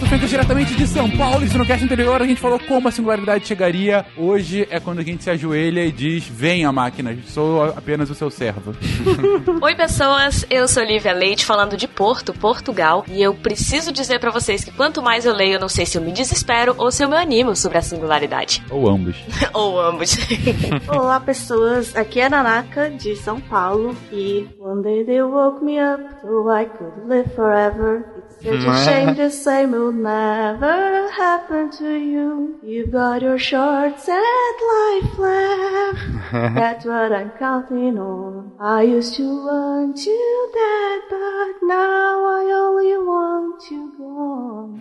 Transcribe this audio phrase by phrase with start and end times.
[0.00, 1.44] pautas feitas diretamente de São Paulo.
[1.44, 4.06] E no cast anterior a gente falou como a singularidade chegaria.
[4.16, 8.30] Hoje é quando a gente se ajoelha e diz: Venha, máquina, sou apenas o seu
[8.30, 8.74] servo.
[9.60, 13.04] Oi, pessoas, eu sou Lívia Leite, falando de Porto, Portugal.
[13.08, 15.98] E eu preciso dizer para vocês que quanto mais eu leio, eu não sei se
[15.98, 18.62] eu me desespero ou se eu me animo sobre a singularidade.
[18.70, 19.16] Ou ambos.
[19.52, 20.16] ou ambos.
[20.88, 21.94] Olá, pessoas.
[21.94, 23.96] Aqui é a Nanaka, de São Paulo.
[24.12, 28.19] E one day they woke me up so I could live forever.
[28.42, 32.58] It's such a shame the same will never happen to you.
[32.62, 35.98] You've got your short, sad life left.
[36.54, 38.52] That's what I'm counting on.
[38.60, 44.80] I used to want you dead, but now I only want you gone.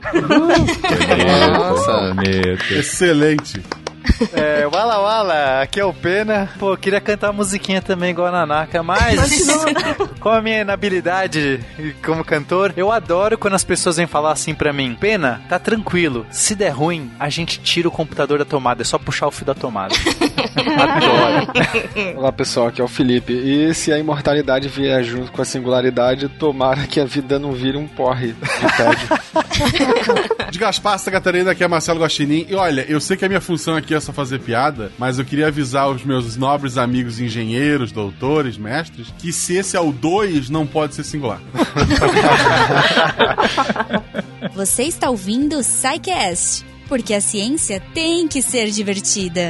[1.60, 2.16] Nossa,
[2.78, 3.60] Excelente.
[4.34, 6.50] É, Wala Wala, aqui é o Pena.
[6.58, 9.48] Pô, eu queria cantar musiquinha também igual a Nanaka, mas
[10.20, 11.60] com a minha inabilidade
[12.04, 16.26] como cantor, eu adoro quando as pessoas vêm falar assim pra mim: Pena, tá tranquilo,
[16.32, 19.46] se der ruim, a gente tira o computador da tomada, é só puxar o fio
[19.46, 19.94] da tomada.
[20.80, 22.18] adoro.
[22.18, 23.34] Olá pessoal, aqui é o Felipe.
[23.34, 27.78] E se a imortalidade vier junto com a singularidade, tomara que a vida não vire
[27.78, 29.10] um porre de tédio.
[30.50, 32.46] De Gaspar, Santa Catarina, aqui é Marcelo Guaxinim.
[32.50, 35.26] E olha, eu sei que a minha função aqui é só fazer piada, mas eu
[35.26, 40.50] queria avisar os meus nobres amigos engenheiros, doutores, mestres, que se esse é o 2,
[40.50, 41.42] não pode ser singular.
[44.54, 49.50] Você está ouvindo o Psycast, porque a ciência tem que ser divertida.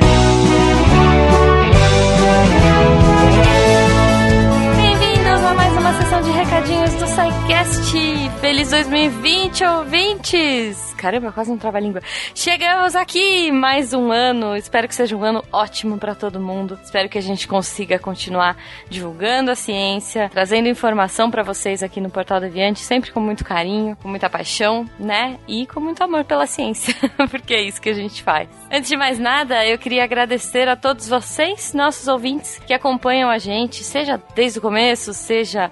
[4.75, 8.18] Bem-vindos a mais uma sessão de recadinhos do SciCast.
[8.49, 10.95] Feliz 2020, ouvintes!
[10.97, 12.01] Caramba, quase um trava-língua.
[12.33, 14.57] Chegamos aqui mais um ano.
[14.57, 16.77] Espero que seja um ano ótimo para todo mundo.
[16.83, 18.57] Espero que a gente consiga continuar
[18.89, 23.95] divulgando a ciência, trazendo informação para vocês aqui no Portal Deviante, sempre com muito carinho,
[24.01, 25.37] com muita paixão, né?
[25.47, 26.95] E com muito amor pela ciência,
[27.29, 28.49] porque é isso que a gente faz.
[28.71, 33.37] Antes de mais nada, eu queria agradecer a todos vocês, nossos ouvintes, que acompanham a
[33.37, 35.69] gente, seja desde o começo, seja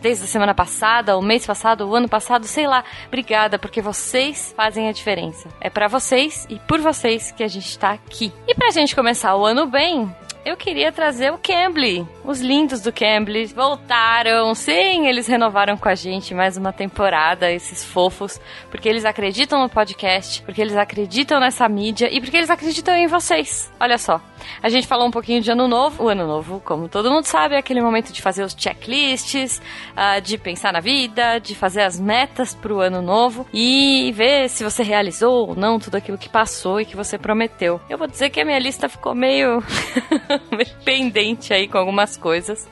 [0.00, 2.84] desde a semana passada, o mês passado, o ano passado, sei lá.
[3.06, 5.48] Obrigada, porque vocês fazem a diferença.
[5.60, 8.32] É para vocês e por vocês que a gente tá aqui.
[8.46, 10.10] E pra gente começar o ano bem,
[10.44, 12.06] eu queria trazer o Cambly.
[12.24, 14.54] Os lindos do Cambly voltaram.
[14.54, 18.40] Sim, eles renovaram com a gente mais uma temporada, esses fofos,
[18.70, 23.06] porque eles acreditam no podcast, porque eles acreditam nessa mídia e porque eles acreditam em
[23.06, 23.70] vocês.
[23.78, 24.22] Olha só.
[24.62, 26.04] A gente falou um pouquinho de ano novo.
[26.04, 29.60] O ano novo, como todo mundo sabe, é aquele momento de fazer os checklists,
[29.92, 34.64] uh, de pensar na vida, de fazer as metas pro ano novo e ver se
[34.64, 37.80] você realizou ou não tudo aquilo que passou e que você prometeu.
[37.88, 39.62] Eu vou dizer que a minha lista ficou meio
[40.84, 42.68] pendente aí com algumas coisas.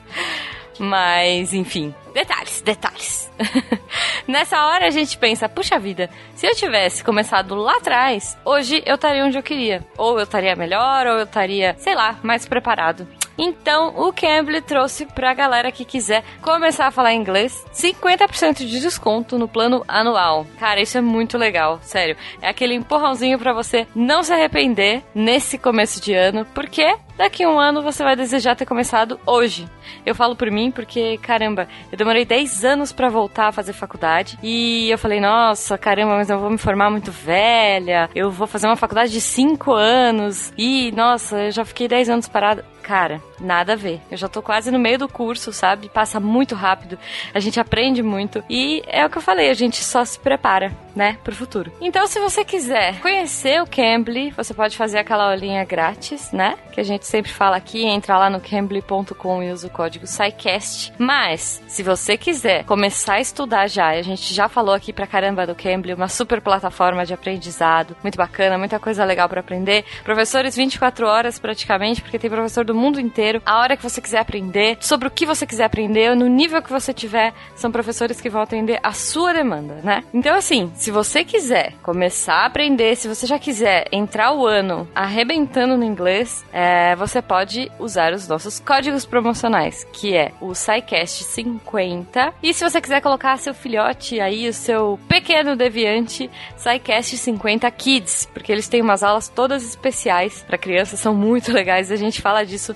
[0.79, 3.31] Mas, enfim, detalhes, detalhes.
[4.27, 8.95] Nessa hora a gente pensa, puxa vida, se eu tivesse começado lá atrás, hoje eu
[8.95, 9.83] estaria onde eu queria.
[9.97, 13.07] Ou eu estaria melhor, ou eu estaria, sei lá, mais preparado.
[13.37, 19.37] Então, o Cambly trouxe pra galera que quiser começar a falar inglês 50% de desconto
[19.37, 20.45] no plano anual.
[20.59, 22.17] Cara, isso é muito legal, sério.
[22.41, 27.49] É aquele empurrãozinho para você não se arrepender nesse começo de ano, porque daqui a
[27.49, 29.67] um ano você vai desejar ter começado hoje.
[30.05, 34.37] Eu falo por mim porque, caramba, eu demorei 10 anos para voltar a fazer faculdade
[34.41, 38.67] e eu falei, nossa, caramba, mas eu vou me formar muito velha, eu vou fazer
[38.67, 42.65] uma faculdade de 5 anos e, nossa, eu já fiquei 10 anos parada.
[42.81, 44.01] Cara, nada a ver.
[44.09, 45.89] Eu já tô quase no meio do curso, sabe?
[45.89, 46.97] Passa muito rápido,
[47.33, 50.71] a gente aprende muito e é o que eu falei, a gente só se prepara,
[50.95, 51.71] né, pro futuro.
[51.79, 56.57] Então, se você quiser conhecer o Cambly, você pode fazer aquela aulinha grátis, né?
[56.71, 60.93] Que a gente sempre fala aqui, entra lá no cambly.com e usa o código SciCast.
[60.97, 65.45] Mas, se você quiser começar a estudar já, a gente já falou aqui pra caramba
[65.45, 69.85] do Cambly, uma super plataforma de aprendizado, muito bacana, muita coisa legal para aprender.
[70.03, 73.26] Professores 24 horas praticamente, porque tem professor do mundo inteiro.
[73.45, 76.71] A hora que você quiser aprender, sobre o que você quiser aprender, no nível que
[76.71, 80.03] você tiver, são professores que vão atender a sua demanda, né?
[80.13, 84.87] Então, assim, se você quiser começar a aprender, se você já quiser entrar o ano
[84.95, 91.23] arrebentando no inglês, é, você pode usar os nossos códigos promocionais, que é o SciCast
[91.23, 92.33] 50.
[92.41, 98.29] E se você quiser colocar seu filhote aí, o seu pequeno deviante, SciCast 50 Kids,
[98.33, 102.45] porque eles têm umas aulas todas especiais para crianças, são muito legais, a gente fala
[102.45, 102.75] disso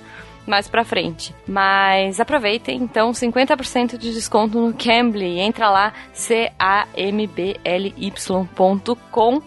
[0.52, 1.34] mais pra frente.
[1.48, 5.40] Mas aproveitem, então, 50% de desconto no Cambly.
[5.40, 6.62] Entra lá, c-a-m-b-l-y.com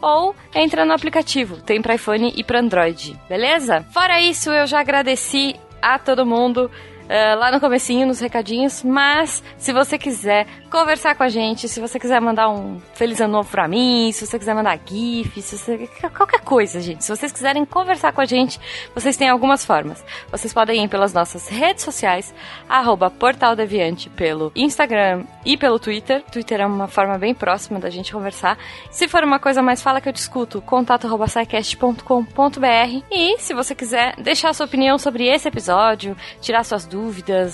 [0.00, 1.58] ou entra no aplicativo.
[1.58, 3.82] Tem pra iPhone e pra Android, beleza?
[3.92, 6.70] Fora isso, eu já agradeci a todo mundo
[7.04, 11.80] uh, lá no comecinho, nos recadinhos, mas se você quiser conversar com a gente, se
[11.80, 15.56] você quiser mandar um feliz ano novo pra mim, se você quiser mandar GIF, se
[15.56, 15.88] você...
[16.16, 17.04] qualquer coisa, gente.
[17.04, 18.60] Se vocês quiserem conversar com a gente,
[18.94, 20.04] vocês têm algumas formas.
[20.30, 22.34] Vocês podem ir pelas nossas redes sociais,
[22.68, 23.12] arroba
[24.16, 26.22] pelo Instagram e pelo Twitter.
[26.30, 28.58] Twitter é uma forma bem próxima da gente conversar.
[28.90, 31.26] Se for uma coisa mais fala que eu discuto, contato arroba
[33.10, 36.93] E se você quiser deixar sua opinião sobre esse episódio, tirar suas dúvidas,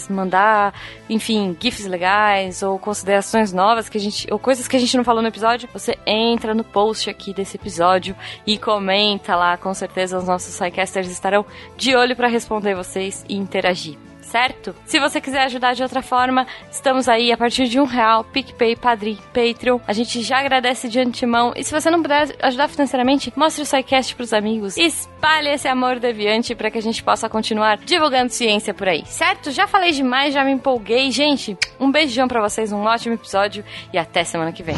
[0.09, 0.75] mandar,
[1.09, 5.05] enfim, GIFs legais ou considerações novas que a gente, ou coisas que a gente não
[5.05, 8.17] falou no episódio, você entra no post aqui desse episódio
[8.47, 9.57] e comenta lá.
[9.57, 11.45] Com certeza os nossos sidecasters estarão
[11.77, 14.75] de olho para responder vocês e interagir certo?
[14.85, 18.77] Se você quiser ajudar de outra forma, estamos aí a partir de um real, PicPay,
[18.77, 19.81] Padrim, Patreon.
[19.87, 21.53] A gente já agradece de antemão.
[21.57, 24.77] E se você não puder ajudar financeiramente, mostre o SciCast pros amigos.
[24.77, 29.51] Espalhe esse amor deviante para que a gente possa continuar divulgando ciência por aí, certo?
[29.51, 31.11] Já falei demais, já me empolguei.
[31.11, 34.77] Gente, um beijão para vocês, um ótimo episódio e até semana que vem.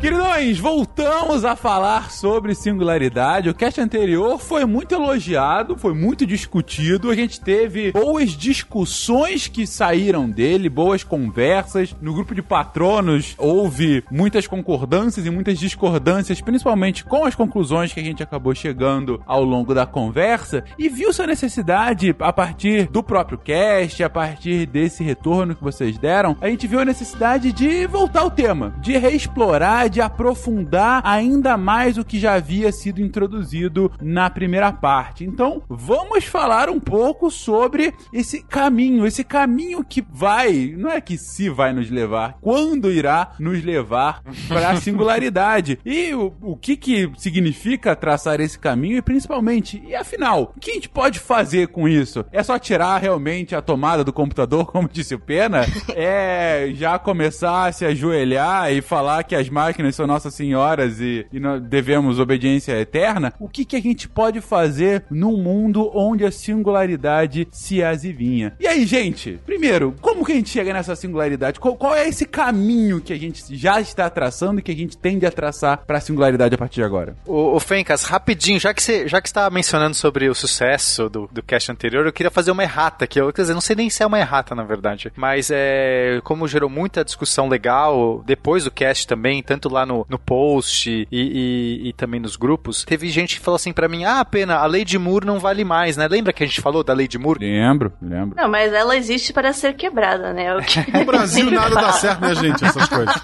[0.00, 3.50] Queridões, voltamos a falar sobre singularidade.
[3.50, 7.10] O cast anterior foi muito elogiado, foi muito discutido.
[7.10, 11.96] A gente teve boas discussões que saíram dele, boas conversas.
[12.00, 17.98] No grupo de patronos houve muitas concordâncias e muitas discordâncias, principalmente com as conclusões que
[17.98, 20.62] a gente acabou chegando ao longo da conversa.
[20.78, 25.98] E viu-se a necessidade, a partir do próprio cast, a partir desse retorno que vocês
[25.98, 31.56] deram, a gente viu a necessidade de voltar ao tema, de reexplorar de aprofundar ainda
[31.56, 35.24] mais o que já havia sido introduzido na primeira parte.
[35.24, 41.16] Então, vamos falar um pouco sobre esse caminho, esse caminho que vai, não é que
[41.16, 45.78] se vai nos levar, quando irá nos levar para a singularidade.
[45.84, 50.70] E o, o que que significa traçar esse caminho e principalmente, e afinal, o que
[50.70, 52.24] a gente pode fazer com isso?
[52.32, 55.66] É só tirar realmente a tomada do computador, como disse o Pena?
[55.94, 61.00] É já começar a se ajoelhar e falar que as máquinas máquinas são nossas senhoras
[61.00, 66.24] e, e devemos obediência eterna, o que, que a gente pode fazer num mundo onde
[66.24, 68.54] a singularidade se azivinha?
[68.58, 71.60] E aí, gente, primeiro, como que a gente chega nessa singularidade?
[71.60, 74.96] Qual, qual é esse caminho que a gente já está traçando e que a gente
[74.96, 77.16] tende a traçar para a singularidade a partir de agora?
[77.24, 81.28] O, o Fencas, rapidinho, já que você já que está mencionando sobre o sucesso do,
[81.30, 83.88] do cast anterior, eu queria fazer uma errata, que eu, quer dizer, não sei nem
[83.88, 88.70] se é uma errata, na verdade, mas é, como gerou muita discussão legal depois do
[88.70, 93.38] cast também, tanto lá no, no post e, e, e também nos grupos, teve gente
[93.38, 96.08] que falou assim para mim: ah, pena, a lei de Moore não vale mais, né?
[96.08, 97.40] Lembra que a gente falou da lei de Moore?
[97.40, 98.36] Lembro, lembro.
[98.36, 100.54] Não, mas ela existe para ser quebrada, né?
[100.54, 100.90] O que...
[100.90, 102.64] no Brasil nada dá certo, né, gente?
[102.64, 103.14] Essas coisas.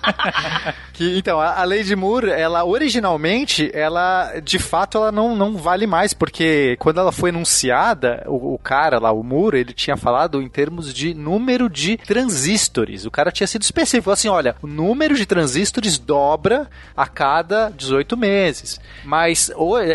[0.93, 5.57] que, então, a, a, lei de Moore, ela originalmente, ela de fato, ela não, não
[5.57, 9.97] vale mais, porque quando ela foi anunciada, o, o cara lá, o Moore, ele tinha
[9.97, 13.05] falado em termos de número de transistores.
[13.05, 17.71] O cara tinha sido específico, assim, olha, o número de transistores dobra dobra a cada
[17.71, 18.81] 18 meses.
[19.05, 19.51] Mas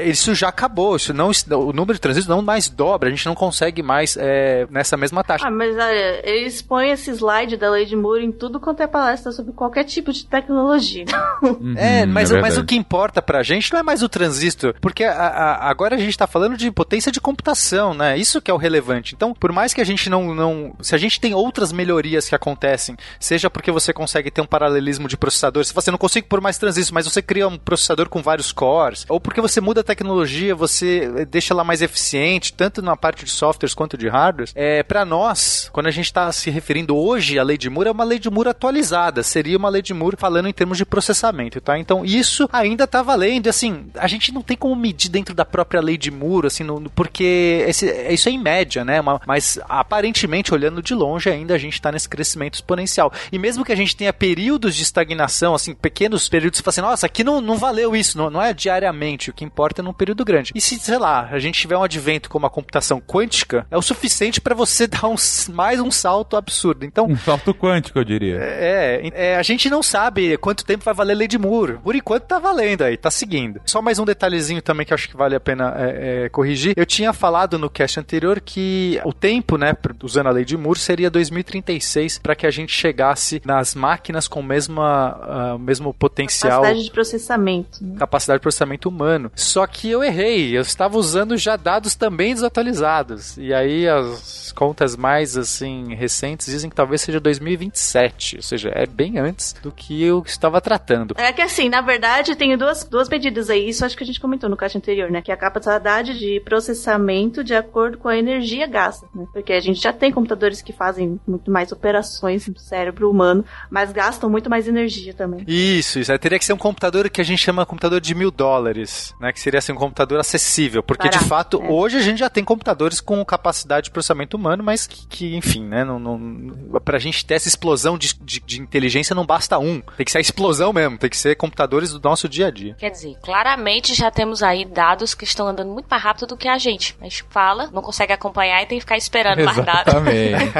[0.05, 3.35] isso já acabou, isso não, o número de transistores não mais dobra, a gente não
[3.35, 5.47] consegue mais é, nessa mesma taxa.
[5.47, 8.87] Ah, mas olha, eles põem esse slide da lei de Moore em tudo quanto é
[8.87, 11.05] palestra sobre qualquer tipo de tecnologia.
[11.41, 14.75] Uhum, é, mas, é mas o que importa pra gente não é mais o transistor,
[14.79, 18.17] porque a, a, agora a gente tá falando de potência de computação, né?
[18.17, 19.15] Isso que é o relevante.
[19.15, 20.73] Então, por mais que a gente não, não.
[20.81, 25.07] Se a gente tem outras melhorias que acontecem, seja porque você consegue ter um paralelismo
[25.07, 28.21] de processadores, se você não consegue por mais transistores, mas você cria um processador com
[28.21, 32.95] vários cores, ou porque você muda a tecnologia, você deixa ela mais eficiente, tanto na
[32.95, 34.51] parte de softwares quanto de hardware.
[34.53, 37.91] É, para nós, quando a gente está se referindo hoje à lei de Moore, é
[37.91, 41.59] uma lei de Moore atualizada, seria uma lei de Moore falando em termos de processamento,
[41.59, 41.77] tá?
[41.79, 45.81] Então isso ainda está valendo, assim, a gente não tem como medir dentro da própria
[45.81, 49.01] lei de Moore, assim, no, porque esse, isso é em média, né?
[49.01, 53.11] Uma, mas aparentemente, olhando de longe, ainda a gente está nesse crescimento exponencial.
[53.31, 56.81] E mesmo que a gente tenha períodos de estagnação, assim, pequenos períodos, você fala assim,
[56.81, 59.93] nossa, aqui não, não valeu isso, não, não é diariamente, o que importa é num
[59.93, 60.51] período grande.
[60.53, 63.81] E se, sei lá, a gente tiver um advento como a computação quântica, é o
[63.81, 65.15] suficiente para você dar um,
[65.53, 66.85] mais um salto absurdo.
[66.85, 68.37] Então, um salto quântico, eu diria.
[68.39, 71.77] É, é, a gente não sabe quanto tempo vai valer a lei de Moore.
[71.83, 73.61] Por enquanto tá valendo aí, tá seguindo.
[73.65, 76.73] Só mais um detalhezinho também que eu acho que vale a pena é, é, corrigir.
[76.75, 80.79] Eu tinha falado no cast anterior que o tempo, né, usando a lei de Moore,
[80.79, 86.61] seria 2036 para que a gente chegasse nas máquinas com o mesmo, uh, mesmo potencial.
[86.61, 87.83] Capacidade de processamento.
[87.83, 87.95] Né?
[87.99, 89.31] Capacidade de processamento humano.
[89.35, 90.57] Só que eu errei.
[90.57, 93.37] Eu estava usando já dados também desatualizados.
[93.37, 98.85] E aí as contas mais assim recentes dizem que talvez seja 2027, ou seja, é
[98.85, 101.15] bem antes do que eu estava tratando.
[101.17, 104.19] É que assim, na verdade, tem duas, duas medidas aí, isso acho que a gente
[104.19, 105.21] comentou no caixa anterior, né?
[105.21, 109.25] Que é a capacidade de processamento de acordo com a energia gasta, né?
[109.33, 113.91] Porque a gente já tem computadores que fazem muito mais operações no cérebro humano, mas
[113.91, 115.43] gastam muito mais energia também.
[115.47, 116.11] Isso, isso.
[116.11, 119.31] Aí teria que ser um computador que a gente chama computador de mil dólares, né?
[119.31, 120.83] Que seria assim, um computador acessível.
[120.83, 121.71] Porque Barato, de fato, é.
[121.71, 125.63] hoje a gente já tem computadores com capacidade de processamento humano, mas que, que, enfim,
[125.63, 125.85] né?
[125.85, 129.81] Não, não, pra gente ter essa explosão de, de, de inteligência não basta um.
[129.95, 132.75] Tem que ser a explosão mesmo, tem que ser computadores do nosso dia a dia.
[132.77, 136.47] Quer dizer, claramente já temos aí dados que estão andando muito mais rápido do que
[136.47, 136.97] a gente.
[136.99, 139.93] A gente fala, não consegue acompanhar e tem que ficar esperando mais dados.
[139.93, 140.51] Exatamente.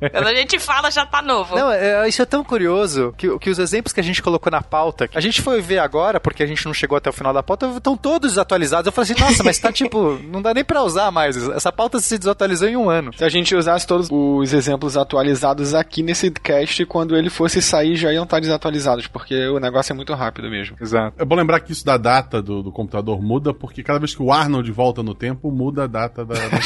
[0.12, 1.56] Quando a gente fala, já tá novo.
[1.56, 4.62] Não, é, isso é tão curioso que, que os exemplos que a gente colocou na
[4.62, 7.42] pauta, a gente foi ver agora, porque a gente não chegou até o final da
[7.42, 8.86] pauta, estão todos desatualizados.
[8.86, 11.36] Eu falei assim, nossa, mas tá tipo, não dá nem pra usar mais.
[11.48, 13.12] Essa pauta se desatualizou em um ano.
[13.16, 17.96] Se a gente usasse todos os exemplos atualizados aqui nesse cast, quando ele fosse sair
[17.96, 20.76] já iam estar desatualizados, porque o negócio é muito rápido mesmo.
[20.80, 21.20] Exato.
[21.20, 24.22] É bom lembrar que isso da data do, do computador muda, porque cada vez que
[24.22, 26.34] o Arnold volta no tempo, muda a data da.
[26.34, 26.58] da...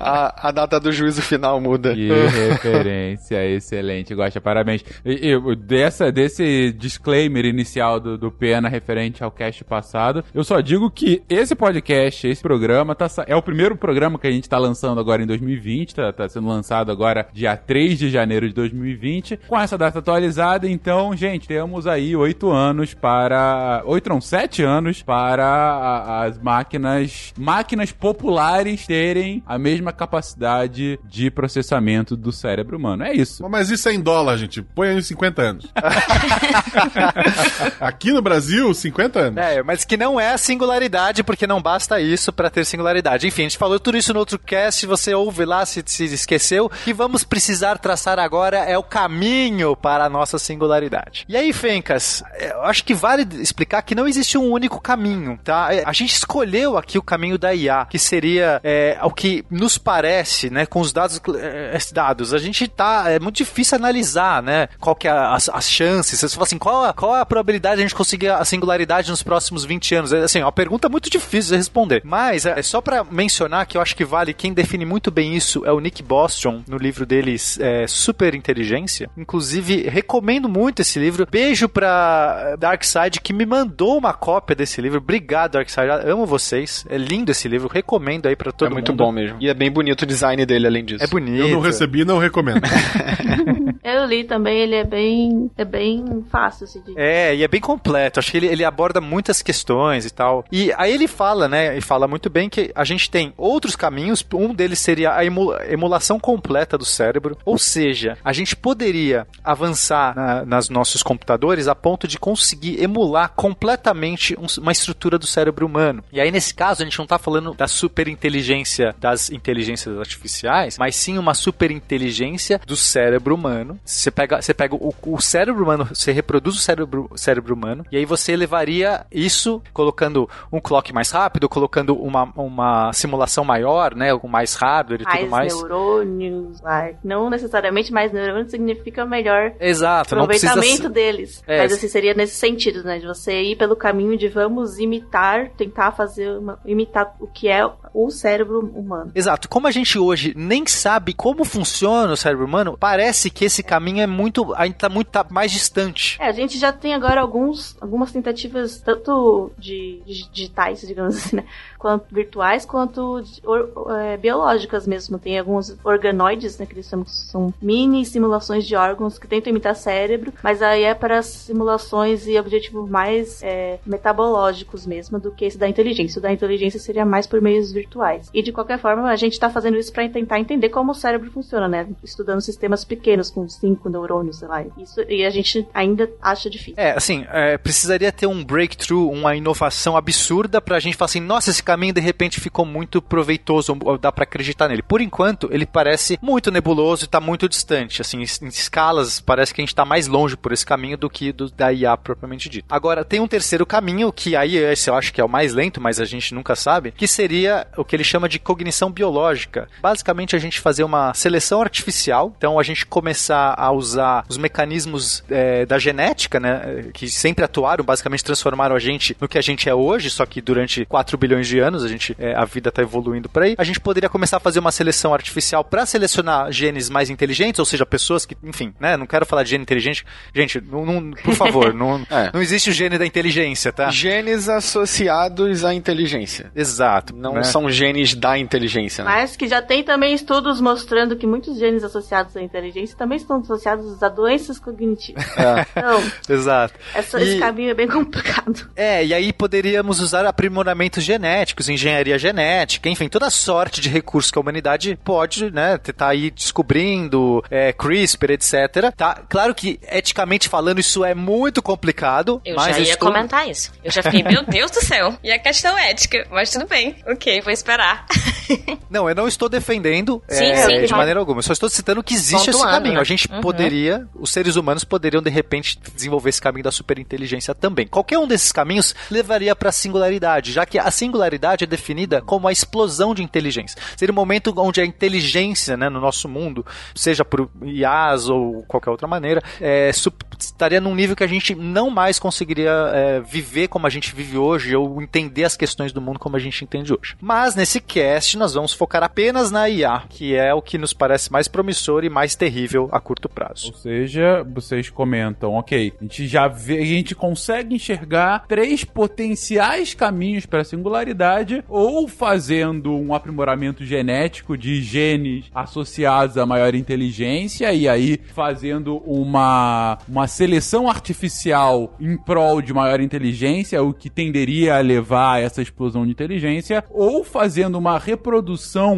[0.00, 1.94] a, a data do juízo final muda.
[1.94, 4.84] Que referência excelente, Gosta, parabéns.
[5.04, 6.33] E, e, dessa, desse
[6.76, 12.26] disclaimer inicial do, do Pena referente ao cast passado, eu só digo que esse podcast,
[12.26, 15.94] esse programa, tá, é o primeiro programa que a gente tá lançando agora em 2020,
[15.94, 20.68] tá, tá sendo lançado agora dia 3 de janeiro de 2020, com essa data atualizada,
[20.68, 23.82] então, gente, temos aí oito anos para...
[23.86, 31.30] Oito não, sete anos para a- as máquinas, máquinas populares terem a mesma capacidade de
[31.30, 33.04] processamento do cérebro humano.
[33.04, 33.46] É isso.
[33.48, 34.62] Mas isso é em dólar, gente.
[34.62, 35.66] Põe aí uns 50 anos.
[37.80, 39.38] Aqui no Brasil, 50 anos.
[39.38, 43.26] É, mas que não é singularidade, porque não basta isso pra ter singularidade.
[43.26, 46.70] Enfim, a gente falou tudo isso no outro cast, você ouve lá se, se esqueceu.
[46.84, 51.24] Que vamos precisar traçar agora é o caminho para a nossa singularidade.
[51.28, 55.74] E aí, Fencas, eu acho que vale explicar que não existe um único caminho, tá?
[55.74, 59.78] É, A gente escolheu aqui o caminho da IA, que seria é, o que nos
[59.78, 62.32] parece, né, com os dados, é, dados.
[62.34, 66.13] A gente tá, é muito difícil analisar, né, qual que é as, as chances.
[66.16, 69.22] Você fala assim, qual a, qual a probabilidade de a gente conseguir a singularidade nos
[69.22, 70.12] próximos 20 anos?
[70.12, 72.02] É assim, é uma pergunta muito difícil de responder.
[72.04, 75.64] Mas é só pra mencionar que eu acho que vale, quem define muito bem isso
[75.64, 79.10] é o Nick Bostrom, no livro deles é, Super Inteligência.
[79.16, 81.26] Inclusive, recomendo muito esse livro.
[81.30, 84.98] Beijo pra Darkseid, que me mandou uma cópia desse livro.
[84.98, 85.90] Obrigado, Darkseid.
[86.06, 86.84] Amo vocês.
[86.88, 87.68] É lindo esse livro.
[87.68, 88.74] Recomendo aí pra todo é mundo.
[88.74, 89.36] muito bom mesmo.
[89.40, 91.02] E é bem bonito o design dele, além disso.
[91.02, 91.42] É bonito.
[91.42, 92.60] Eu não recebi, não recomendo.
[93.84, 97.60] Eu li também, ele é bem, é bem fácil assim, de É, e é bem
[97.60, 98.18] completo.
[98.18, 100.44] Acho que ele, ele aborda muitas questões e tal.
[100.50, 101.76] E aí ele fala, né?
[101.76, 104.24] E fala muito bem que a gente tem outros caminhos.
[104.32, 107.36] Um deles seria a emu- emulação completa do cérebro.
[107.44, 113.32] Ou seja, a gente poderia avançar na, nas nossos computadores a ponto de conseguir emular
[113.36, 116.02] completamente um- uma estrutura do cérebro humano.
[116.10, 120.96] E aí, nesse caso, a gente não tá falando da superinteligência das inteligências artificiais, mas
[120.96, 123.73] sim uma superinteligência do cérebro humano.
[123.84, 127.96] Você pega, você pega o, o cérebro humano, você reproduz o cérebro, cérebro humano, e
[127.96, 134.16] aí você levaria isso colocando um clock mais rápido, colocando uma, uma simulação maior, né,
[134.16, 135.54] com mais hardware e mais tudo mais.
[135.54, 141.42] neurônios, like, não necessariamente mais neurônios significa melhor Exato, precisa aproveitamento ser- deles.
[141.46, 142.98] É, Mas assim, seria nesse sentido, né?
[142.98, 147.68] De você ir pelo caminho de vamos imitar, tentar fazer uma, imitar o que é
[147.92, 149.12] o cérebro humano.
[149.14, 149.48] Exato.
[149.48, 154.00] Como a gente hoje nem sabe como funciona o cérebro humano, parece que esse caminho
[154.00, 156.16] é muito, ainda tá muito tá mais distante.
[156.20, 161.36] É, a gente já tem agora alguns, algumas tentativas, tanto de, de digitais, digamos assim,
[161.36, 161.44] né?
[161.78, 165.18] Quanto virtuais, quanto de- or- é, biológicas mesmo.
[165.18, 166.66] Tem alguns organoides, né?
[166.66, 171.22] Que eles são mini simulações de órgãos que tentam imitar cérebro, mas aí é para
[171.22, 176.18] simulações e objetivos mais é, metabológicos mesmo do que esse da inteligência.
[176.18, 178.30] O da inteligência seria mais por meios virtuais.
[178.32, 181.30] E de qualquer forma, a gente tá fazendo isso para tentar entender como o cérebro
[181.30, 181.86] funciona, né?
[182.02, 184.64] Estudando sistemas pequenos com cinco neurônios, sei lá.
[184.78, 186.74] Isso, e a gente ainda acha difícil.
[186.76, 191.50] É, assim, é, precisaria ter um breakthrough, uma inovação absurda pra gente falar assim, nossa,
[191.50, 194.82] esse caminho de repente ficou muito proveitoso, dá pra acreditar nele.
[194.82, 199.60] Por enquanto, ele parece muito nebuloso e tá muito distante, assim, em escalas, parece que
[199.60, 202.66] a gente tá mais longe por esse caminho do que do, da IA propriamente dito.
[202.68, 205.80] Agora, tem um terceiro caminho, que aí esse eu acho que é o mais lento,
[205.80, 209.68] mas a gente nunca sabe, que seria o que ele chama de cognição biológica.
[209.80, 214.38] Basicamente, a gente fazer uma seleção artificial, então a gente começar começar a usar os
[214.38, 219.42] mecanismos é, da genética, né, que sempre atuaram, basicamente transformaram a gente no que a
[219.42, 222.68] gente é hoje, só que durante 4 bilhões de anos a gente é, a vida
[222.68, 223.54] está evoluindo por aí.
[223.58, 227.64] A gente poderia começar a fazer uma seleção artificial para selecionar genes mais inteligentes, ou
[227.64, 230.04] seja, pessoas que, enfim, né, não quero falar de gene inteligente.
[230.34, 232.30] Gente, não, não- por favor, não, É.
[232.32, 233.90] não existe o gene da inteligência, tá?
[233.90, 236.52] Genes associados à inteligência.
[236.54, 237.14] Exato.
[237.14, 237.42] Não né?
[237.42, 239.10] são genes da inteligência, né?
[239.10, 243.38] Mas que já tem também estudos mostrando que muitos genes associados à inteligência também estão
[243.40, 245.24] associados a doenças cognitivas.
[245.72, 246.74] Então, Exato.
[246.94, 248.70] essa- E- esse caminho é bem complicado.
[248.76, 254.38] É, e aí poderíamos usar aprimoramentos genéticos, engenharia genética, enfim, toda sorte de recursos que
[254.38, 258.92] a humanidade pode, né, tá aí descobrindo, é, CRISPR, etc.
[258.96, 263.08] Tá, claro que, eticamente falando, isso é muito complicado, Eu mas já ia estou...
[263.08, 263.72] comentar isso.
[263.82, 265.16] Eu já fiquei, meu Deus do céu.
[265.22, 266.26] E a questão ética?
[266.30, 266.96] Mas tudo bem.
[267.06, 268.06] Ok, vou esperar.
[268.90, 271.38] Não, eu não estou defendendo Sim, é, sim, de maneira alguma.
[271.38, 272.94] Eu só estou citando que existe esse Pontuando, caminho.
[272.94, 273.00] né?
[273.00, 273.40] A gente Uhum.
[273.40, 277.86] poderia, os seres humanos poderiam, de repente, desenvolver esse caminho da superinteligência também.
[277.86, 282.46] Qualquer um desses caminhos levaria para a singularidade, já que a singularidade é definida como
[282.46, 283.80] a explosão de inteligência.
[283.96, 288.90] Seria um momento onde a inteligência né, no nosso mundo, seja por IAs ou qualquer
[288.90, 289.90] outra maneira, é,
[290.38, 294.36] estaria num nível que a gente não mais conseguiria é, viver como a gente vive
[294.36, 297.16] hoje ou entender as questões do mundo como a gente entende hoje.
[297.20, 301.32] Mas nesse cast nós vamos focar apenas na IA, que é o que nos parece
[301.32, 303.68] mais promissor e mais terrível a curto prazo.
[303.68, 309.94] Ou seja, vocês comentam, ok, a gente já vê, a gente consegue enxergar três potenciais
[309.94, 317.72] caminhos para a singularidade, ou fazendo um aprimoramento genético de genes associados a maior inteligência,
[317.72, 324.76] e aí fazendo uma, uma seleção artificial em prol de maior inteligência, o que tenderia
[324.76, 328.23] a levar a essa explosão de inteligência, ou fazendo uma reprodução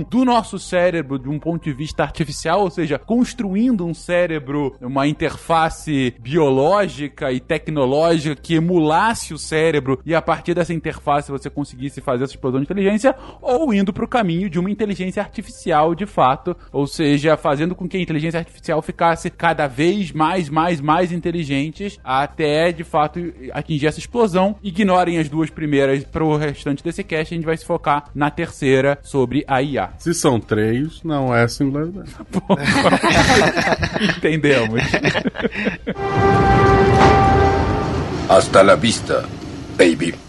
[0.09, 5.07] do nosso cérebro de um ponto de vista artificial, ou seja, construindo um cérebro, uma
[5.07, 12.01] interface biológica e tecnológica que emulasse o cérebro e a partir dessa interface você conseguisse
[12.01, 16.07] fazer essa explosão de inteligência, ou indo para o caminho de uma inteligência artificial de
[16.07, 21.11] fato, ou seja, fazendo com que a inteligência artificial ficasse cada vez mais, mais, mais
[21.11, 23.19] inteligentes até de fato
[23.53, 24.55] atingir essa explosão.
[24.63, 28.31] Ignorem as duas primeiras para o restante desse cast, a gente vai se focar na
[28.31, 29.16] terceira sobre
[29.47, 29.91] a IA.
[29.99, 32.11] Se são três, não é singularidade.
[34.17, 34.83] Entendemos.
[38.29, 39.25] Hasta la vista,
[39.79, 40.26] baby.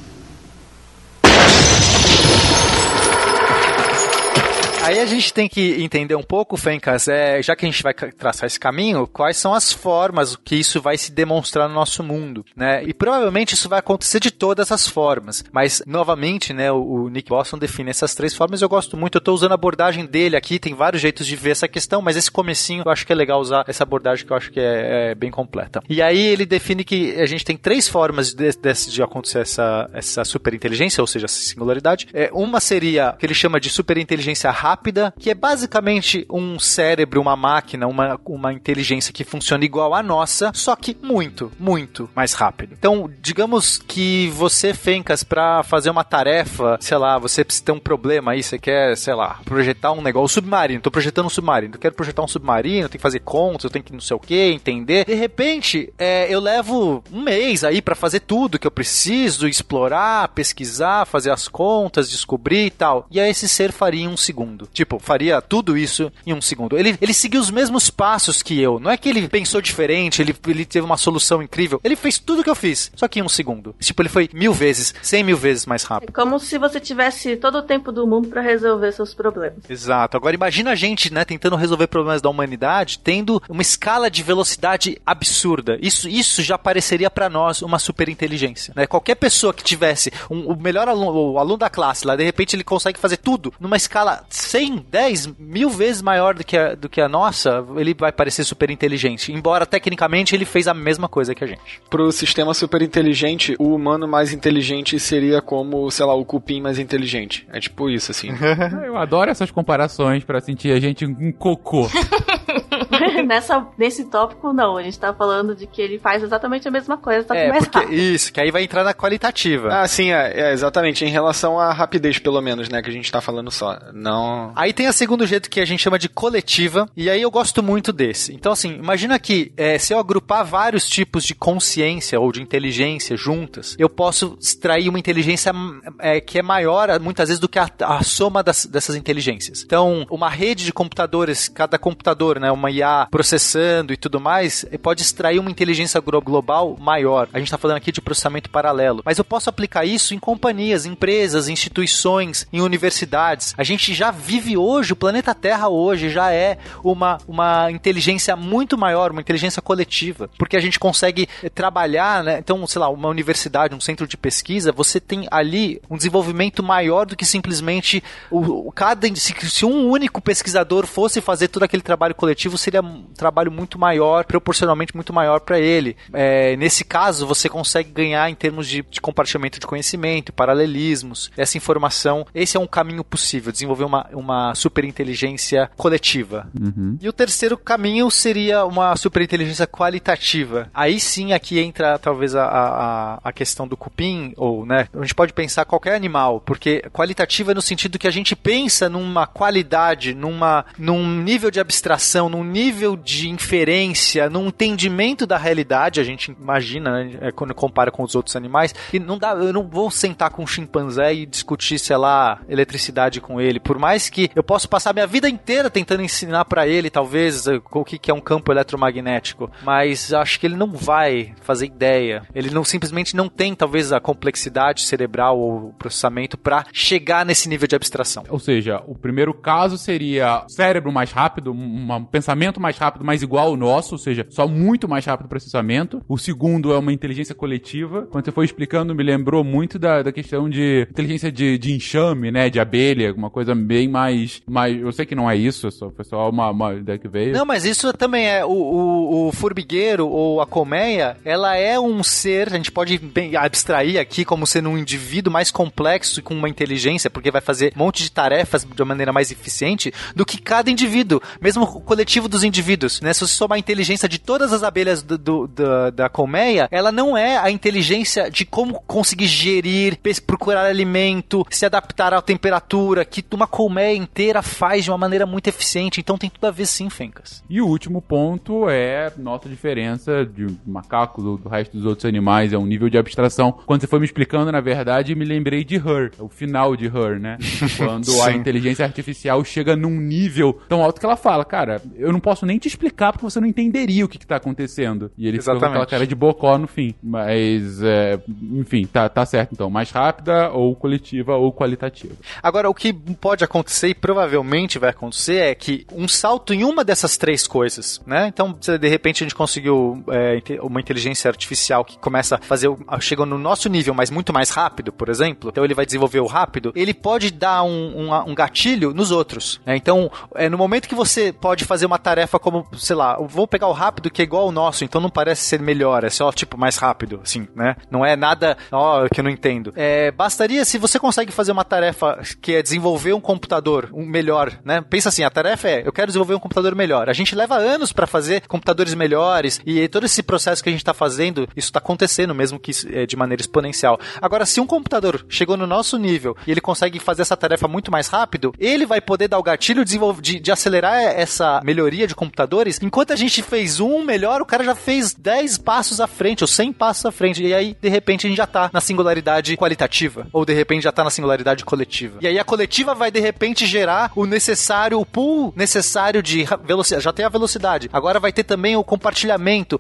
[4.87, 7.93] Aí a gente tem que entender um pouco, Fencas, é, já que a gente vai
[7.93, 12.45] traçar esse caminho, quais são as formas que isso vai se demonstrar no nosso mundo,
[12.55, 12.81] né?
[12.85, 15.43] E provavelmente isso vai acontecer de todas as formas.
[15.51, 18.61] Mas, novamente, né, o, o Nick Boston define essas três formas.
[18.61, 21.49] Eu gosto muito, eu tô usando a abordagem dele aqui, tem vários jeitos de ver
[21.49, 24.37] essa questão, mas esse comecinho eu acho que é legal usar essa abordagem que eu
[24.37, 25.81] acho que é, é bem completa.
[25.89, 29.89] E aí ele define que a gente tem três formas de, de, de acontecer essa,
[29.91, 32.07] essa superinteligência, ou seja, essa singularidade.
[32.13, 34.76] É, uma seria que ele chama de superinteligência rápida,
[35.19, 40.51] que é basicamente um cérebro, uma máquina, uma, uma inteligência que funciona igual à nossa,
[40.53, 42.75] só que muito, muito mais rápido.
[42.77, 47.79] Então, digamos que você, Fencas, para fazer uma tarefa, sei lá, você precisa ter um
[47.79, 51.79] problema aí, você quer, sei lá, projetar um negócio, submarino, tô projetando um submarino, eu
[51.79, 54.51] quero projetar um submarino, tem que fazer contas, eu tenho que não sei o que,
[54.51, 55.05] entender.
[55.05, 60.29] De repente, é, eu levo um mês aí para fazer tudo que eu preciso, explorar,
[60.29, 63.07] pesquisar, fazer as contas, descobrir e tal.
[63.09, 64.66] E aí esse ser faria em um segundo.
[64.73, 66.77] Tipo, faria tudo isso em um segundo.
[66.77, 68.79] Ele, ele seguiu os mesmos passos que eu.
[68.79, 71.79] Não é que ele pensou diferente, ele, ele teve uma solução incrível.
[71.83, 73.75] Ele fez tudo que eu fiz, só que em um segundo.
[73.79, 76.13] Tipo, ele foi mil vezes, cem mil vezes mais É rápido.
[76.13, 79.59] como se você tivesse todo o tempo do mundo pra resolver seus problemas.
[79.69, 80.17] Exato.
[80.17, 84.99] Agora imagina a gente, né, tentando resolver problemas da humanidade, tendo uma escala de velocidade
[85.05, 85.77] absurda.
[85.81, 88.87] Isso, isso já pareceria pra nós uma superinteligência, né?
[88.87, 92.55] Qualquer pessoa que tivesse um- o melhor aluno, o aluno da classe lá, de repente
[92.55, 96.87] ele consegue fazer tudo numa escala 100, 10, mil vezes maior do que a, do
[96.87, 99.31] que a nossa, ele vai parecer superinteligente.
[99.31, 101.81] Embora tecnicamente ele fez a mesma coisa que a gente.
[101.89, 106.79] Pro sistema super inteligente, o humano mais inteligente seria como, sei lá, o cupim mais
[106.79, 107.47] inteligente.
[107.51, 108.29] É tipo isso, assim.
[108.85, 111.87] Eu adoro essas comparações pra sentir a gente um cocô.
[113.25, 114.77] Nessa, nesse tópico, não.
[114.77, 117.49] A gente tá falando de que ele faz exatamente a mesma coisa, só que É,
[117.49, 117.93] mais porque rápido.
[117.99, 119.69] isso, que aí vai entrar na qualitativa.
[119.81, 121.03] ah, sim, é, é, exatamente.
[121.05, 123.77] Em relação à rapidez, pelo menos, né, que a gente tá falando só.
[123.93, 124.51] Não...
[124.55, 127.61] Aí tem a segundo jeito que a gente chama de coletiva, e aí eu gosto
[127.61, 128.33] muito desse.
[128.33, 133.15] Então, assim, imagina que é, se eu agrupar vários tipos de consciência ou de inteligência
[133.17, 135.51] juntas, eu posso extrair uma inteligência
[135.99, 139.63] é, que é maior, muitas vezes, do que a, a soma das- dessas inteligências.
[139.63, 145.01] Então, uma rede de computadores, cada computador, né, uma IA processando e tudo mais, pode
[145.01, 147.27] extrair uma inteligência global maior.
[147.33, 149.01] A gente está falando aqui de processamento paralelo.
[149.05, 153.53] Mas eu posso aplicar isso em companhias, empresas, instituições, em universidades.
[153.57, 158.77] A gente já vive hoje, o planeta Terra hoje já é uma, uma inteligência muito
[158.77, 162.39] maior, uma inteligência coletiva, porque a gente consegue trabalhar, né?
[162.39, 167.05] Então, sei lá, uma universidade, um centro de pesquisa, você tem ali um desenvolvimento maior
[167.05, 171.81] do que simplesmente o, o cada se, se um único pesquisador fosse fazer todo aquele
[171.81, 172.26] trabalho coletivo,
[172.57, 175.95] seria um trabalho muito maior, proporcionalmente muito maior para ele.
[176.13, 181.57] É, nesse caso, você consegue ganhar em termos de, de compartilhamento de conhecimento, paralelismos, essa
[181.57, 182.25] informação.
[182.33, 186.49] Esse é um caminho possível, desenvolver uma, uma superinteligência coletiva.
[186.59, 186.97] Uhum.
[187.01, 190.69] E o terceiro caminho seria uma superinteligência qualitativa.
[190.73, 195.15] Aí sim aqui entra talvez a, a, a questão do cupim, ou né, a gente
[195.15, 200.13] pode pensar qualquer animal, porque qualitativa é no sentido que a gente pensa numa qualidade,
[200.13, 206.31] numa, num nível de abstração, num nível de inferência, num entendimento da realidade, a gente
[206.31, 209.91] imagina, né, é, quando compara com os outros animais, e não dá, eu não vou
[209.91, 214.43] sentar com um chimpanzé e discutir, sei lá, eletricidade com ele, por mais que eu
[214.43, 218.51] possa passar minha vida inteira tentando ensinar para ele, talvez, o que é um campo
[218.51, 222.23] eletromagnético, mas acho que ele não vai fazer ideia.
[222.33, 227.67] Ele não simplesmente não tem, talvez, a complexidade cerebral ou processamento para chegar nesse nível
[227.67, 228.23] de abstração.
[228.29, 233.21] Ou seja, o primeiro caso seria cérebro mais rápido, um, um pensamento mais rápido, mas
[233.21, 236.01] igual ao nosso, ou seja, só muito mais rápido processamento.
[236.07, 238.07] O segundo é uma inteligência coletiva.
[238.11, 242.31] Quando você foi explicando, me lembrou muito da, da questão de inteligência de, de enxame,
[242.31, 242.49] né?
[242.49, 244.79] De abelha, uma coisa bem mais, mais.
[244.79, 247.33] Eu sei que não é isso, só, foi só uma, uma ideia que veio.
[247.33, 248.45] Não, mas isso também é.
[248.45, 253.35] O, o, o formigueiro ou a colmeia, ela é um ser, a gente pode bem,
[253.35, 257.73] abstrair aqui como sendo um indivíduo mais complexo e com uma inteligência, porque vai fazer
[257.75, 261.81] um monte de tarefas de uma maneira mais eficiente do que cada indivíduo, mesmo o
[261.97, 263.11] coletivo dos indivíduos, né?
[263.11, 266.91] Se você somar a inteligência de todas as abelhas do, do, da, da colmeia, ela
[266.91, 273.25] não é a inteligência de como conseguir gerir, procurar alimento, se adaptar à temperatura, que
[273.33, 275.99] uma colmeia inteira faz de uma maneira muito eficiente.
[275.99, 277.43] Então tem tudo a ver sim, Fencas.
[277.49, 282.53] E o último ponto é nossa diferença de macaco do, do resto dos outros animais,
[282.53, 283.51] é um nível de abstração.
[283.65, 287.19] Quando você foi me explicando, na verdade, me lembrei de Her, o final de Her,
[287.19, 287.39] né?
[287.75, 292.19] Quando a inteligência artificial chega num nível tão alto que ela fala, cara, eu não
[292.19, 295.11] posso nem te explicar porque você não entenderia o que, que tá acontecendo.
[295.17, 295.59] E ele Exatamente.
[295.59, 296.93] fica com aquela cara de bocó no fim.
[297.01, 298.19] Mas, é,
[298.53, 299.69] enfim, tá, tá certo então.
[299.69, 302.13] Mais rápida, ou coletiva, ou qualitativa.
[302.41, 306.83] Agora, o que pode acontecer e provavelmente vai acontecer é que um salto em uma
[306.83, 308.27] dessas três coisas, né?
[308.27, 312.69] Então, de repente a gente conseguiu é, uma inteligência artificial que começa a fazer,
[312.99, 316.25] chega no nosso nível, mas muito mais rápido, por exemplo, então ele vai desenvolver o
[316.25, 319.61] rápido, ele pode dar um, um, um gatilho nos outros.
[319.65, 319.77] Né?
[319.77, 323.67] Então, é, no momento que você pode fazer uma tarefa como, sei lá, vou pegar
[323.67, 326.57] o rápido que é igual ao nosso, então não parece ser melhor, é só tipo
[326.57, 327.75] mais rápido, assim, né?
[327.89, 329.73] Não é nada, ó, que eu não entendo.
[329.75, 334.51] É, bastaria se você consegue fazer uma tarefa que é desenvolver um computador um melhor,
[334.63, 334.81] né?
[334.81, 337.09] Pensa assim, a tarefa é, eu quero desenvolver um computador melhor.
[337.09, 340.81] A gente leva anos para fazer computadores melhores e todo esse processo que a gente
[340.81, 343.99] está fazendo, isso está acontecendo mesmo que é, de maneira exponencial.
[344.21, 347.91] Agora, se um computador chegou no nosso nível e ele consegue fazer essa tarefa muito
[347.91, 352.79] mais rápido, ele vai poder dar o gatilho de, de acelerar essa melhoria de computadores.
[352.81, 356.47] Enquanto a gente fez um melhor, o cara já fez 10 passos à frente ou
[356.47, 357.43] 100 passos à frente.
[357.43, 360.91] E aí, de repente, a gente já está na singularidade qualitativa ou de repente já
[360.91, 362.19] está na singularidade coletiva.
[362.21, 367.03] E aí a coletiva vai de repente gerar o necessário, o pool necessário de velocidade.
[367.03, 367.89] Já tem a velocidade.
[367.91, 369.77] Agora vai ter também o compartilhamento,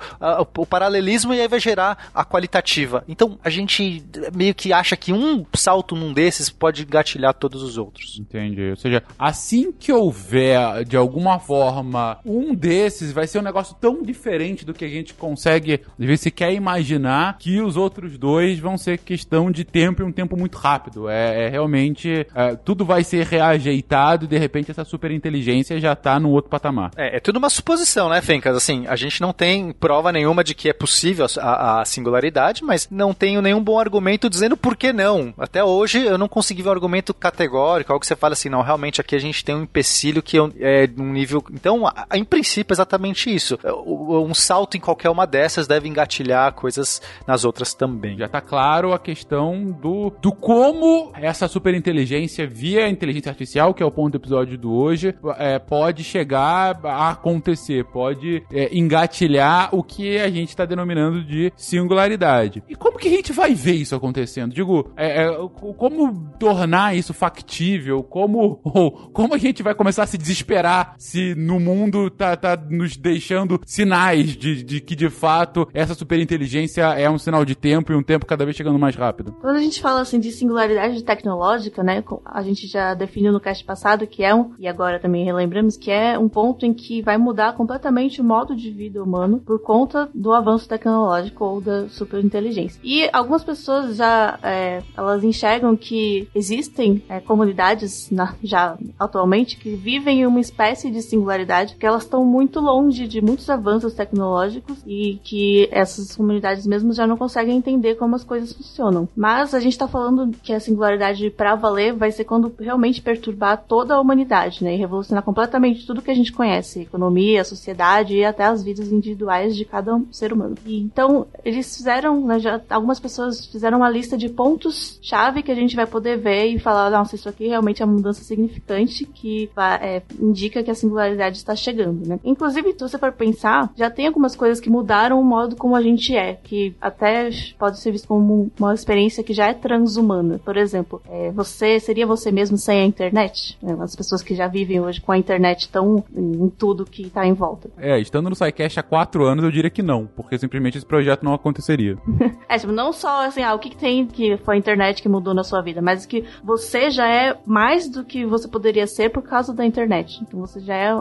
[0.57, 3.05] o paralelismo e aí vai gerar a qualitativa.
[3.07, 4.03] Então a gente
[4.35, 8.17] meio que acha que um salto num desses pode gatilhar todos os outros.
[8.19, 8.71] Entendi.
[8.71, 11.76] Ou seja, assim que houver de alguma forma
[12.25, 16.31] um desses, vai ser um negócio tão diferente do que a gente consegue, vezes, se
[16.31, 20.57] quer imaginar que os outros dois vão ser questão de tempo e um tempo muito
[20.57, 21.09] rápido.
[21.09, 22.25] É, é realmente.
[22.35, 26.49] É, tudo vai ser reajeitado e de repente essa super inteligência já tá no outro
[26.49, 26.91] patamar.
[26.95, 28.55] É, é tudo uma suposição, né, Fencas?
[28.55, 32.87] Assim, a gente não tem prova nenhuma de que é possível a, a singularidade, mas
[32.89, 35.33] não tenho nenhum bom argumento dizendo por que não.
[35.37, 38.61] Até hoje eu não consegui ver um argumento categórico, algo que você fala assim, não,
[38.61, 41.43] realmente aqui a gente tem um empecilho que é um nível.
[41.57, 43.57] Então, em princípio, é exatamente isso.
[43.65, 48.17] Um salto em qualquer uma dessas deve engatilhar coisas nas outras também.
[48.17, 53.85] Já tá claro a questão do, do como essa superinteligência via inteligência artificial, que é
[53.85, 59.83] o ponto do episódio do hoje, é, pode chegar a acontecer, pode é, engatilhar o
[59.83, 62.63] que a gente está denominando de singularidade.
[62.69, 64.53] E como que a gente vai ver isso acontecendo?
[64.53, 65.37] Digo, é, é,
[65.77, 68.03] como tornar isso factível?
[68.03, 68.57] Como,
[69.11, 73.59] como a gente vai começar a se desesperar se no mundo tá, tá nos deixando
[73.65, 78.03] sinais de, de que de fato essa superinteligência é um sinal de tempo e um
[78.03, 79.31] tempo cada vez chegando mais rápido.
[79.39, 83.63] Quando a gente fala assim de singularidade tecnológica, né, a gente já definiu no cast
[83.63, 87.17] passado que é um, e agora também relembramos que é um ponto em que vai
[87.17, 92.79] mudar completamente o modo de vida humano por conta do avanço tecnológico ou da superinteligência.
[92.83, 99.75] E algumas pessoas já é, elas enxergam que existem é, comunidades na, já atualmente que
[99.75, 101.36] vivem uma espécie de singularidade,
[101.77, 107.05] que elas estão muito longe de muitos avanços tecnológicos e que essas comunidades mesmo já
[107.05, 109.07] não conseguem entender como as coisas funcionam.
[109.15, 113.63] Mas a gente está falando que a singularidade para valer vai ser quando realmente perturbar
[113.67, 118.25] toda a humanidade, né, e revolucionar completamente tudo que a gente conhece, economia, sociedade e
[118.25, 120.55] até as vidas individuais de cada ser humano.
[120.65, 125.51] E, então eles fizeram, né, já, algumas pessoas fizeram uma lista de pontos chave que
[125.51, 129.05] a gente vai poder ver e falar, nossa, isso aqui realmente é uma mudança significante
[129.05, 129.49] que
[129.81, 132.19] é, indica que a singularidade está chegando, né?
[132.23, 135.81] Inclusive, se você for pensar, já tem algumas coisas que mudaram o modo como a
[135.81, 140.39] gente é, que até pode ser visto como uma experiência que já é transhumana.
[140.43, 143.57] Por exemplo, é, você seria você mesmo sem a internet?
[143.63, 147.03] É, as pessoas que já vivem hoje com a internet estão em, em tudo que
[147.03, 147.69] está em volta.
[147.77, 151.23] É, estando no SciCast há quatro anos, eu diria que não, porque simplesmente esse projeto
[151.23, 151.97] não aconteceria.
[152.47, 155.09] é, tipo, não só assim, ah, o que, que tem que foi a internet que
[155.09, 159.09] mudou na sua vida, mas que você já é mais do que você poderia ser
[159.09, 160.19] por causa da internet.
[160.21, 160.93] Então você já é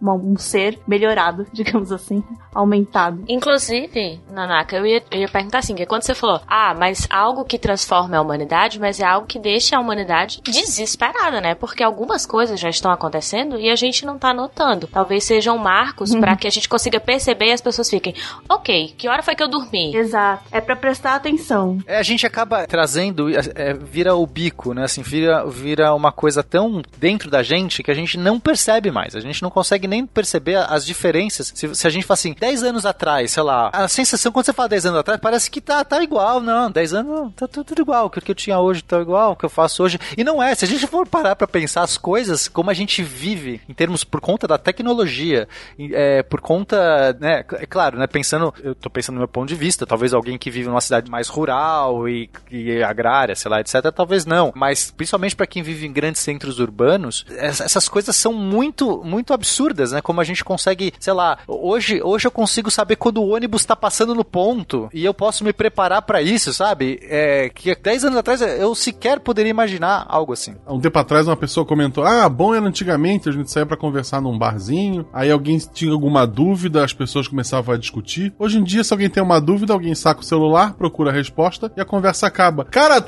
[0.00, 2.22] um, um ser melhorado, digamos assim,
[2.54, 3.24] aumentado.
[3.28, 7.44] Inclusive, Nanaka, eu ia, eu ia perguntar assim, que quando você falou, ah, mas algo
[7.44, 11.54] que transforma a humanidade, mas é algo que deixa a humanidade desesperada, né?
[11.54, 14.86] Porque algumas coisas já estão acontecendo e a gente não tá notando.
[14.86, 18.14] Talvez sejam marcos para que a gente consiga perceber e as pessoas fiquem,
[18.48, 19.94] ok, que hora foi que eu dormi?
[19.94, 20.44] Exato.
[20.50, 21.78] É para prestar atenção.
[21.86, 24.84] É, a gente acaba trazendo, é, é, vira o bico, né?
[24.84, 29.14] Assim, vira, vira uma coisa tão dentro da gente que a gente não percebe mais.
[29.14, 31.52] A gente não consegue nem perceber as diferenças.
[31.54, 34.52] Se, se a gente fala assim, 10 anos atrás, sei lá, a sensação quando você
[34.52, 36.40] fala 10 anos atrás, parece que tá, tá igual.
[36.40, 38.06] Não, 10 anos tá tudo, igual.
[38.06, 39.98] O que eu tinha hoje tá igual, o que eu faço hoje.
[40.16, 40.54] E não é.
[40.54, 44.04] Se a gente for parar pra pensar as coisas, como a gente vive, em termos
[44.04, 45.48] por conta da tecnologia,
[45.78, 49.54] é, por conta, né, é claro, né, pensando, eu tô pensando no meu ponto de
[49.54, 53.74] vista, talvez alguém que vive numa cidade mais rural e, e agrária, sei lá, etc,
[53.94, 54.52] talvez não.
[54.54, 59.51] Mas, principalmente para quem vive em grandes centros urbanos, essas coisas são muito, muito absurdas,
[59.92, 60.00] né?
[60.00, 63.76] Como a gente consegue, sei lá, hoje, hoje eu consigo saber quando o ônibus tá
[63.76, 66.98] passando no ponto e eu posso me preparar para isso, sabe?
[67.02, 70.54] É, que 10 anos atrás eu sequer poderia imaginar algo assim.
[70.66, 74.20] Um tempo atrás uma pessoa comentou: Ah, bom era antigamente, a gente saía para conversar
[74.20, 78.32] num barzinho, aí alguém tinha alguma dúvida, as pessoas começavam a discutir.
[78.38, 81.72] Hoje em dia, se alguém tem uma dúvida, alguém saca o celular, procura a resposta
[81.76, 82.64] e a conversa acaba.
[82.64, 83.04] Cara,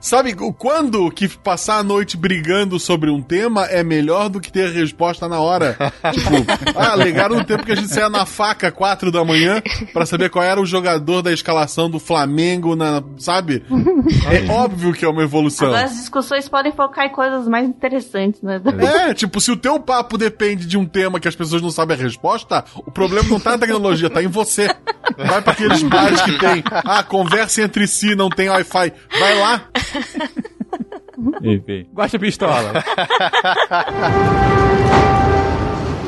[0.00, 4.68] sabe quando que passar a noite brigando sobre um tema é melhor do que ter
[4.68, 5.55] a resposta na hora?
[6.12, 10.06] tipo, ah, legaram no tempo que a gente saia na faca 4 da manhã para
[10.06, 13.64] saber qual era o jogador da escalação do Flamengo, na, sabe?
[14.30, 15.68] É óbvio que é uma evolução.
[15.68, 18.60] Agora as discussões podem focar em coisas mais interessantes, né?
[19.08, 21.96] É, tipo, se o teu papo depende de um tema que as pessoas não sabem
[21.96, 24.68] a resposta, o problema não tá na tecnologia, tá em você.
[25.16, 28.92] Vai para aqueles bares que tem, ah, conversa entre si, não tem Wi-Fi.
[29.18, 29.62] Vai lá.
[31.42, 31.86] Enfim.
[31.94, 32.72] Guacha pistola.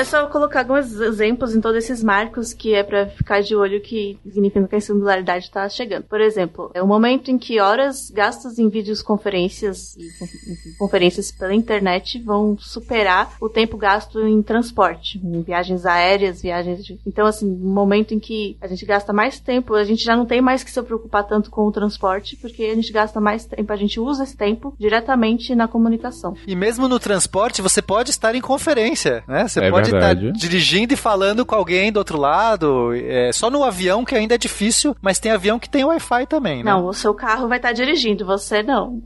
[0.00, 3.80] É só colocar alguns exemplos em todos esses marcos que é para ficar de olho
[3.80, 6.04] que significa que a singularidade está chegando.
[6.04, 12.18] Por exemplo, é o momento em que horas gastas em videoconferências e conferências pela internet
[12.18, 16.98] vão superar o tempo gasto em transporte, em viagens aéreas, viagens de...
[17.06, 20.24] Então, assim, no momento em que a gente gasta mais tempo, a gente já não
[20.24, 23.70] tem mais que se preocupar tanto com o transporte, porque a gente gasta mais tempo,
[23.70, 26.34] a gente usa esse tempo diretamente na comunicação.
[26.46, 29.46] E mesmo no transporte, você pode estar em conferência, né?
[29.46, 32.92] Você é pode tá dirigindo e falando com alguém do outro lado.
[32.94, 36.62] É, só no avião que ainda é difícil, mas tem avião que tem Wi-Fi também,
[36.62, 36.70] né?
[36.70, 39.02] Não, o seu carro vai estar tá dirigindo, você não.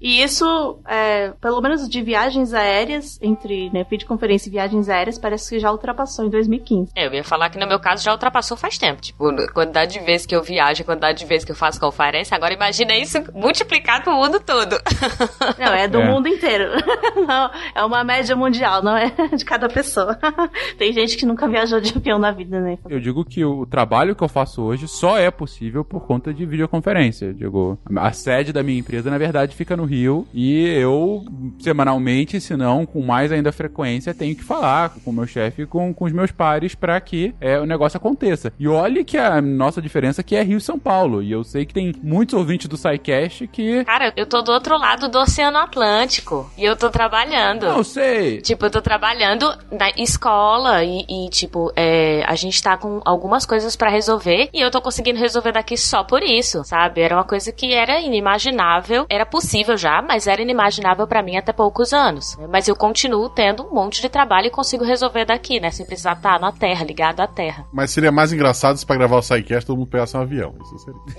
[0.00, 5.50] e isso, é, pelo menos de viagens aéreas, entre né, videoconferência e viagens aéreas, parece
[5.50, 6.92] que já ultrapassou em 2015.
[6.94, 9.00] É, eu ia falar que no meu caso já ultrapassou faz tempo.
[9.00, 12.54] Tipo, quantidade de vezes que eu viajo, quantidade de vezes que eu faço conferência, agora
[12.54, 14.76] imagina isso multiplicado pro mundo todo.
[15.58, 16.06] Não, é do é.
[16.06, 16.64] mundo inteiro.
[17.26, 20.18] Não, é uma média mundial, não é de cada pessoa.
[20.78, 22.78] Tem gente que nunca viajou de avião na vida, né?
[22.88, 26.46] Eu digo que o trabalho que eu faço hoje só é possível por conta de
[26.46, 27.34] videoconferência.
[27.34, 31.24] Digo, a sede da minha empresa, na verdade, fica no Rio e eu,
[31.58, 35.66] semanalmente, se não com mais ainda frequência, tenho que falar com o meu chefe e
[35.66, 38.52] com, com os meus pares para que é, o negócio aconteça.
[38.58, 41.22] E olhe que a nossa diferença aqui é Rio e São Paulo.
[41.22, 43.84] E eu sei que tem muitos ouvintes do SciCast que.
[43.84, 47.66] Cara, eu tô do outro lado do Oceano Atlântico e eu tô trabalhando.
[47.66, 48.40] Não sei.
[48.40, 53.46] Tipo, eu tô trabalhando na escola e, e, tipo, é, a gente tá com algumas
[53.46, 57.00] coisas pra resolver e eu tô conseguindo resolver daqui só por isso, sabe?
[57.00, 61.52] Era uma coisa que era inimaginável, era possível já, mas era inimaginável pra mim até
[61.52, 62.36] poucos anos.
[62.50, 65.70] Mas eu continuo tendo um monte de trabalho e consigo resolver daqui, né?
[65.70, 67.66] Sem precisar estar na Terra, ligado à Terra.
[67.72, 70.54] Mas seria mais engraçado se pra gravar o SciCast todo mundo pegasse um avião.
[70.62, 71.00] Isso seria.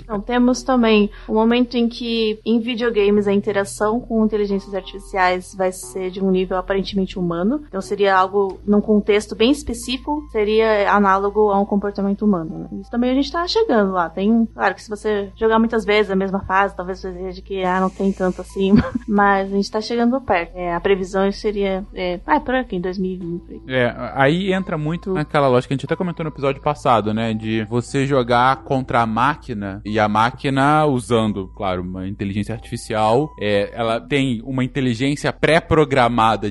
[0.00, 5.72] Então, temos também o momento em que, em videogames, a interação com inteligências artificiais vai
[5.72, 7.62] ser de um nível aparentemente humano.
[7.68, 12.58] Então, seria algo num contexto bem específico, seria análogo a um comportamento humano.
[12.70, 12.80] Né?
[12.80, 14.08] Isso também a gente tá chegando lá.
[14.10, 17.62] Tem, claro que se você jogar muitas vezes a mesma fase, talvez você veja que
[17.64, 18.72] ah, não tem tanto assim,
[19.08, 20.56] mas a gente tá chegando perto.
[20.56, 23.62] É, a previsão seria, é, ah, por aqui, em 2020.
[23.68, 27.34] É, aí entra muito naquela lógica que a gente até comentou no episódio passado, né?
[27.34, 33.70] De você jogar contra a máquina e a máquina usando, claro, uma inteligência artificial, é,
[33.72, 35.99] ela tem uma inteligência pré-programada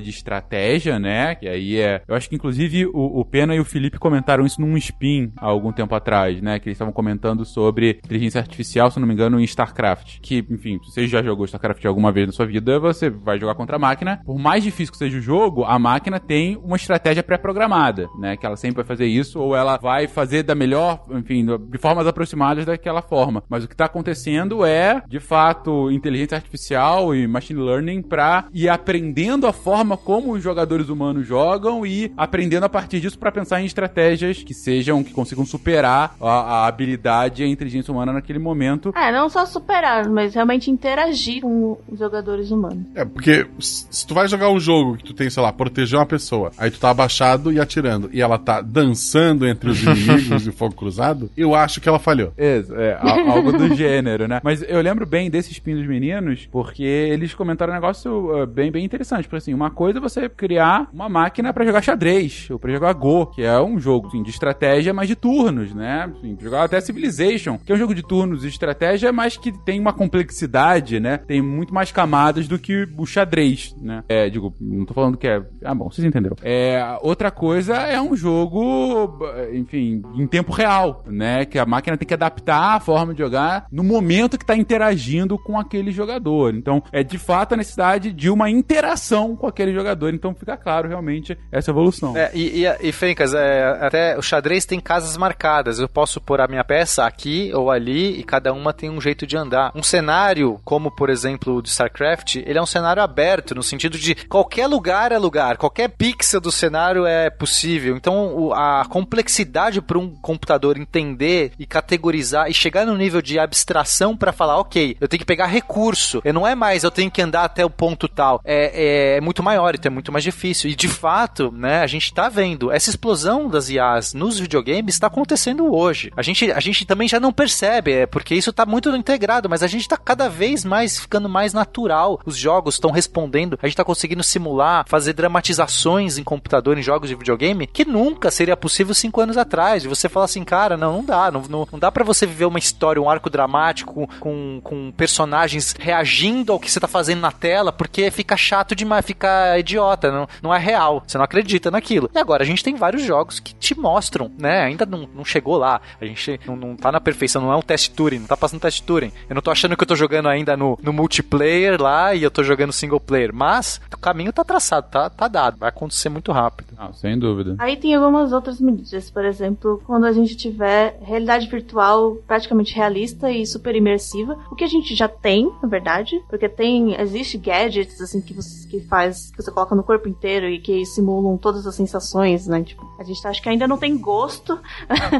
[0.00, 1.34] de estratégia, né?
[1.34, 2.02] Que aí é.
[2.06, 5.46] Eu acho que inclusive o, o, Pena e o Felipe comentaram isso num spin há
[5.46, 6.58] algum tempo atrás, né?
[6.58, 10.20] Que eles estavam comentando sobre inteligência artificial, se não me engano, em StarCraft.
[10.20, 13.54] Que, enfim, se você já jogou StarCraft alguma vez na sua vida, você vai jogar
[13.54, 14.20] contra a máquina.
[14.24, 18.36] Por mais difícil que seja o jogo, a máquina tem uma estratégia pré-programada, né?
[18.36, 22.06] Que ela sempre vai fazer isso, ou ela vai fazer da melhor, enfim, de formas
[22.06, 23.42] aproximadas daquela forma.
[23.48, 28.68] Mas o que está acontecendo é, de fato, inteligência artificial e machine learning para ir
[28.68, 33.60] aprendendo a forma como os jogadores humanos jogam e aprendendo a partir disso para pensar
[33.60, 38.38] em estratégias que sejam, que consigam superar a, a habilidade e a inteligência humana naquele
[38.38, 38.92] momento.
[38.96, 42.86] É, não só superar, mas realmente interagir com os jogadores humanos.
[42.94, 46.06] É, porque se tu vai jogar um jogo que tu tem, sei lá, proteger uma
[46.06, 50.50] pessoa, aí tu tá abaixado e atirando, e ela tá dançando entre os inimigos de
[50.50, 52.32] fogo cruzado, eu acho que ela falhou.
[52.36, 54.40] É, é algo do gênero, né?
[54.42, 58.70] Mas eu lembro bem desses Spin dos Meninos, porque eles comentaram um negócio uh, bem,
[58.70, 59.19] bem interessante.
[59.26, 62.92] Porque assim, uma coisa é você criar uma máquina para jogar xadrez, ou pra jogar
[62.92, 66.10] Go, que é um jogo assim, de estratégia, mas de turnos, né?
[66.16, 69.78] Assim, jogar até Civilization, que é um jogo de turnos de estratégia, mas que tem
[69.80, 71.16] uma complexidade, né?
[71.18, 74.04] Tem muito mais camadas do que o xadrez, né?
[74.08, 75.42] É, digo, não tô falando que é.
[75.64, 76.36] Ah, bom, vocês entenderam.
[76.42, 79.18] É, outra coisa é um jogo,
[79.52, 81.44] enfim, em tempo real, né?
[81.44, 85.38] Que a máquina tem que adaptar a forma de jogar no momento que está interagindo
[85.38, 86.54] com aquele jogador.
[86.54, 90.12] Então, é de fato a necessidade de uma interação com aquele jogador.
[90.12, 92.16] Então, fica claro realmente essa evolução.
[92.16, 95.78] É, e, e, e Fencas, é, até o xadrez tem casas marcadas.
[95.78, 99.26] Eu posso pôr a minha peça aqui ou ali e cada uma tem um jeito
[99.26, 99.72] de andar.
[99.74, 103.98] Um cenário, como por exemplo o de StarCraft, ele é um cenário aberto, no sentido
[103.98, 107.96] de qualquer lugar é lugar, qualquer pixel do cenário é possível.
[107.96, 114.16] Então, a complexidade para um computador entender e categorizar e chegar no nível de abstração
[114.16, 116.20] para falar, ok, eu tenho que pegar recurso.
[116.24, 118.40] Eu não é mais eu tenho que andar até o ponto tal.
[118.44, 120.70] É, é, é muito maior, então é muito mais difícil.
[120.70, 125.06] E de fato, né, a gente tá vendo essa explosão das IAs nos videogames está
[125.06, 126.12] acontecendo hoje.
[126.16, 129.62] A gente, a gente também já não percebe, é porque isso tá muito integrado, mas
[129.62, 132.20] a gente tá cada vez mais ficando mais natural.
[132.24, 137.08] Os jogos estão respondendo, a gente tá conseguindo simular, fazer dramatizações em computador, em jogos
[137.08, 139.84] de videogame, que nunca seria possível cinco anos atrás.
[139.84, 142.58] E você fala assim, cara, não, não dá, não, não, dá para você viver uma
[142.58, 147.72] história, um arco dramático com, com personagens reagindo ao que você tá fazendo na tela,
[147.72, 151.02] porque fica chato demais, fica idiota, não, não é real.
[151.06, 152.10] Você não acredita naquilo.
[152.14, 154.62] E agora a gente tem vários jogos que te mostram, né?
[154.62, 155.80] Ainda não, não chegou lá.
[156.00, 158.60] A gente não, não tá na perfeição, não é um teste Turing, não tá passando
[158.60, 159.12] teste Turing.
[159.28, 162.30] Eu não tô achando que eu tô jogando ainda no, no multiplayer lá e eu
[162.30, 165.58] tô jogando single player, mas o caminho tá traçado, tá, tá dado.
[165.58, 166.74] Vai acontecer muito rápido.
[166.76, 167.56] Ah, sem dúvida.
[167.58, 173.30] Aí tem algumas outras medidas, por exemplo, quando a gente tiver realidade virtual praticamente realista
[173.30, 178.00] e super imersiva, o que a gente já tem, na verdade, porque tem, existe gadgets
[178.00, 181.66] assim que você que faz, que você coloca no corpo inteiro e que simulam todas
[181.66, 182.62] as sensações, né?
[182.62, 184.58] Tipo, a gente acha que ainda não tem gosto.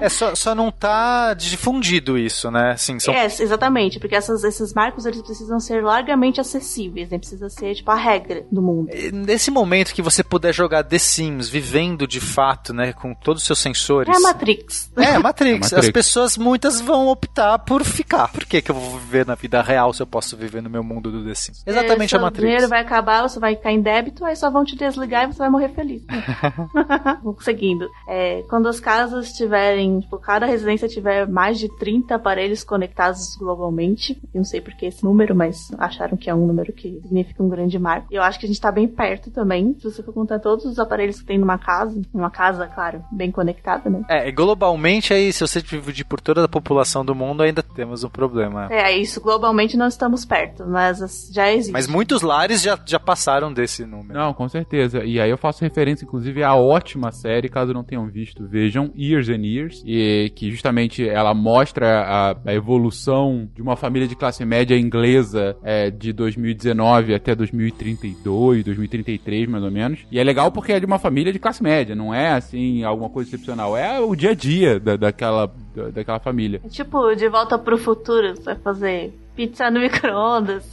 [0.00, 2.72] é, só, só não tá difundido isso, né?
[2.72, 3.14] Assim, são...
[3.14, 7.18] É, exatamente, porque essas, esses marcos eles precisam ser largamente acessíveis, né?
[7.18, 8.90] Precisa ser, tipo, a regra do mundo.
[9.12, 12.92] Nesse momento que você puder jogar The Sims, vivendo de fato, né?
[12.92, 14.14] Com todos os seus sensores.
[14.14, 14.90] É a Matrix.
[14.96, 15.72] É, a Matrix.
[15.72, 15.88] É Matrix.
[15.88, 18.28] As pessoas, muitas vão optar por ficar.
[18.28, 20.82] Por que, que eu vou viver na vida real se eu posso viver no meu
[20.82, 21.62] mundo do The Sims?
[21.66, 22.42] Exatamente é, a Matrix.
[22.42, 25.24] O dinheiro vai acabar, você vai vai ficar em débito, aí só vão te desligar
[25.28, 26.02] e você vai morrer feliz.
[27.40, 27.88] Seguindo.
[28.08, 34.20] É, quando as casas tiverem, tipo, cada residência tiver mais de 30 aparelhos conectados globalmente,
[34.34, 37.42] eu não sei por que esse número, mas acharam que é um número que significa
[37.42, 38.06] um grande marco.
[38.10, 40.64] E eu acho que a gente tá bem perto também, se você for contar todos
[40.64, 44.02] os aparelhos que tem numa casa, numa casa, claro, bem conectada, né?
[44.08, 48.04] É, e globalmente aí, se você dividir por toda a população do mundo, ainda temos
[48.04, 48.68] um problema.
[48.70, 51.72] É, isso, globalmente não estamos perto, mas as- já existe.
[51.72, 54.12] Mas muitos lares já, já passaram desse número.
[54.18, 55.04] Não, com certeza.
[55.04, 59.28] E aí eu faço referência, inclusive, à ótima série, caso não tenham visto, vejam, Years
[59.28, 64.44] and Years, e que justamente ela mostra a, a evolução de uma família de classe
[64.44, 70.00] média inglesa é, de 2019 até 2032, 2033, mais ou menos.
[70.10, 73.08] E é legal porque é de uma família de classe média, não é assim alguma
[73.10, 76.60] coisa excepcional, é o dia a dia da, daquela, da- daquela família.
[76.64, 79.12] É Tipo, de volta pro futuro, você vai fazer
[79.46, 80.68] pizza no micro-ondas.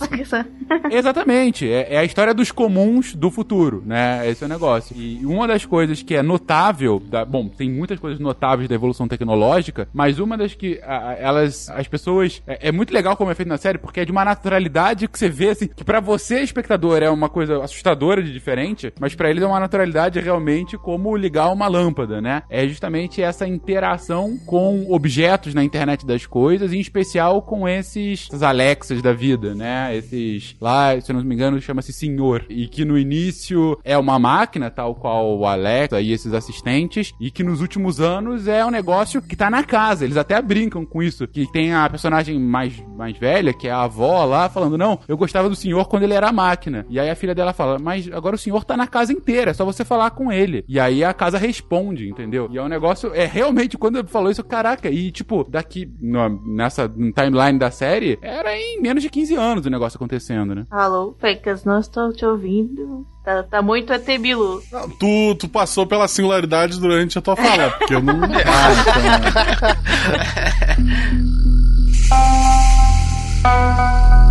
[0.92, 4.28] Exatamente, é, é a história dos comuns do futuro, né?
[4.30, 4.96] Esse é o negócio.
[4.98, 9.08] E uma das coisas que é notável, da- bom, tem muitas coisas notáveis da evolução
[9.08, 13.36] tecnológica, mas uma das que a- elas, as pessoas, é, é muito legal como é
[13.36, 16.42] feito na série, porque é de uma naturalidade que você vê assim, que pra você
[16.42, 21.16] espectador é uma coisa assustadora de diferente, mas pra eles é uma naturalidade realmente como
[21.16, 22.44] ligar uma lâmpada, né?
[22.50, 28.44] É justamente essa interação com objetos na internet das coisas, em especial com esses essas
[28.58, 29.96] Alexas da vida, né?
[29.96, 32.44] Esses lá, se eu não me engano, chama-se Senhor.
[32.50, 37.30] E que no início é uma máquina, tal qual o Alexa e esses assistentes, e
[37.30, 40.06] que nos últimos anos é um negócio que tá na casa.
[40.06, 41.28] Eles até brincam com isso.
[41.28, 45.16] Que tem a personagem mais, mais velha, que é a avó lá, falando: Não, eu
[45.16, 46.84] gostava do senhor quando ele era máquina.
[46.90, 49.54] E aí a filha dela fala: Mas agora o senhor tá na casa inteira, é
[49.54, 50.66] só você falar com ele.
[50.68, 52.50] E aí a casa responde, entendeu?
[52.52, 56.42] E é um negócio, é realmente, quando ele falou isso, caraca, e tipo, daqui, no-
[56.56, 60.66] nessa timeline da série, era em menos de 15 anos o negócio acontecendo, né?
[60.70, 63.06] Alô, Fecas, não estou te ouvindo.
[63.24, 64.62] Tá, tá muito ET Bilu.
[64.72, 68.18] Não, tu, tu passou pela singularidade durante a tua fala, porque eu não.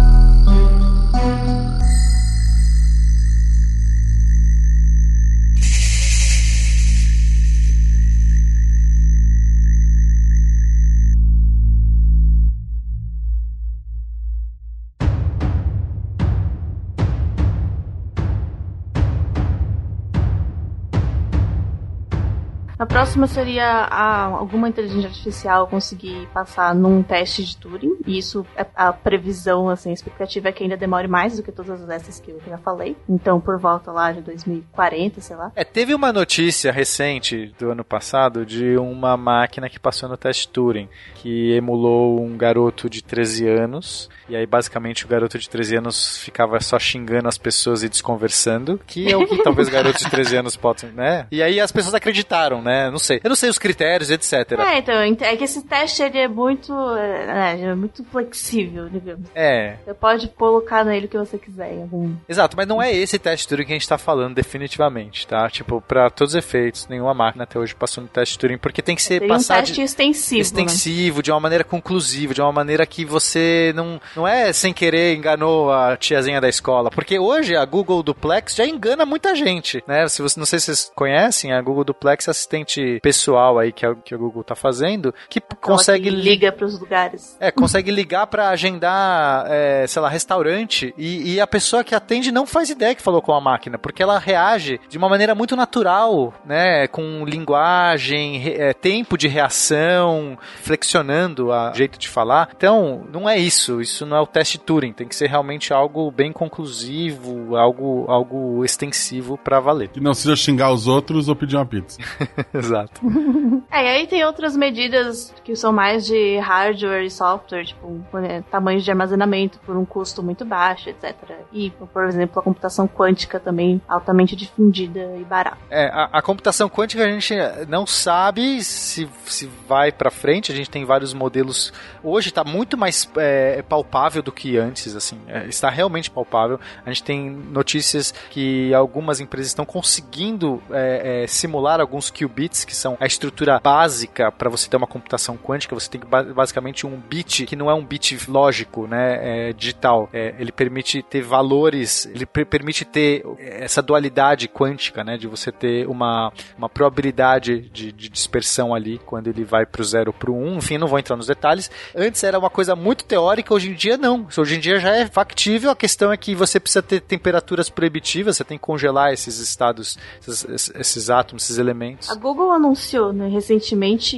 [22.86, 27.96] A próxima seria a, alguma inteligência artificial conseguir passar num teste de Turing.
[28.06, 31.50] E isso é a previsão, assim, a expectativa é que ainda demore mais do que
[31.50, 32.96] todas essas que eu já falei.
[33.08, 35.50] Então, por volta lá de 2040, sei lá.
[35.56, 40.48] É, teve uma notícia recente do ano passado de uma máquina que passou no teste
[40.48, 45.78] Turing, que emulou um garoto de 13 anos, e aí basicamente o garoto de 13
[45.78, 50.08] anos ficava só xingando as pessoas e desconversando, que é o que talvez garotos de
[50.08, 51.26] 13 anos possam, né?
[51.32, 52.75] E aí as pessoas acreditaram, né?
[52.90, 53.20] Não sei.
[53.22, 54.52] Eu não sei os critérios, etc.
[54.58, 59.28] É, então, ent- é que esse teste ele é muito, é, é muito flexível, digamos.
[59.34, 61.70] É, Você pode colocar nele o que você quiser.
[61.80, 62.14] algum...
[62.28, 65.48] Exato, mas não é esse teste Turing que a gente tá falando definitivamente, tá?
[65.48, 68.94] Tipo, pra todos os efeitos, nenhuma máquina até hoje passou no teste Turing, porque tem
[68.96, 70.42] que ser Seria um passado teste extensivo, né?
[70.42, 75.14] extensivo, de uma maneira conclusiva, de uma maneira que você não não é sem querer
[75.16, 80.06] enganou a tiazinha da escola, porque hoje a Google Duplex já engana muita gente, né?
[80.08, 82.32] Se você não sei se vocês conhecem, a Google Duplex é
[82.66, 86.50] assistente pessoal aí que a, que a Google tá fazendo, que Aquela consegue que liga
[86.52, 87.36] pros lugares.
[87.40, 92.32] é, consegue ligar pra agendar, é, sei lá, restaurante e, e a pessoa que atende
[92.32, 95.54] não faz ideia que falou com a máquina, porque ela reage de uma maneira muito
[95.56, 96.86] natural, né?
[96.88, 102.48] Com linguagem, re- é, tempo de reação, flexionando o jeito de falar.
[102.56, 103.80] Então, não é isso.
[103.80, 104.92] Isso não é o teste Turing.
[104.92, 109.88] Tem que ser realmente algo bem conclusivo, algo, algo extensivo pra valer.
[109.88, 111.98] Que não seja xingar os outros ou pedir uma pizza.
[112.58, 113.00] Exato.
[113.76, 118.42] É, e aí tem outras medidas que são mais de hardware e software, tipo, né,
[118.50, 121.14] tamanhos de armazenamento por um custo muito baixo, etc.
[121.52, 125.58] E, por exemplo, a computação quântica também altamente difundida e barata.
[125.68, 127.34] É, a, a computação quântica a gente
[127.68, 131.70] não sabe se, se vai pra frente, a gente tem vários modelos.
[132.02, 136.58] Hoje está muito mais é, palpável do que antes, assim, é, está realmente palpável.
[136.84, 142.74] A gente tem notícias que algumas empresas estão conseguindo é, é, simular alguns qubits, que
[142.74, 146.00] são a estrutura básica para você ter uma computação quântica, você tem
[146.32, 150.08] basicamente um bit que não é um bit lógico, né, é digital.
[150.12, 155.84] É, ele permite ter valores, ele permite ter essa dualidade quântica, né, de você ter
[155.88, 160.58] uma, uma probabilidade de, de dispersão ali quando ele vai pro zero pro um.
[160.58, 161.68] Enfim, não vou entrar nos detalhes.
[161.92, 164.28] Antes era uma coisa muito teórica, hoje em dia não.
[164.38, 165.72] Hoje em dia já é factível.
[165.72, 169.98] A questão é que você precisa ter temperaturas proibitivas, você tem que congelar esses estados,
[170.20, 172.08] esses, esses átomos, esses elementos.
[172.08, 173.55] A Google anunciou né, recentemente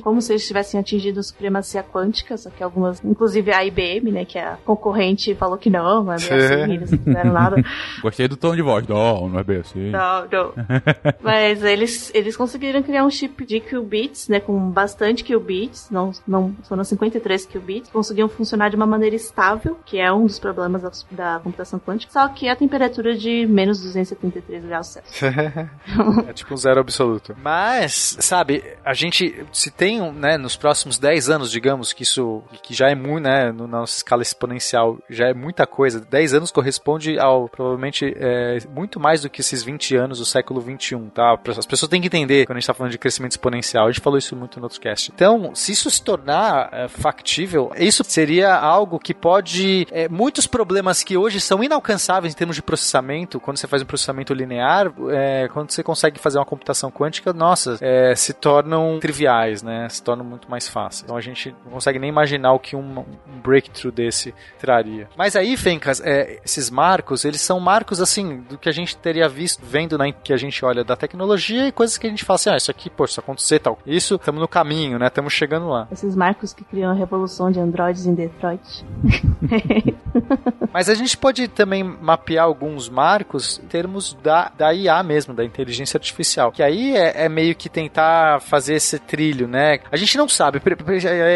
[0.03, 4.25] como se eles tivessem atingido a supremacia quântica, só que algumas, inclusive a IBM, né,
[4.25, 7.65] que é a concorrente, falou que não, não é bem assim, eles não fizeram nada.
[8.03, 8.87] Gostei do tom de voz.
[8.87, 9.91] Não, não é bem assim.
[9.91, 10.53] Não, não.
[11.23, 16.55] Mas eles, eles conseguiram criar um chip de qubits, né, com bastante qubits, não, não
[16.65, 20.91] foram 53 qubits, conseguiam funcionar de uma maneira estável, que é um dos problemas da,
[21.11, 25.23] da computação quântica, só que a temperatura de menos 273 graus Celsius.
[26.29, 27.37] é tipo um zero absoluto.
[27.43, 29.18] Mas, sabe, a gente,
[29.53, 33.53] se tem, né, nos próximos 10 anos, digamos, que isso, que já é muito, né,
[33.53, 39.01] na nossa escala exponencial, já é muita coisa, 10 anos corresponde ao, provavelmente, é, muito
[39.01, 41.39] mais do que esses 20 anos do século 21, tá?
[41.57, 44.03] As pessoas têm que entender quando a gente tá falando de crescimento exponencial, a gente
[44.03, 45.11] falou isso muito no outro cast.
[45.15, 51.03] Então, se isso se tornar é, factível, isso seria algo que pode, é, muitos problemas
[51.03, 55.49] que hoje são inalcançáveis em termos de processamento, quando você faz um processamento linear, é,
[55.53, 59.89] quando você consegue fazer uma computação quântica, nossa, é, se tornam triviais, né?
[59.89, 61.05] Se tornam muito mais fáceis.
[61.05, 65.09] Então a gente não consegue nem imaginar o que um, um breakthrough desse traria.
[65.17, 69.29] Mas aí, Fencas, é, esses marcos, eles são marcos assim do que a gente teria
[69.29, 72.37] visto vendo na que a gente olha da tecnologia e coisas que a gente fala
[72.37, 73.79] assim, ah, isso aqui, pô, isso acontecer tal.
[73.87, 75.07] Isso, estamos no caminho, né?
[75.07, 75.89] Estamos chegando lá.
[75.91, 78.85] Esses marcos que criam a revolução de androides em Detroit.
[80.73, 85.45] Mas a gente pode também mapear alguns marcos em termos da, da IA mesmo, da
[85.45, 86.53] inteligência artificial.
[86.53, 89.81] Que aí é, é meio que tentar fazer esse trilho, né?
[89.91, 90.61] A gente não sabe,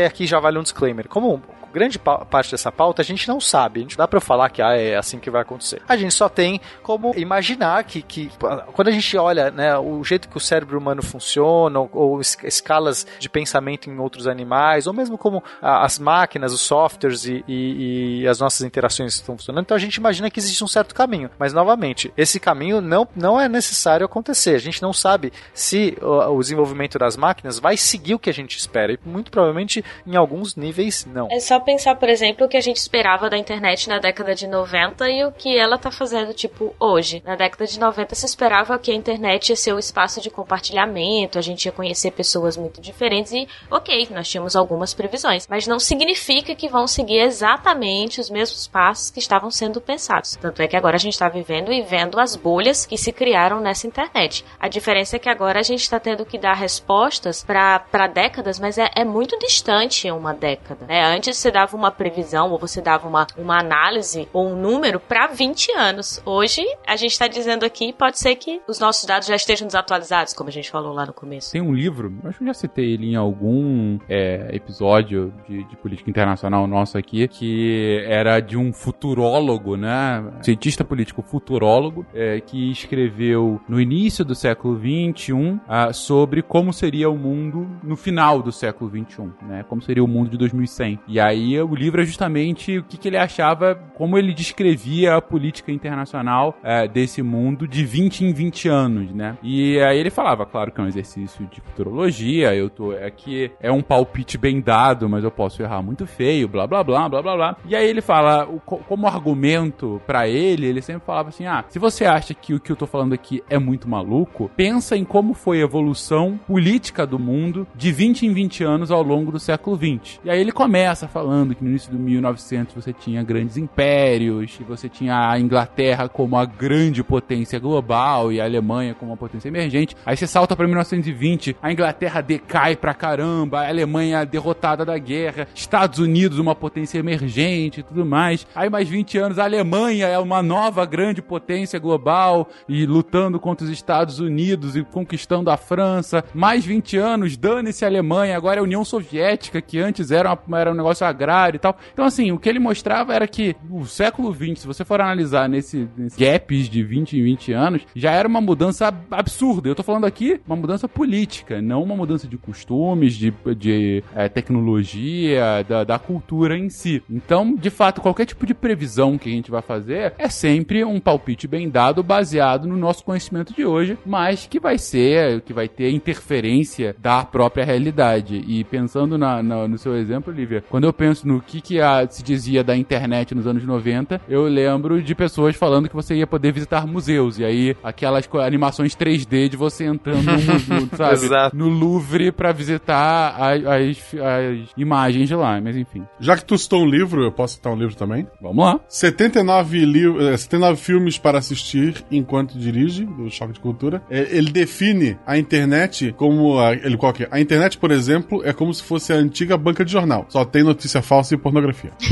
[0.06, 1.08] aqui já vale um disclaimer.
[1.08, 1.42] Como
[1.72, 3.80] grande parte dessa pauta a gente não sabe.
[3.80, 5.82] A gente dá para falar que ah, é assim que vai acontecer.
[5.88, 8.30] A gente só tem como imaginar que, que
[8.72, 13.06] quando a gente olha né, o jeito que o cérebro humano funciona, ou, ou escalas
[13.18, 18.28] de pensamento em outros animais, ou mesmo como as máquinas, os softwares e, e, e,
[18.28, 21.30] as nossas interações estão funcionando, então a gente imagina que existe um certo caminho.
[21.38, 24.54] Mas, novamente, esse caminho não, não é necessário acontecer.
[24.54, 28.34] A gente não sabe se o, o desenvolvimento das máquinas vai seguir o que a
[28.34, 28.92] gente espera.
[28.92, 31.28] E muito provavelmente, em alguns níveis, não.
[31.30, 34.46] É só pensar, por exemplo, o que a gente esperava da internet na década de
[34.46, 37.22] 90 e o que ela tá fazendo, tipo, hoje.
[37.24, 41.38] Na década de 90 se esperava que a internet ia ser o espaço de compartilhamento,
[41.38, 45.78] a gente ia conhecer pessoas muito diferentes e, ok, nós tínhamos algumas previsões, mas não
[45.78, 50.36] significa que vão seguir exatamente os mesmos passos que estavam sendo pensados.
[50.36, 53.60] Tanto é que agora a gente está vivendo e vendo as bolhas que se criaram
[53.60, 54.44] nessa internet.
[54.58, 58.78] A diferença é que agora a gente está tendo que dar respostas para décadas, mas
[58.78, 60.86] é, é muito distante uma década.
[60.86, 61.04] Né?
[61.04, 65.26] Antes você dava uma previsão ou você dava uma, uma análise ou um número para
[65.28, 66.20] 20 anos.
[66.24, 70.32] Hoje, a gente está dizendo aqui, pode ser que os nossos dados já estejam desatualizados,
[70.32, 71.53] como a gente falou lá no começo.
[71.53, 75.76] Tem um livro, acho que eu já citei ele em algum é, episódio de, de,
[75.76, 80.24] política internacional nosso aqui, que era de um futurólogo, né?
[80.42, 87.11] Cientista político futurólogo, é, que escreveu no início do século XXI ah, sobre como seria
[87.11, 89.64] o mundo no final do século XXI, né?
[89.68, 91.00] Como seria o mundo de 2100.
[91.09, 95.22] E aí o livro é justamente o que, que ele achava, como ele descrevia a
[95.22, 99.36] política internacional é, desse mundo de 20 em 20 anos, né?
[99.43, 103.68] E aí ele falava, claro que é um exercício de futurologia, eu tô aqui, é,
[103.68, 107.22] é um palpite bem dado, mas eu posso errar muito feio, blá blá blá, blá
[107.22, 107.57] blá blá.
[107.66, 111.78] E aí ele fala, o, como argumento para ele, ele sempre falava assim: ah, se
[111.78, 115.34] você acha que o que eu tô falando aqui é muito maluco, pensa em como
[115.34, 119.76] foi a evolução política do mundo de 20 em 20 anos ao longo do século
[119.76, 120.20] 20.
[120.24, 124.59] E aí ele começa falando falando que no início do 1900 você tinha grandes impérios,
[124.61, 129.16] e você tinha a Inglaterra como a grande potência global e a Alemanha como uma
[129.16, 129.97] potência emergente.
[130.05, 135.49] Aí você salta para 1920, a Inglaterra decai pra caramba, a Alemanha derrotada da guerra,
[135.55, 138.47] Estados Unidos uma potência emergente e tudo mais.
[138.55, 143.64] Aí mais 20 anos a Alemanha é uma nova grande potência global e lutando contra
[143.64, 146.22] os Estados Unidos e conquistando a França.
[146.35, 150.61] Mais 20 anos, dane-se a Alemanha, agora é a União Soviética, que antes era, uma,
[150.61, 151.76] era um negócio agrário e tal.
[151.92, 155.48] Então, assim, o que ele mostrava era que o século XX, se você for analisar
[155.48, 159.68] nesse, nesse gaps de 20 em 20 anos, já era uma mudança ab- absurda.
[159.68, 164.28] Eu tô falando aqui uma mudança política, não uma mudança de costumes, de, de eh,
[164.28, 167.02] tecnologia, da, da cultura em si.
[167.08, 170.98] Então, de fato, qualquer tipo de previsão que a gente vai fazer é sempre um
[170.98, 175.68] palpite bem dado, baseado no nosso conhecimento de hoje, mas que vai ser, que vai
[175.68, 178.42] ter interferência da própria realidade.
[178.46, 182.07] E pensando na- na- no seu exemplo, Lívia, quando eu penso no que, que a-
[182.09, 186.26] se dizia da internet nos anos 90, eu lembro de pessoas falando que você ia
[186.28, 187.38] poder visitar museus.
[187.40, 191.14] E aí, aquelas animações 3D de você entrando no museu, sabe?
[191.14, 191.57] Exato.
[191.57, 195.61] No Louvre pra visitar a- as, as imagens de lá.
[195.61, 198.26] Mas enfim, Já que tu citou um livro, eu posso citar um livro também?
[198.40, 198.78] vamos lá.
[198.88, 204.03] 79, li eh, 79 filmes para assistir enquanto dirige, do Choque de Cultura.
[204.09, 206.59] É, Ele define a internet como.
[206.61, 209.84] A, ele coloca aqui, A internet, por exemplo, é como se fosse a antiga banca
[209.84, 210.26] de jornal.
[210.28, 210.62] Só tem
[210.93, 211.93] notícia falsa e pornografia.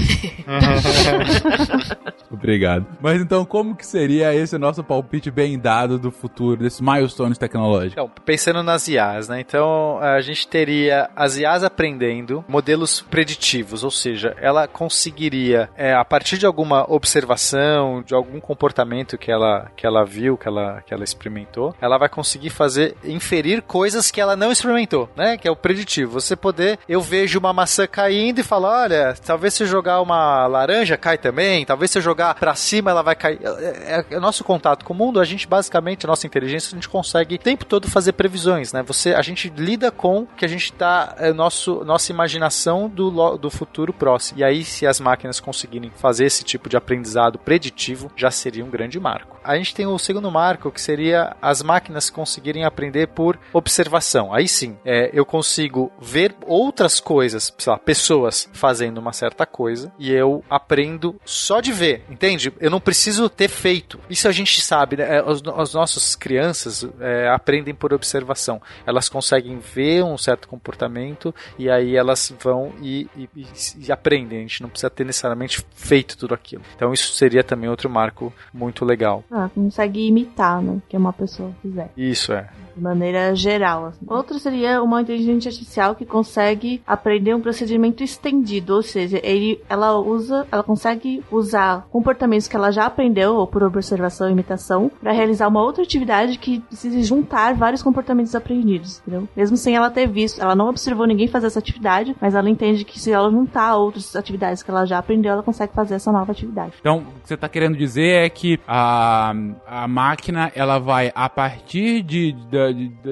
[2.30, 2.86] Obrigado.
[3.00, 7.92] Mas então, como que seria esse nosso palpite bem dado do futuro, desses milestones tecnológicos?
[7.92, 9.40] Então, pensando nas IAs, né?
[9.40, 16.04] Então, a gente teria as IAs aprendendo modelos preditivos, ou seja, ela conseguiria, é, a
[16.04, 20.94] partir de alguma observação, de algum comportamento que ela, que ela viu, que ela, que
[20.94, 25.36] ela experimentou, ela vai conseguir fazer, inferir coisas que ela não experimentou, né?
[25.36, 26.12] Que é o preditivo.
[26.12, 30.96] Você poder, eu vejo uma maçã caindo e falo, olha, talvez se jogar uma laranja,
[30.96, 33.38] cai também, talvez se jogar pra cima, ela vai cair.
[33.42, 36.88] É, é- é nosso contato com o mundo, a gente basicamente, nossa inteligência, a gente
[36.88, 38.82] consegue o tempo todo fazer previsões, né?
[38.82, 43.50] Você, a gente lida com que a gente tá, é, nosso, nossa imaginação do, do
[43.50, 44.40] futuro próximo.
[44.40, 48.70] E aí, se as máquinas conseguirem fazer esse tipo de aprendizado preditivo, já seria um
[48.70, 49.38] grande marco.
[49.42, 54.32] A gente tem o segundo marco, que seria as máquinas conseguirem aprender por observação.
[54.34, 59.90] Aí sim, é, eu consigo ver outras coisas, sei lá, pessoas fazendo uma certa coisa,
[59.98, 62.52] e eu aprendo só de ver, entende?
[62.60, 63.98] Eu não preciso ter feito.
[64.10, 65.16] Isso a gente sabe, né?
[65.16, 68.60] É, Os, as nossas crianças é, aprendem por observação.
[68.84, 73.46] Elas conseguem ver um certo comportamento e aí elas vão e, e- e-
[73.86, 74.38] e aprendem.
[74.38, 76.62] A gente não precisa ter necessariamente feito tudo aquilo.
[76.76, 79.24] Então isso seria também outro marco muito legal.
[79.30, 80.80] Ah, consegue imitar, né?
[80.88, 81.90] Que uma pessoa fizer.
[81.96, 82.48] Isso é.
[82.80, 83.92] De maneira geral.
[84.06, 89.98] Outro seria uma inteligência artificial que consegue aprender um procedimento estendido, ou seja, ele, ela
[89.98, 95.12] usa, ela consegue usar comportamentos que ela já aprendeu, ou por observação e imitação, para
[95.12, 99.28] realizar uma outra atividade que precise juntar vários comportamentos aprendidos, entendeu?
[99.36, 102.82] Mesmo sem ela ter visto, ela não observou ninguém fazer essa atividade, mas ela entende
[102.82, 106.32] que se ela juntar outras atividades que ela já aprendeu, ela consegue fazer essa nova
[106.32, 106.72] atividade.
[106.80, 109.34] Então, o que você está querendo dizer é que a,
[109.66, 112.32] a máquina ela vai, a partir de,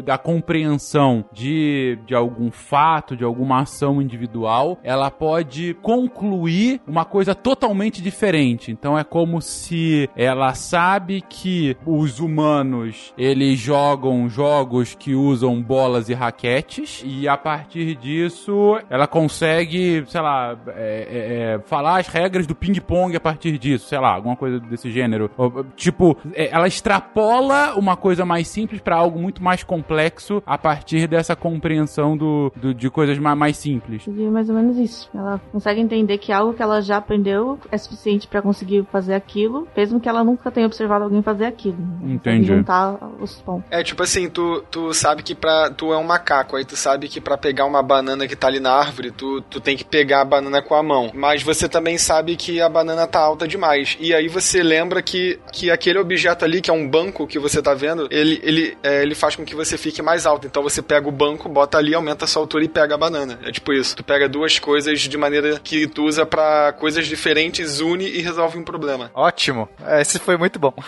[0.05, 7.35] da, compreensão de, de algum fato, de alguma ação individual, ela pode concluir uma coisa
[7.35, 8.71] totalmente diferente.
[8.71, 16.09] Então, é como se ela sabe que os humanos eles jogam jogos que usam bolas
[16.09, 22.09] e raquetes, e a partir disso ela consegue, sei lá, é, é, é, falar as
[22.09, 25.31] regras do ping-pong a partir disso, sei lá, alguma coisa desse gênero.
[25.77, 31.07] Tipo, é, ela extrapola uma coisa mais simples para algo muito mais complexo a partir
[31.07, 34.05] dessa compreensão do, do- de coisas ma- mais simples.
[34.05, 35.09] Seria mais ou menos isso.
[35.15, 39.67] Ela consegue entender que algo que ela já aprendeu é suficiente pra conseguir fazer aquilo,
[39.77, 41.77] mesmo que ela nunca tenha observado alguém fazer aquilo.
[42.05, 42.47] Entendi.
[42.47, 43.65] Juntar os pontos.
[43.71, 45.71] É tipo assim, tu, tu sabe que pra.
[45.71, 48.61] Tu é um macaco, aí tu sabe que pra pegar uma banana que tá ali
[48.61, 51.11] na árvore, tu, tu tem que pegar a banana com a mão.
[51.15, 53.97] Mas você também sabe que a banana tá alta demais.
[54.01, 57.61] E aí você lembra que, que aquele objeto ali, que é um banco que você
[57.63, 60.47] tá vendo, ele, ele, é, ele faz com que você fique mais alto.
[60.47, 63.39] Então você pega o banco, bota ali, aumenta a sua altura e pega a banana.
[63.45, 63.97] É tipo isso.
[63.97, 68.59] Tu pega duas coisas de maneira que tu usa pra coisas diferentes, une e resolve
[68.59, 69.11] um problema.
[69.15, 69.69] Ótimo.
[70.01, 70.75] Esse foi muito bom.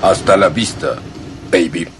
[0.00, 1.02] Hasta la vista,
[1.50, 1.97] baby.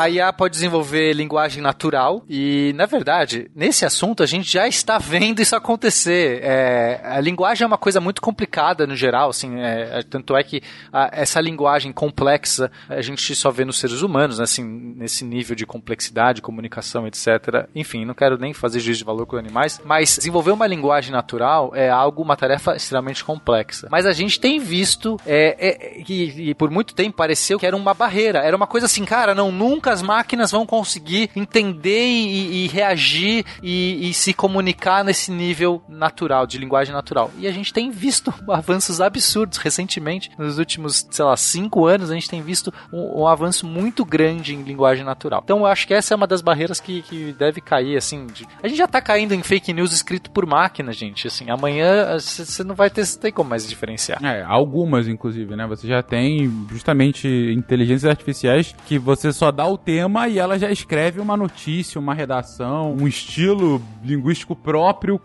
[0.00, 4.96] A IA pode desenvolver linguagem natural e, na verdade, nesse assunto a gente já está
[4.98, 6.40] vendo isso acontecer.
[6.42, 10.42] É, a linguagem é uma coisa muito complicada no geral, assim, é, é, tanto é
[10.42, 14.64] que a- essa linguagem complexa a gente só vê nos seres humanos, né, assim,
[14.96, 17.66] nesse nível de complexidade, comunicação, etc.
[17.74, 21.72] Enfim, não quero nem fazer juízo de valor com animais, mas desenvolver uma linguagem natural
[21.74, 23.86] é algo, uma tarefa extremamente complexa.
[23.90, 27.76] Mas a gente tem visto é, é, que, que por muito tempo pareceu que era
[27.76, 32.64] uma barreira, era uma coisa assim, cara, não, nunca as máquinas vão conseguir entender e,
[32.64, 37.30] e reagir e, e, se comunicar nesse nível natural, de linguagem natural.
[37.38, 42.14] E a gente tem visto avanços absurdos recentemente, nos últimos, sei lá, cinco anos, a
[42.14, 45.40] gente tem visto um, um avanço muito grande em linguagem natural.
[45.44, 48.26] Então eu acho que essa é uma das barreiras que, que deve cair, assim.
[48.26, 48.46] De...
[48.62, 51.26] A gente já tá caindo em fake news escrito por máquina, gente.
[51.26, 54.24] Assim, amanhã você não vai ter, tem como mais diferenciar.
[54.24, 55.66] É, algumas, inclusive, né?
[55.66, 60.70] Você já tem justamente inteligências artificiais que você só dá o tema e ela já
[60.70, 65.20] escreve uma notícia, uma redação, um estilo linguístico próprio,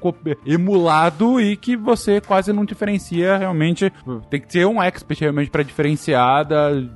[0.45, 3.91] emulado e que você quase não diferencia realmente.
[4.29, 6.45] Tem que ser um expert realmente para diferenciar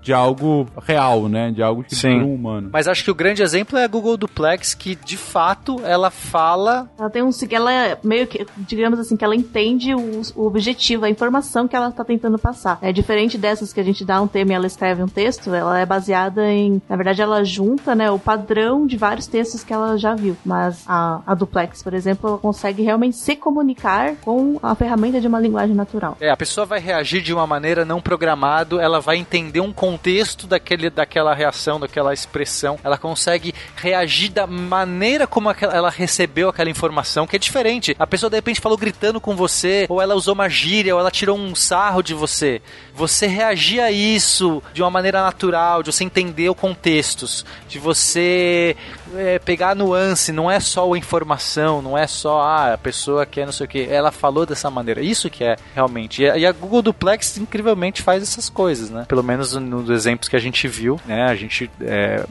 [0.02, 1.52] de algo real, né?
[1.52, 2.70] De algo escrito por um humano.
[2.72, 6.90] Mas acho que o grande exemplo é a Google Duplex, que de fato ela fala.
[6.98, 7.30] Ela tem um.
[7.52, 11.76] Ela é meio que, digamos assim, que ela entende o, o objetivo, a informação que
[11.76, 12.78] ela está tentando passar.
[12.82, 15.80] É diferente dessas que a gente dá um tema e ela escreve um texto, ela
[15.80, 16.82] é baseada em.
[16.88, 20.36] Na verdade, ela junta né, o padrão de vários textos que ela já viu.
[20.46, 25.28] Mas a, a Duplex, por exemplo, ela consegue realmente se comunicar com a ferramenta de
[25.28, 26.18] uma linguagem natural.
[26.20, 30.48] É, a pessoa vai reagir de uma maneira não programada, ela vai entender um contexto
[30.48, 37.26] daquele, daquela reação, daquela expressão, ela consegue reagir da maneira como ela recebeu aquela informação,
[37.26, 37.96] que é diferente.
[38.00, 41.12] A pessoa de repente falou gritando com você, ou ela usou uma gíria, ou ela
[41.12, 42.62] tirou um sarro de você.
[43.00, 48.76] Você reagir a isso de uma maneira natural, de você entender o contextos, de você
[49.16, 53.26] é, pegar a nuance, não é só a informação, não é só ah, a pessoa
[53.26, 55.02] que é não sei o que, ela falou dessa maneira.
[55.02, 56.24] Isso que é realmente.
[56.24, 59.06] E a, Google Duplex incrivelmente faz essas coisas, né?
[59.08, 61.24] Pelo menos nos exemplos que a gente viu, né?
[61.24, 62.24] A gente é,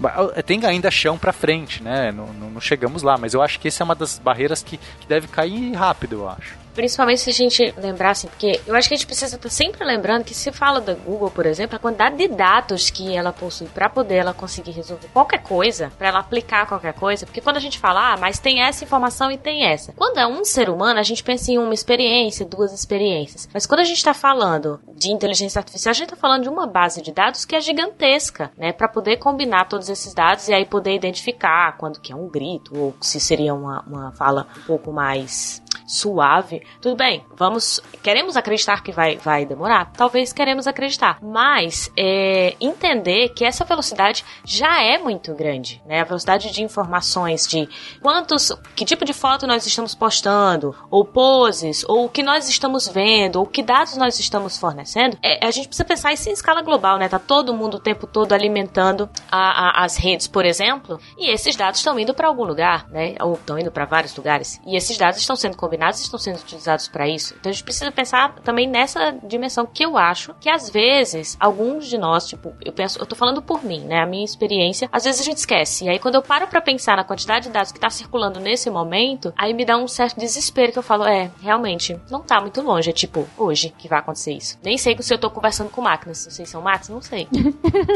[0.43, 2.12] tem ainda chão para frente, né?
[2.12, 4.76] Não, não, não, chegamos lá, mas eu acho que essa é uma das barreiras que,
[4.76, 6.68] que deve cair rápido, eu acho.
[6.79, 9.85] Principalmente se a gente lembrar, assim, porque eu acho que a gente precisa estar sempre
[9.85, 13.66] lembrando que se fala da Google, por exemplo, a quantidade de dados que ela possui
[13.66, 17.61] para poder ela conseguir resolver qualquer coisa, para ela aplicar qualquer coisa, porque quando a
[17.61, 19.93] gente fala, ah, mas tem essa informação e tem essa.
[19.93, 23.49] Quando é um ser humano, a gente pensa em uma experiência, duas experiências.
[23.53, 26.66] Mas quando a gente está falando de inteligência artificial, a gente está falando de uma
[26.66, 30.64] base de dados que é gigantesca, né, para poder combinar todos esses dados e aí
[30.64, 34.93] poder identificar quando que é um grito ou se seria uma, uma fala um pouco
[34.93, 36.62] mais suave.
[36.81, 37.81] Tudo bem, vamos.
[38.03, 39.93] Queremos acreditar que vai, vai demorar?
[39.93, 41.19] Talvez queremos acreditar.
[41.23, 46.01] Mas é, entender que essa velocidade já é muito grande, né?
[46.01, 47.69] A velocidade de informações de
[48.03, 48.53] quantos.
[48.75, 53.37] que tipo de foto nós estamos postando, ou poses, ou o que nós estamos vendo,
[53.37, 55.19] ou que dados nós estamos fornecendo.
[55.23, 57.09] É, a gente precisa pensar isso em escala global, né?
[57.09, 61.57] Tá todo mundo o tempo todo alimentando a, a, as redes, por exemplo, e esses
[61.57, 63.14] dados estão indo para algum lugar, né?
[63.21, 64.61] Ou estão indo para vários lugares.
[64.66, 67.34] E esses dados estão sendo combinados estão sendo utilizados para isso.
[67.38, 71.86] Então a gente precisa pensar também nessa dimensão que eu acho que às vezes alguns
[71.86, 74.00] de nós, tipo, eu penso, eu tô falando por mim, né?
[74.00, 75.84] A minha experiência, às vezes a gente esquece.
[75.84, 78.70] E aí quando eu paro para pensar na quantidade de dados que tá circulando nesse
[78.70, 82.62] momento, aí me dá um certo desespero que eu falo, é, realmente, não tá muito
[82.62, 84.59] longe, é tipo, hoje que vai acontecer isso.
[84.62, 87.26] Nem sei se eu tô conversando com máquinas, se vocês são máquinas, não sei.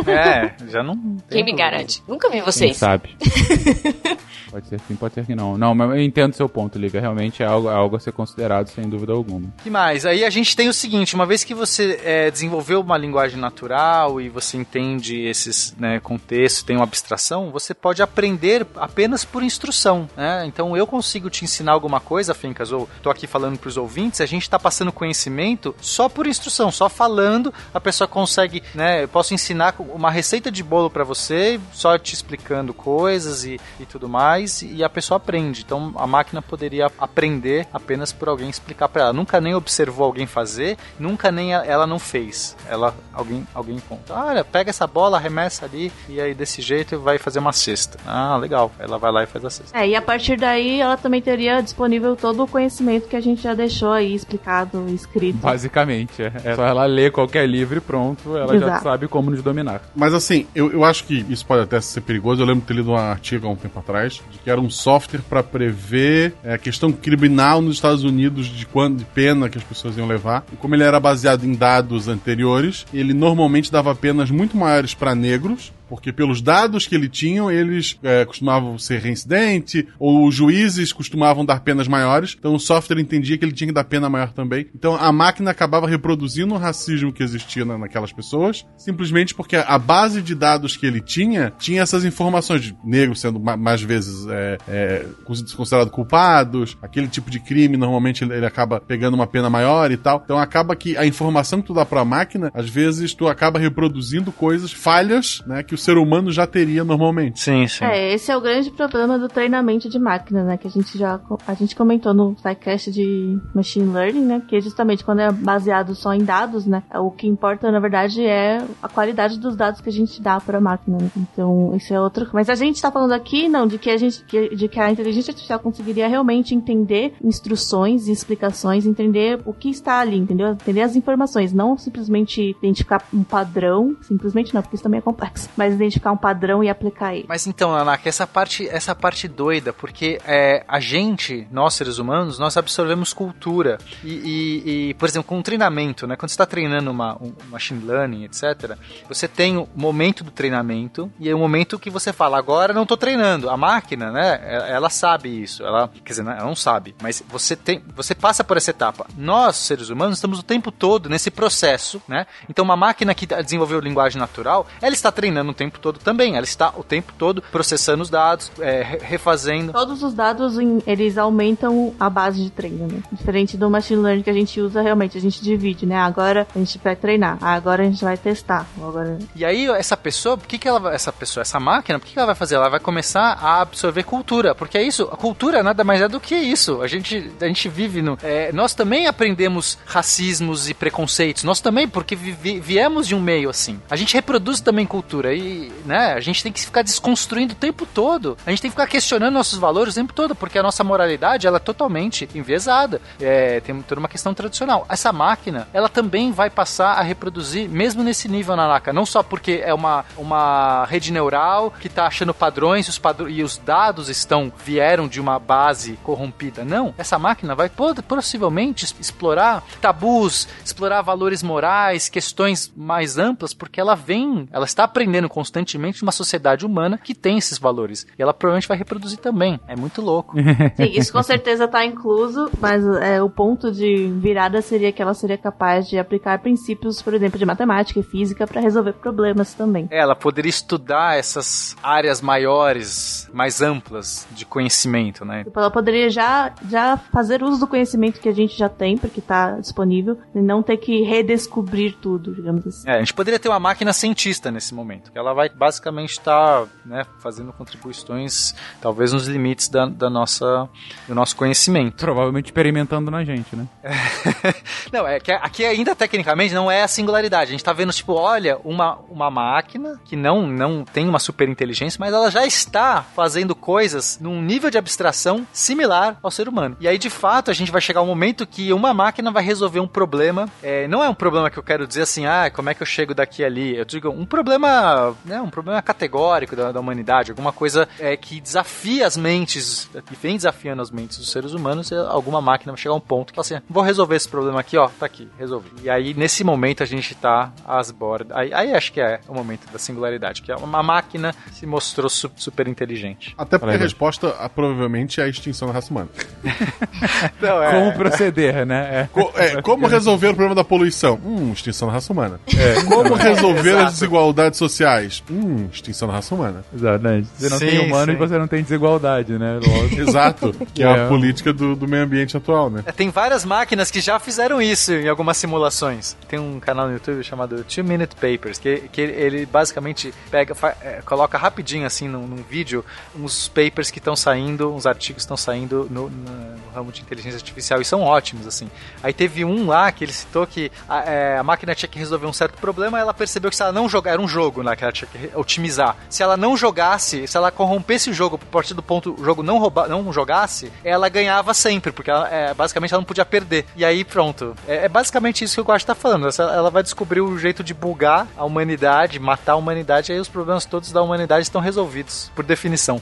[0.06, 0.96] É, já não.
[1.30, 2.02] Quem me garante?
[2.08, 2.72] Nunca vi vocês.
[2.72, 3.16] Quem sabe.
[4.50, 5.56] pode ser sim, pode ser que não.
[5.56, 7.00] Não, mas eu entendo seu ponto, Liga.
[7.00, 9.48] Realmente é algo, é algo a ser considerado, sem dúvida alguma.
[9.64, 12.96] E mais, aí a gente tem o seguinte, uma vez que você é, desenvolveu uma
[12.96, 19.24] linguagem natural e você entende esses né, contextos, tem uma abstração, você pode aprender apenas
[19.24, 20.44] por instrução, né?
[20.46, 24.20] Então eu consigo te ensinar alguma coisa, Fincas, ou tô aqui falando para os ouvintes,
[24.20, 29.04] a gente está passando conhecimento só por instrução, só falando, a pessoa consegue, né?
[29.04, 33.86] Eu posso ensinar uma receita de bolo para você, só te explicando coisas e, e
[33.86, 35.62] tudo mais, e a pessoa aprende.
[35.64, 39.12] Então a máquina poderia aprender apenas por alguém explicar para ela.
[39.12, 42.56] Nunca nem observou alguém fazer, nunca nem ela não fez.
[42.68, 44.14] Ela alguém alguém conta.
[44.14, 47.98] Olha, pega essa bola, arremessa ali e aí desse jeito vai fazer uma cesta.
[48.06, 48.70] Ah, legal.
[48.78, 49.78] Ela vai lá e faz a cesta.
[49.78, 53.42] É, e a partir daí ela também teria disponível todo o conhecimento que a gente
[53.42, 55.38] já deixou aí explicado, escrito.
[55.38, 56.32] Basicamente, é.
[56.44, 58.72] É só ela ler qualquer livro e pronto, ela Exato.
[58.72, 59.82] já sabe como nos dominar.
[59.94, 62.42] Mas assim, eu, eu acho que isso pode até ser perigoso.
[62.42, 64.70] Eu lembro de ter lido um artigo há um tempo atrás de que era um
[64.70, 69.58] software para prever é, a questão criminal nos Estados Unidos de quanto de pena que
[69.58, 70.44] as pessoas iam levar.
[70.52, 75.14] E como ele era baseado em dados anteriores, ele normalmente dava penas muito maiores para
[75.14, 80.90] negros porque pelos dados que ele tinham, eles é, costumavam ser reincidente, ou os juízes
[80.90, 84.32] costumavam dar penas maiores, então o software entendia que ele tinha que dar pena maior
[84.32, 84.66] também.
[84.74, 89.78] Então a máquina acabava reproduzindo o racismo que existia na, naquelas pessoas, simplesmente porque a
[89.78, 94.58] base de dados que ele tinha tinha essas informações de negros sendo mais vezes é,
[94.66, 95.06] é,
[95.54, 99.98] considerado culpados, aquele tipo de crime normalmente ele, ele acaba pegando uma pena maior e
[99.98, 100.22] tal.
[100.24, 103.58] Então acaba que a informação que tu dá para a máquina, às vezes tu acaba
[103.58, 107.40] reproduzindo coisas, falhas, né, que o ser humano já teria normalmente.
[107.40, 107.84] Sim, sim.
[107.84, 110.56] É, esse é o grande problema do treinamento de máquina, né?
[110.56, 114.42] Que a gente já a gente comentou no SciCast de Machine Learning, né?
[114.46, 116.82] Que justamente quando é baseado só em dados, né?
[116.94, 120.58] O que importa, na verdade, é a qualidade dos dados que a gente dá para
[120.58, 120.98] a máquina.
[120.98, 121.10] Né?
[121.16, 122.28] Então, isso é outro.
[122.32, 124.24] Mas a gente está falando aqui, não, de que a gente,
[124.54, 130.00] de que a inteligência artificial conseguiria realmente entender instruções e explicações, entender o que está
[130.00, 130.48] ali, entendeu?
[130.48, 135.48] Entender as informações, não simplesmente identificar um padrão, simplesmente não, porque isso também é complexo,
[135.56, 137.26] mas identificar um padrão e aplicar ele.
[137.28, 142.38] Mas então, Nanaka, essa parte, essa parte doida, porque é, a gente, nós seres humanos,
[142.38, 143.78] nós absorvemos cultura.
[144.04, 146.16] E, e, e por exemplo, com um treinamento, né?
[146.16, 148.76] Quando você está treinando uma, um machine learning, etc.,
[149.08, 152.82] você tem o momento do treinamento e é o momento que você fala, agora não
[152.82, 153.50] estou treinando.
[153.50, 154.40] A máquina, né?
[154.68, 155.64] Ela sabe isso.
[155.64, 159.06] Ela, quer dizer, ela não sabe, mas você tem, você passa por essa etapa.
[159.16, 162.26] Nós, seres humanos, estamos o tempo todo nesse processo, né?
[162.48, 166.36] Então, uma máquina que desenvolveu linguagem natural, ela está treinando o tempo todo também.
[166.36, 169.72] Ela está o tempo todo processando os dados, é, refazendo.
[169.72, 173.02] Todos os dados, eles aumentam a base de treino, né?
[173.12, 175.96] Diferente do machine learning que a gente usa realmente, a gente divide, né?
[175.96, 178.66] Agora a gente vai treinar, agora a gente vai testar.
[178.76, 179.18] Agora...
[179.34, 182.18] E aí, essa pessoa, por que, que ela essa pessoa, essa máquina, por que, que
[182.18, 182.56] ela vai fazer?
[182.56, 186.20] Ela vai começar a absorver cultura, porque é isso, a cultura nada mais é do
[186.20, 186.82] que isso.
[186.82, 188.18] A gente, a gente vive no.
[188.22, 193.50] É, nós também aprendemos racismos e preconceitos, nós também, porque vi, viemos de um meio
[193.50, 193.80] assim.
[193.90, 195.40] A gente reproduz também cultura e,
[195.84, 198.36] né, a gente tem que ficar desconstruindo o tempo todo.
[198.46, 201.46] A gente tem que ficar questionando nossos valores o tempo todo, porque a nossa moralidade,
[201.46, 203.00] ela é totalmente enviesada.
[203.20, 204.86] É, tem toda uma questão tradicional.
[204.88, 209.62] Essa máquina, ela também vai passar a reproduzir, mesmo nesse nível, Nanaka, não só porque
[209.64, 214.52] é uma, uma rede neural que está achando padrões os, padr e os dados estão
[214.64, 216.64] vieram de uma base corrompida.
[216.64, 223.94] Não, essa máquina vai possivelmente explorar tabus, explorar valores morais, questões mais amplas, porque ela
[223.94, 228.06] vem, ela está aprendendo constantemente uma sociedade humana que tem esses valores.
[228.18, 229.58] E ela provavelmente vai reproduzir também.
[229.66, 230.36] É muito louco.
[230.76, 235.14] Sim, isso com certeza está incluso, mas é, o ponto de virada seria que ela
[235.14, 239.88] seria capaz de aplicar princípios, por exemplo, de matemática e física para resolver problemas também.
[239.90, 245.44] É, ela poderia estudar essas áreas maiores, mais amplas de conhecimento, né?
[245.44, 249.20] Tipo, ela poderia já, já fazer uso do conhecimento que a gente já tem, porque
[249.20, 252.88] está disponível, e não ter que redescobrir tudo, digamos assim.
[252.88, 256.66] É, a gente poderia ter uma máquina cientista nesse momento, que ela vai basicamente estar
[256.84, 260.68] né, fazendo contribuições, talvez nos limites da, da nossa,
[261.08, 261.96] do nosso conhecimento.
[261.96, 263.66] Provavelmente experimentando na gente, né?
[264.92, 267.44] não, é que aqui ainda tecnicamente não é a singularidade.
[267.44, 271.48] A gente está vendo, tipo, olha, uma, uma máquina que não, não tem uma super
[271.48, 276.76] inteligência, mas ela já está fazendo coisas num nível de abstração similar ao ser humano.
[276.80, 279.80] E aí, de fato, a gente vai chegar um momento que uma máquina vai resolver
[279.80, 280.48] um problema.
[280.62, 282.86] É, não é um problema que eu quero dizer assim, ah, como é que eu
[282.86, 283.76] chego daqui ali?
[283.76, 288.40] Eu digo, um problema, né, um problema categórico da, da humanidade, alguma coisa é, que
[288.40, 292.94] desafia as mentes, que vem desafiando as mentes dos seres humanos, alguma máquina vai chegar
[292.94, 295.70] a um ponto que fala assim, vou resolver esse problema aqui, ó, tá aqui, resolvi.
[295.82, 298.36] E aí, nesse momento, a gente tá às bordas.
[298.36, 302.08] Aí, aí acho que é o momento da singularidade, que é uma máquina se mostrou
[302.08, 303.34] su super inteligente.
[303.36, 306.08] Até porque a resposta a, provavelmente é a extinção da raça humana.
[307.40, 307.72] Não, é...
[307.72, 309.02] Como proceder, né?
[309.02, 309.08] É.
[309.12, 311.20] Co é, como resolver o problema da poluição?
[311.24, 312.40] Hum, extinção da raça humana.
[312.56, 312.82] É.
[312.84, 315.01] Como resolver as desigualdades sociais?
[315.30, 316.64] Hum, extinção da raça humana.
[316.74, 317.24] Exato, né?
[317.36, 318.12] Você não sim, tem humano sim.
[318.12, 319.60] e você não tem desigualdade, né?
[319.96, 322.82] Exato, que é, é a política do, do, meio ambiente atual, né?
[322.96, 326.16] Tem várias máquinas que já fizeram isso em algumas simulações.
[326.28, 331.02] Tem um canal no YouTube chamado Two Minute Papers, que, que ele basicamente pega, é,
[331.04, 332.84] coloca rapidinho assim num, num, vídeo
[333.16, 337.00] uns papers que estão saindo, uns artigos que estão saindo no, no, no, ramo de
[337.02, 338.70] inteligência artificial e são ótimos assim.
[339.02, 342.26] Aí teve um lá que ele citou que a, é, a máquina tinha que resolver
[342.26, 345.30] um certo problema, ela percebeu que se ela não jogar, era um jogo né, que
[345.34, 345.96] otimizar.
[346.08, 349.42] Se ela não jogasse, se ela corrompesse o jogo a partir do ponto o jogo
[349.42, 353.64] não rouba, não jogasse, ela ganhava sempre, porque ela, é, basicamente ela não podia perder.
[353.76, 354.54] E aí pronto.
[354.66, 356.28] É, é basicamente isso que o Guache tá falando.
[356.38, 360.28] Ela vai descobrir o jeito de bugar a humanidade, matar a humanidade, e aí os
[360.28, 363.00] problemas todos da humanidade estão resolvidos, por definição.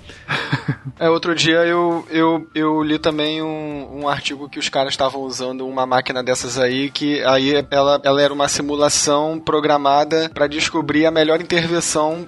[0.98, 5.22] É, outro dia eu, eu, eu li também um, um artigo que os caras estavam
[5.22, 11.06] usando uma máquina dessas aí, que aí ela, ela era uma simulação programada para descobrir
[11.06, 11.79] a melhor intervenção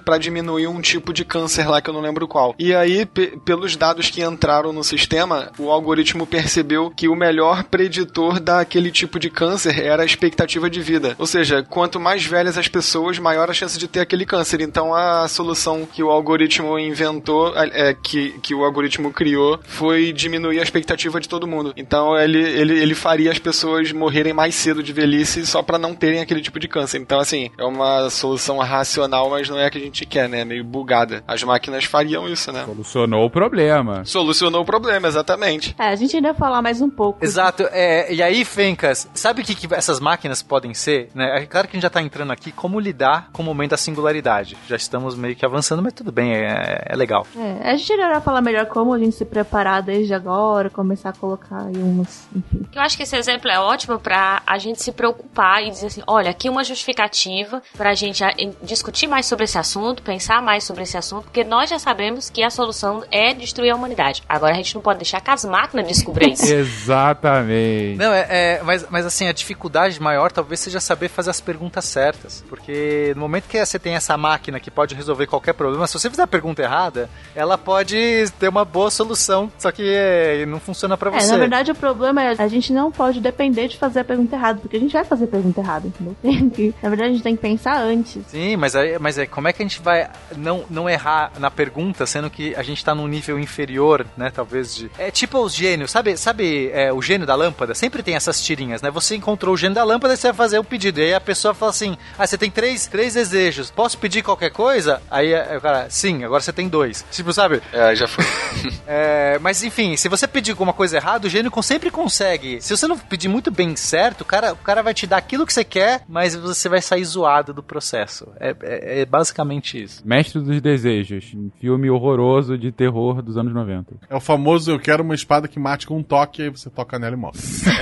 [0.03, 2.55] para diminuir um tipo de câncer lá que eu não lembro qual.
[2.57, 8.39] E aí, pelos dados que entraram no sistema, o algoritmo percebeu que o melhor preditor
[8.39, 11.15] daquele tipo de câncer era a expectativa de vida.
[11.17, 14.61] Ou seja, quanto mais velhas as pessoas, maior a chance de ter aquele câncer.
[14.61, 20.59] Então a solução que o algoritmo inventou, é, que, que o algoritmo criou, foi diminuir
[20.59, 21.73] a expectativa de todo mundo.
[21.75, 25.95] Então ele, ele, ele faria as pessoas morrerem mais cedo de velhice só para não
[25.95, 26.99] terem aquele tipo de câncer.
[26.99, 30.29] Então, assim, é uma solução racional, mas mas não é a que a gente quer,
[30.29, 30.39] né?
[30.41, 31.21] É meio bugada.
[31.27, 32.63] As máquinas fariam isso, né?
[32.65, 34.05] Solucionou o problema.
[34.05, 35.75] Solucionou o problema, exatamente.
[35.77, 37.23] É, a gente ainda vai falar mais um pouco.
[37.23, 41.09] Exato, é, e aí, Fencas, sabe o que, que essas máquinas podem ser?
[41.13, 41.41] Né?
[41.41, 43.77] É claro que a gente já tá entrando aqui como lidar com o momento da
[43.77, 44.55] singularidade.
[44.67, 47.27] Já estamos meio que avançando, mas tudo bem, é, é legal.
[47.37, 51.13] É, a gente irá falar melhor como a gente se preparar desde agora, começar a
[51.13, 52.65] colocar aí umas, enfim.
[52.73, 56.01] Eu acho que esse exemplo é ótimo pra a gente se preocupar e dizer assim,
[56.07, 60.63] olha, aqui uma justificativa pra gente a- em- discutir mais sobre esse assunto, pensar mais
[60.63, 64.23] sobre esse assunto, porque nós já sabemos que a solução é destruir a humanidade.
[64.27, 66.43] Agora a gente não pode deixar que as máquinas descubram isso.
[66.53, 67.97] Exatamente.
[67.97, 71.85] Não, é, é- mas, mas assim, a dificuldade maior talvez seja saber fazer as perguntas
[71.85, 72.43] certas.
[72.49, 76.09] Porque no momento que você tem essa máquina que pode resolver qualquer problema, se você
[76.09, 80.97] fizer a pergunta errada, ela pode ter uma boa solução, só que é, não funciona
[80.97, 81.31] pra É, você.
[81.31, 84.59] na verdade o problema é a gente não pode depender de fazer a pergunta errada,
[84.59, 86.15] porque a gente vai fazer a pergunta errada, entendeu?
[86.81, 88.21] Na verdade a gente tem que pensar antes.
[88.27, 91.51] Sim, mas, aí, mas é, como é que a gente vai não, não errar na
[91.51, 94.89] pergunta, sendo que a gente tá num nível inferior, né, talvez de...
[94.97, 97.75] É tipo os gênios, sabe, sabe é, o gênio da lâmpada?
[97.75, 98.89] Sempre tem essas tirinhas, né?
[98.89, 101.21] Você encontrou o gênio da lâmpada e você vai fazer um pedido, e aí a
[101.21, 105.01] pessoa fala assim, ah, você tem três, três desejos, posso pedir qualquer coisa?
[105.11, 107.05] Aí é, o cara, sim, agora você tem dois.
[107.11, 107.61] Tipo, sabe?
[107.71, 108.25] É, já foi.
[108.85, 112.61] É, mas enfim, se você pedir alguma coisa errada, o gênio sempre consegue.
[112.61, 115.45] Se você não pedir muito bem certo, o cara, o cara vai te dar aquilo
[115.45, 118.27] que você quer, mas você vai sair zoado do processo.
[118.39, 120.01] É, é- é basicamente isso.
[120.05, 123.95] Mestre dos Desejos, um filme horroroso de terror dos anos 90.
[124.09, 126.97] É o famoso eu quero uma espada que mate com um toque, aí você toca
[126.99, 127.37] nela e morre.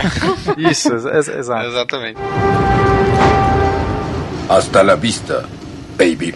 [0.57, 1.67] Isso, ex- ex- exato.
[1.67, 2.19] Exatamente.
[4.49, 5.47] Hasta la vista,
[5.97, 6.35] baby.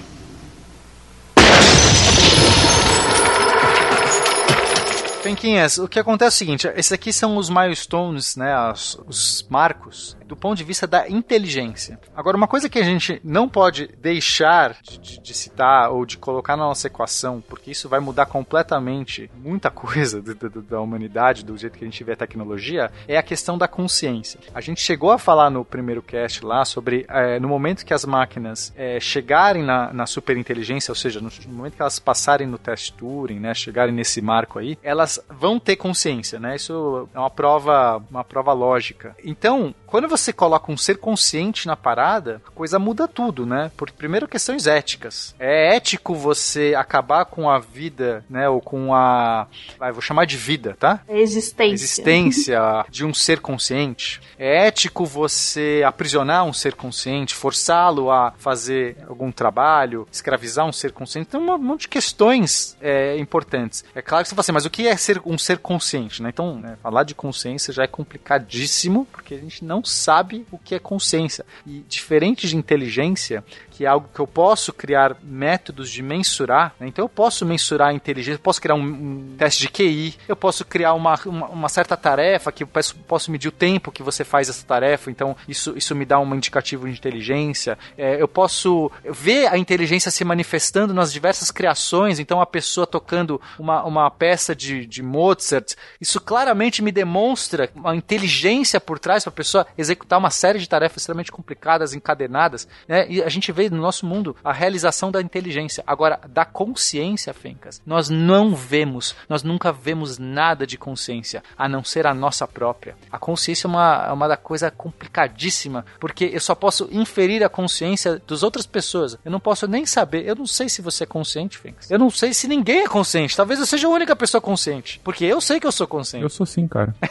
[5.24, 8.54] Penquinhas, o que acontece é o seguinte: esses aqui são os milestones, né?
[8.54, 12.00] as- os marcos do ponto de vista da inteligência.
[12.16, 16.18] Agora, uma coisa que a gente não pode deixar de, de- de citar ou de
[16.18, 21.44] colocar na nossa equação, porque isso vai mudar completamente muita coisa do- do- da humanidade,
[21.46, 24.40] do jeito que a gente vê a tecnologia, é a questão da consciência.
[24.54, 28.06] A gente chegou a falar no primeiro cast lá sobre eh, no momento que as
[28.06, 32.58] máquinas eh, chegarem na, na superinteligência, ou seja, no, no momento que elas passarem no
[32.58, 36.56] teste Turing, né, chegarem nesse marco aí, elas vão ter consciência, né?
[36.56, 39.16] Isso é uma prova, uma prova lógica.
[39.24, 43.72] Então, quando você coloca um ser consciente na parada, a coisa muda tudo, né?
[43.76, 45.36] Porque primeiro questões éticas.
[45.40, 49.48] É ético você acabar com a vida, né, ou com a,
[49.78, 51.02] vai, vou chamar de vida, tá?
[51.08, 51.74] Existência.
[51.74, 54.22] existência de um ser consciente?
[54.38, 60.92] É ético você aprisionar um ser consciente, forçá-lo a fazer algum trabalho, escravizar um ser
[60.92, 61.30] consciente?
[61.30, 63.84] Tem um monte de questões é, importantes.
[63.94, 66.22] É claro que você fala assim, mas o que é ser um ser consciente?
[66.22, 66.30] Né?
[66.30, 70.05] Então, né, falar de consciência já é complicadíssimo, porque a gente não sabe
[70.52, 71.46] o que é consciência.
[71.66, 73.44] E diferente de inteligência,
[73.76, 76.88] que é algo que eu posso criar métodos de mensurar, né?
[76.88, 80.64] então eu posso mensurar a inteligência, posso criar um, um teste de QI, eu posso
[80.64, 84.24] criar uma, uma, uma certa tarefa que eu peço- posso medir o tempo que você
[84.24, 87.78] faz essa tarefa, então isso, isso me dá um indicativo de inteligência.
[87.98, 93.42] É, eu posso ver a inteligência se manifestando nas diversas criações, então a pessoa tocando
[93.60, 99.32] uma, uma peça de, de Mozart, isso claramente me demonstra uma inteligência por trás para
[99.32, 103.06] a pessoa executar uma série de tarefas extremamente complicadas, encadenadas, né?
[103.10, 105.84] E a gente vê no nosso mundo a realização da inteligência.
[105.88, 111.84] Agora, da consciência, Fencas, nós não vemos, nós nunca vemos nada de consciência, a não
[111.84, 112.96] ser a nossa própria.
[113.12, 117.50] A consciência é uma, é uma da coisa complicadíssima, porque eu só posso inferir a
[117.50, 119.18] consciência das outras pessoas.
[119.24, 121.90] Eu não posso nem saber, eu não sei se você é consciente, Fencas.
[121.90, 123.36] Eu não sei se ninguém é consciente.
[123.36, 126.24] Talvez eu seja a única pessoa consciente, porque eu sei que eu sou consciente.
[126.24, 126.94] Eu sou sim, cara.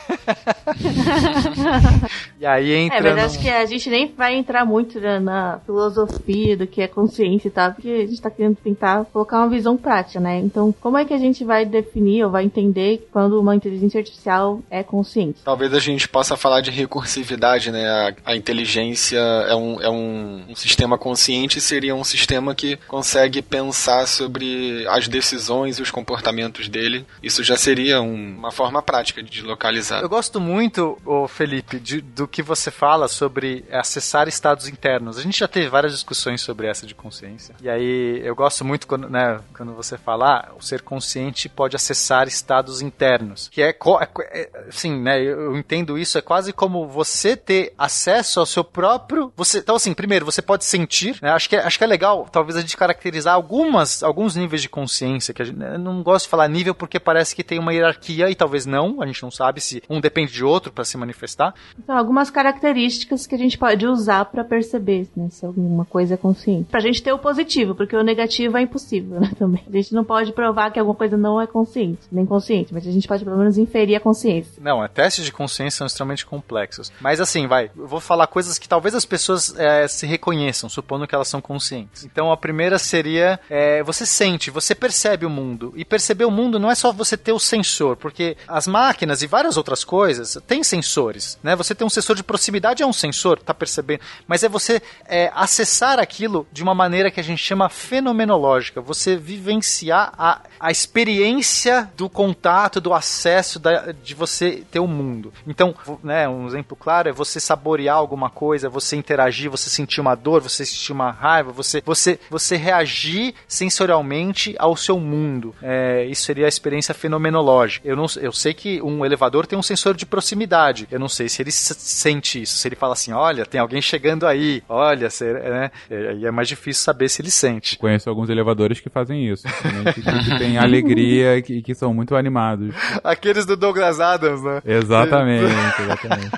[2.40, 5.58] E aí entra É, mas no- acho que a gente nem vai entrar muito na
[5.64, 9.48] filosofia do que é consciência e tal, porque a gente tá querendo tentar colocar uma
[9.48, 10.38] visão prática, né?
[10.38, 14.60] Então, como é que a gente vai definir ou vai entender quando uma inteligência artificial
[14.70, 15.40] é consciente?
[15.44, 17.86] Talvez a gente possa falar de recursividade, né?
[18.24, 23.40] A, a inteligência é, um, é um, um sistema consciente, seria um sistema que consegue
[23.42, 27.04] pensar sobre as decisões e os comportamentos dele.
[27.22, 30.00] Isso já seria um- uma forma prática de localizar.
[30.02, 35.18] Eu gosto muito, ô Felipe, de- do que você fala sobre acessar estados internos.
[35.18, 37.54] A gente já teve várias discussões sobre essa de consciência.
[37.62, 41.76] E aí eu gosto muito quando, né, quando você fala, ah, o ser consciente pode
[41.76, 43.48] acessar estados internos.
[43.48, 48.40] Que é, é, é, assim, né, eu entendo isso, é quase como você ter acesso
[48.40, 49.32] ao seu próprio.
[49.36, 51.30] Você, então, assim, primeiro, você pode sentir, né?
[51.30, 54.68] Acho que, é- acho que é legal, talvez, a gente caracterizar algumas, alguns níveis de
[54.68, 55.34] consciência.
[55.34, 58.30] Que a gente, eu não gosto de falar nível porque parece que tem uma hierarquia
[58.30, 59.02] e talvez não.
[59.02, 61.54] A gente não sabe se um depende de outro para se manifestar.
[61.78, 66.16] Então, algumas características que a gente pode usar pra perceber né, se alguma coisa é
[66.24, 66.70] consciente.
[66.70, 69.62] Pra gente ter o positivo, porque o negativo é impossível, né, também.
[69.68, 72.90] A gente não pode provar que alguma coisa não é consciente, nem consciente, mas a
[72.90, 74.54] gente pode pelo menos inferir a consciência.
[74.58, 76.90] Não, é, testes de consciência são extremamente complexos.
[76.98, 81.06] Mas assim, vai, eu vou falar coisas que talvez as pessoas é, se reconheçam, supondo
[81.06, 82.04] que elas são conscientes.
[82.04, 85.74] Então a primeira seria, é, você sente, você percebe o mundo.
[85.76, 89.26] E perceber o mundo não é só você ter o sensor, porque as máquinas e
[89.26, 91.54] várias outras coisas têm sensores, né?
[91.54, 94.00] Você tem um sensor de proximidade, é um sensor, tá percebendo?
[94.26, 98.80] Mas é você é, acessar aquilo de uma maneira que a gente chama fenomenológica.
[98.80, 105.32] Você vivenciar a, a experiência do contato, do acesso, da, de você ter o mundo.
[105.46, 110.14] Então, né, um exemplo claro é você saborear alguma coisa, você interagir, você sentir uma
[110.14, 115.54] dor, você sentir uma raiva, você, você, você reagir sensorialmente ao seu mundo.
[115.60, 117.86] É, isso seria a experiência fenomenológica.
[117.86, 120.86] Eu, não, eu sei que um elevador tem um sensor de proximidade.
[120.90, 124.26] Eu não sei se ele sente isso, se ele fala assim, olha, tem alguém chegando
[124.26, 125.08] aí, olha,
[125.50, 125.70] né?
[126.12, 127.78] E é mais difícil saber se ele sente.
[127.78, 129.46] Conheço alguns elevadores que fazem isso,
[129.94, 132.74] que, que tem alegria e que, que são muito animados.
[133.02, 134.62] Aqueles do Douglas Adams, né?
[134.64, 135.44] Exatamente,
[135.82, 136.30] exatamente.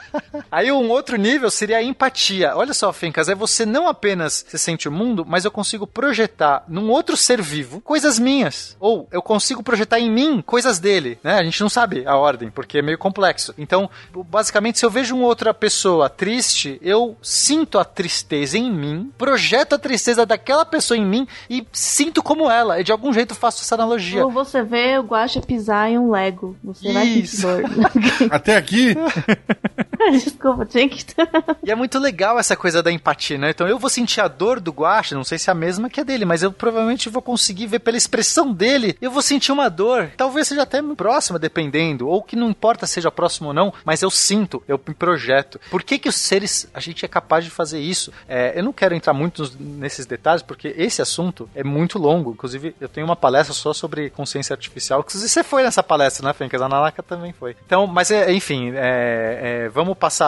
[0.50, 2.56] Aí um outro nível seria a empatia.
[2.56, 6.64] Olha só, Fencas, é você não apenas se sente o mundo, mas eu consigo projetar
[6.68, 8.76] num outro ser vivo coisas minhas.
[8.80, 11.34] Ou eu consigo projetar em mim coisas dele, né?
[11.34, 13.54] A gente não sabe a ordem, porque é meio complexo.
[13.58, 13.88] Então,
[14.28, 19.74] basicamente, se eu vejo uma outra pessoa triste, eu sinto a tristeza em mim, projeto
[19.74, 22.80] a tristeza daquela pessoa em mim e sinto como ela.
[22.80, 24.24] E de algum jeito faço essa analogia.
[24.24, 26.56] Ou você vê o Guaxa pisar em um Lego.
[26.64, 27.62] Você vai sentir dor.
[28.30, 28.94] Até aqui?
[30.36, 31.04] Desculpa, tinha que.
[31.64, 33.50] e é muito legal essa coisa da empatia, né?
[33.50, 36.00] Então eu vou sentir a dor do Guacha, não sei se é a mesma que
[36.00, 39.68] a dele, mas eu provavelmente vou conseguir ver pela expressão dele, eu vou sentir uma
[39.68, 40.10] dor.
[40.16, 44.10] Talvez seja até próxima, dependendo, ou que não importa seja próximo ou não, mas eu
[44.10, 45.58] sinto, eu me projeto.
[45.70, 48.12] Por que que os seres, a gente é capaz de fazer isso?
[48.28, 52.32] É, eu não quero entrar muito nesses detalhes, porque esse assunto é muito longo.
[52.32, 55.00] Inclusive, eu tenho uma palestra só sobre consciência artificial.
[55.00, 56.60] Inclusive, você foi nessa palestra, né, Fencas?
[56.60, 57.56] A Nanaka também foi.
[57.64, 60.25] Então, mas é, enfim, é, é, vamos passar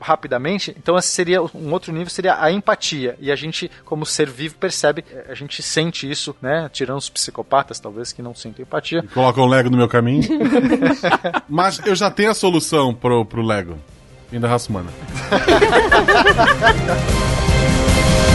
[0.00, 0.74] rapidamente.
[0.78, 3.16] Então, esse seria um outro nível, seria a empatia.
[3.20, 6.68] E a gente, como ser vivo, percebe, é, a gente sente isso, né?
[6.72, 9.04] Tirando os psicopatas, talvez, que não sentem empatia.
[9.14, 10.24] Coloca um Lego no meu caminho.
[11.48, 13.78] mas eu já tenho a solução pro, pro Lego.
[14.32, 14.90] Ainda raça humana.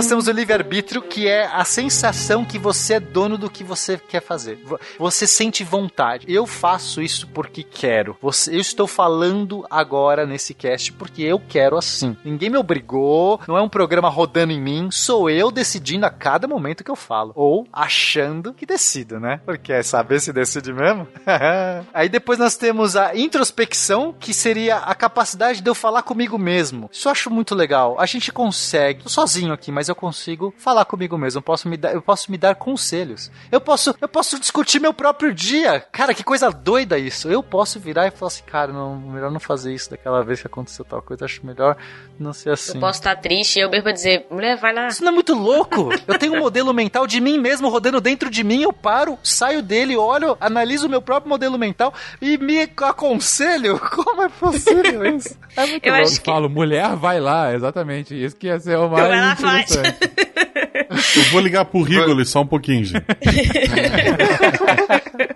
[0.00, 3.98] nós temos o livre-arbítrio, que é a sensação que você é dono do que você
[3.98, 4.58] quer fazer.
[4.98, 6.24] Você sente vontade.
[6.26, 8.16] Eu faço isso porque quero.
[8.22, 12.16] Eu estou falando agora nesse cast porque eu quero assim.
[12.24, 16.48] Ninguém me obrigou, não é um programa rodando em mim, sou eu decidindo a cada
[16.48, 17.32] momento que eu falo.
[17.34, 19.42] Ou achando que decido, né?
[19.44, 21.06] Porque é saber se decide mesmo.
[21.92, 26.88] Aí depois nós temos a introspecção, que seria a capacidade de eu falar comigo mesmo.
[26.90, 28.00] Isso eu acho muito legal.
[28.00, 31.38] A gente consegue, sozinho aqui, mas eu consigo falar comigo mesmo.
[31.38, 33.30] Eu posso me dar, eu posso me dar conselhos.
[33.50, 35.80] Eu posso, eu posso discutir meu próprio dia.
[35.92, 37.28] Cara, que coisa doida isso.
[37.28, 40.46] Eu posso virar e falar assim, cara, não, melhor não fazer isso daquela vez que
[40.46, 41.24] aconteceu tal coisa.
[41.24, 41.76] Acho melhor
[42.18, 42.74] não ser assim.
[42.74, 44.88] Eu posso estar triste e eu mesmo dizer, mulher, vai lá.
[44.88, 45.90] Isso não é muito louco?
[46.06, 48.62] eu tenho um modelo mental de mim mesmo rodando dentro de mim.
[48.62, 53.78] Eu paro, saio dele, olho, analiso o meu próprio modelo mental e me aconselho.
[53.90, 55.36] Como é possível isso?
[55.56, 56.08] É muito eu louco.
[56.08, 56.30] Acho que...
[56.30, 58.14] falo, mulher, vai lá, exatamente.
[58.14, 59.40] Isso que ia ser o mais
[61.16, 63.04] Eu vou ligar pro Rigoli só um pouquinho, gente.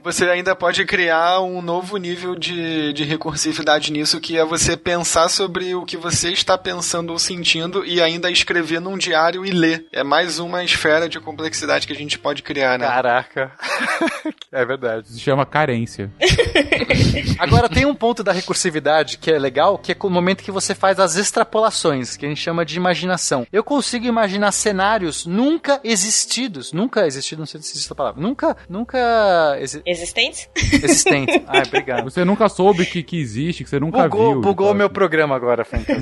[0.03, 5.29] Você ainda pode criar um novo nível de, de recursividade nisso, que é você pensar
[5.29, 9.87] sobre o que você está pensando ou sentindo e ainda escrever num diário e ler.
[9.93, 12.87] É mais uma esfera de complexidade que a gente pode criar, né?
[12.87, 13.53] Caraca.
[14.53, 15.09] é verdade.
[15.09, 16.11] Se chama carência.
[17.39, 20.75] Agora, tem um ponto da recursividade que é legal, que é o momento que você
[20.75, 23.47] faz as extrapolações, que a gente chama de imaginação.
[23.51, 26.73] Eu consigo imaginar cenários nunca existidos.
[26.73, 28.21] Nunca existido, não sei se existe essa palavra.
[28.21, 29.57] Nunca, nunca...
[29.61, 30.49] Exi Existentes?
[30.55, 31.35] Existentes.
[31.47, 32.05] Ah, obrigado.
[32.05, 34.41] Você nunca soube que, que existe, que você nunca bugou, viu.
[34.41, 35.99] Bugou o meu programa agora, Fencas.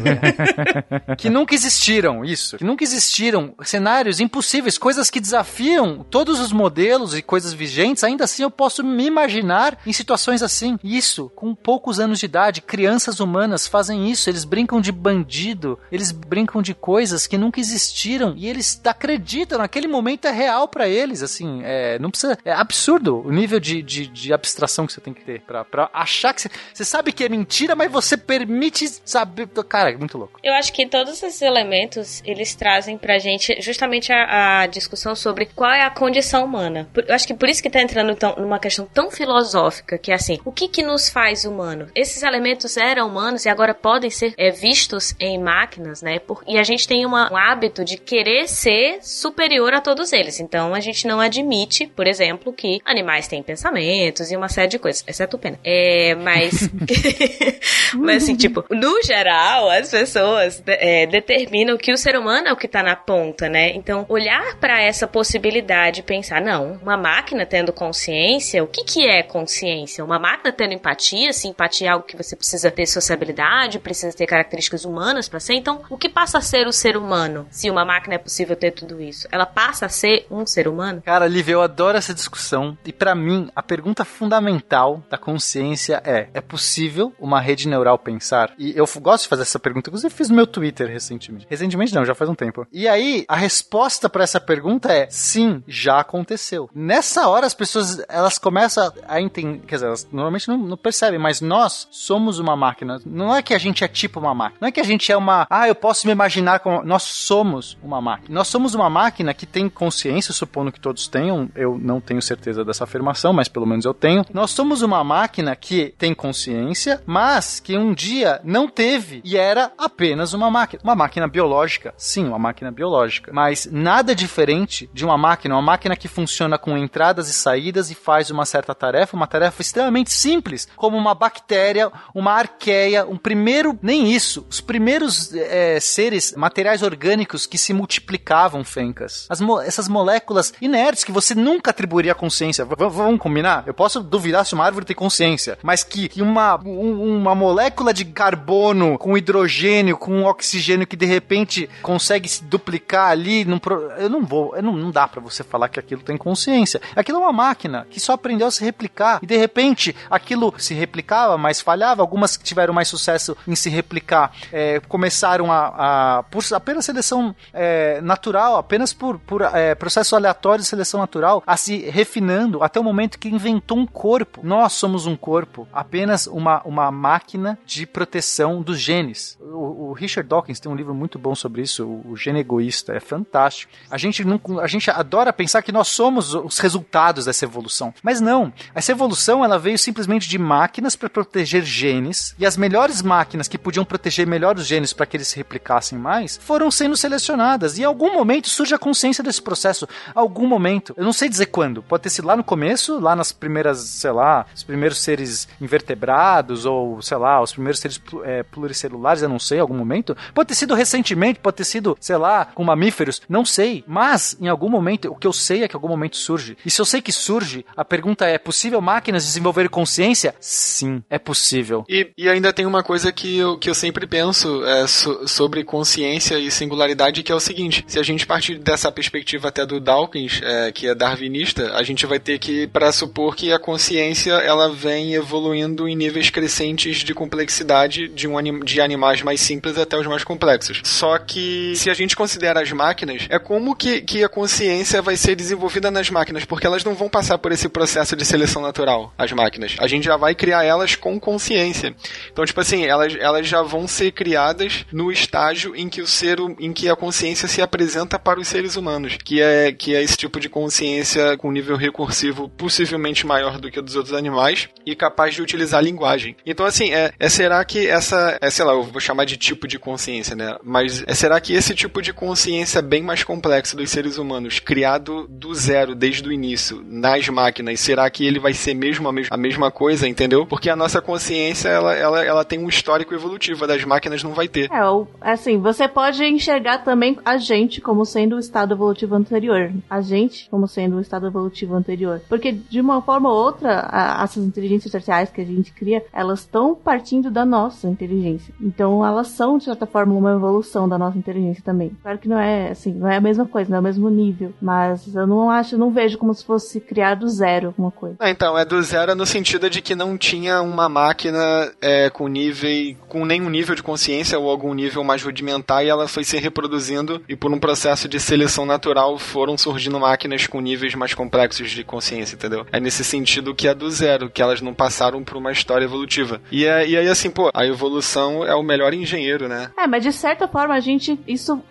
[1.18, 2.56] que nunca existiram, isso.
[2.56, 8.04] Que nunca existiram cenários impossíveis, coisas que desafiam todos os modelos e coisas vigentes.
[8.04, 10.78] Ainda assim, eu posso me imaginar em situações assim.
[10.82, 14.30] Isso, com poucos anos de idade, crianças humanas fazem isso.
[14.30, 19.58] Eles brincam de bandido, eles brincam de coisas que nunca existiram e eles acreditam.
[19.58, 21.60] Naquele momento é real para eles, assim.
[21.64, 22.38] É, não precisa.
[22.44, 26.32] É absurdo o nível de, de, de abstração que você tem que ter pra, achar
[26.34, 29.48] que você, você sabe que é mentira, mas você permite saber.
[29.68, 30.38] Cara, é muito louco.
[30.42, 35.46] Eu acho que todos esses elementos eles trazem pra gente justamente a, a discussão sobre
[35.46, 36.88] qual é a condição humana.
[36.92, 40.10] Por- Eu acho que por isso que tá entrando tão, numa questão tão filosófica, que
[40.12, 41.88] é assim, o que que nos faz humano?
[41.94, 46.18] Esses elementos eram humanos e agora podem ser é, vistos em máquinas, né?
[46.18, 50.40] Por- e a gente tem uma- um hábito de querer ser superior a todos eles.
[50.40, 54.78] Então a gente não admite, por exemplo, que animais têm pensamentos e uma série de
[54.78, 55.58] coisas, exceto o pena.
[55.64, 56.68] É, mas
[57.94, 62.56] mas assim, tipo, no geral, as pessoas é, determinam que o ser humano é o
[62.56, 63.70] que tá na ponta, né?
[63.70, 69.06] Então, olhar pra essa possibilidade e pensar, não, uma máquina tendo consciência, o que que
[69.06, 70.04] é consciência?
[70.04, 74.26] Uma máquina tendo empatia, se empatia é algo que você precisa ter sociabilidade, precisa ter
[74.26, 75.54] características humanas pra ser.
[75.54, 77.46] Então, o que passa a ser o ser humano?
[77.50, 81.02] Se uma máquina é possível ter tudo isso, ela passa a ser um ser humano?
[81.02, 82.76] Cara, Lívia, eu adoro essa discussão.
[82.84, 88.52] E pra mim, a pergunta fundamental da consciência é: é possível uma rede neural pensar?
[88.58, 91.46] E eu gosto de fazer essa pergunta, inclusive fiz no meu Twitter recentemente.
[91.48, 92.66] Recentemente não, já faz um tempo.
[92.72, 96.70] E aí, a resposta pra essa pergunta é: sim, já aconteceu.
[96.74, 101.18] Nessa hora as pessoas elas começam a entender, quer dizer, elas normalmente não, não percebem,
[101.18, 103.00] mas nós somos uma máquina.
[103.04, 104.58] Não é que a gente é tipo uma máquina.
[104.60, 107.76] Não é que a gente é uma, ah, eu posso me imaginar como nós somos
[107.82, 108.34] uma máquina.
[108.34, 111.48] Nós somos uma máquina que tem consciência, supondo que todos tenham.
[111.54, 114.24] Eu não tenho certeza dessa afirmação, mas pelo menos eu tenho.
[114.32, 119.72] Nós somos uma máquina que tem consciência, mas que um dia não teve e era
[119.76, 120.82] apenas uma máquina.
[120.84, 121.94] Uma máquina biológica.
[121.96, 123.32] Sim, uma máquina biológica.
[123.32, 127.94] Mas nada diferente de uma máquina, uma máquina que funciona com entradas e saídas e
[127.94, 133.78] faz uma certa tarefa, uma tarefa extremamente simples, como uma bactéria, uma arqueia, um primeiro,
[133.82, 139.26] nem isso, os primeiros eh, seres, materiais orgânicos que se multiplicavam, Fencas.
[139.28, 142.64] As mo- essas moléculas inertes que você nunca atribuiria consciência.
[142.64, 143.64] V- vamos combinar?
[143.66, 147.92] Eu posso duvidar se uma árvore tem consciência, mas que, que uma, um- uma molécula
[147.94, 153.90] de carbono com hidrogênio, com oxigênio que de repente consegue se duplicar ali, num pro-
[153.92, 156.80] eu não vou, eu não, não dá pra você falar que aquilo tem consciência.
[156.96, 160.74] Aquilo é uma máquina que só aprendeu a se replicar e de repente aquilo se
[160.74, 162.02] replicava, mas falhava.
[162.02, 167.34] Algumas que tiveram mais sucesso em se replicar é, começaram a, a por apenas seleção
[167.52, 167.61] é,
[168.00, 172.84] natural, apenas por, por é, processo aleatório de seleção natural, a se refinando até o
[172.84, 174.40] momento que inventou um corpo.
[174.42, 179.38] Nós somos um corpo, apenas uma, uma máquina de proteção dos genes.
[179.40, 182.92] O, o Richard Dawkins tem um livro muito bom sobre isso, o, o Gene Egoísta,
[182.92, 183.72] é fantástico.
[183.90, 188.20] A gente, não, a gente adora pensar que nós somos os resultados dessa evolução, mas
[188.20, 188.52] não.
[188.74, 193.58] Essa evolução ela veio simplesmente de máquinas para proteger genes e as melhores máquinas que
[193.58, 197.82] podiam proteger melhor os genes para que eles se replicassem mais foram sendo selecionadas e
[197.82, 199.88] em algum momento surge a consciência desse processo.
[200.14, 203.32] Algum momento, eu não sei dizer quando, pode ter sido lá no começo, lá nas
[203.32, 209.22] primeiras, sei lá, os primeiros seres invertebrados ou sei lá, os primeiros seres é, pluricelulares,
[209.22, 210.16] eu não sei, algum momento.
[210.34, 213.84] Pode ter sido recentemente, pode ter sido, sei lá, com mamíferos, não sei.
[213.86, 216.56] Mas em algum momento, o que eu sei é que em algum momento surge.
[216.64, 220.34] E se eu sei que surge, a pergunta é: possível máquinas desenvolver consciência?
[220.40, 221.84] Sim, é possível.
[221.88, 225.64] E, e ainda tem uma coisa que eu, que eu sempre penso é, so- sobre
[225.64, 229.80] consciência e singularidade, que é o seguinte: se a gente partir dessa perspectiva até do
[229.80, 234.68] Dawkins, é, que é darwinista, a gente vai ter que pressupor que a consciência ela
[234.68, 239.96] vem evoluindo em níveis crescentes de complexidade de, um anim, de animais mais simples até
[239.96, 240.80] os mais complexos.
[240.84, 245.16] Só que se a gente considera as máquinas, é como que, que a consciência vai
[245.16, 249.12] ser desenvolvida nas máquinas, porque elas não vão passar por esse processo de seleção natural,
[249.16, 249.76] as máquinas.
[249.78, 251.94] A gente já vai criar elas com consciência.
[252.32, 256.38] Então, tipo assim, elas, elas já vão ser criadas no estágio em que o ser,
[256.58, 260.16] em que a consciência se apresenta para os seres humanos, que é, que é esse
[260.16, 264.96] tipo de consciência com nível recursivo possivelmente maior do que o dos outros animais e
[264.96, 266.36] capaz de utilizar a linguagem.
[266.44, 269.68] Então, assim, é, é será que essa, é, sei lá, eu vou chamar de tipo
[269.68, 270.56] de consciência, né?
[270.64, 275.26] Mas é será que esse tipo de consciência bem mais complexo dos seres humanos, criado
[275.28, 279.36] do zero desde o início nas máquinas, será que ele vai ser mesmo a, a
[279.36, 280.46] mesma coisa, entendeu?
[280.46, 284.32] Porque a nossa consciência, ela, ela, ela tem um histórico evolutivo, a das máquinas não
[284.32, 284.70] vai ter.
[284.72, 284.80] É,
[285.20, 289.72] assim, você pode enxergar também a gente como sendo o estado evolutivo anterior.
[289.88, 292.20] A gente como sendo o estado evolutivo anterior.
[292.28, 296.40] Porque, de uma forma ou outra, a- essas inteligências artificiais que a gente cria, elas
[296.40, 298.54] estão partindo da nossa inteligência.
[298.60, 301.90] Então, elas são, de certa forma, uma evolução da nossa inteligência também.
[302.02, 304.52] Claro que não é, assim, não é a mesma coisa, não é o mesmo nível.
[304.60, 308.16] Mas eu não acho, não vejo como se fosse criar do zero alguma coisa.
[308.20, 312.28] Ah, então, é do zero no sentido de que não tinha uma máquina é, com
[312.28, 312.70] nível,
[313.08, 317.01] com nenhum nível de consciência ou algum nível mais rudimentar e ela foi se reproduzindo
[317.28, 321.82] e por um processo de seleção natural foram surgindo máquinas com níveis mais complexos de
[321.82, 322.52] consciência, entendeu?
[322.52, 322.66] entendeu?
[322.70, 326.40] É nesse sentido que é do zero, que elas não passaram por uma história evolutiva.
[326.50, 329.70] E, é, e aí, assim, pô, a evolução é o melhor engenheiro, né?
[329.78, 331.18] É, mas de certa forma a gente.
[331.26, 331.62] Isso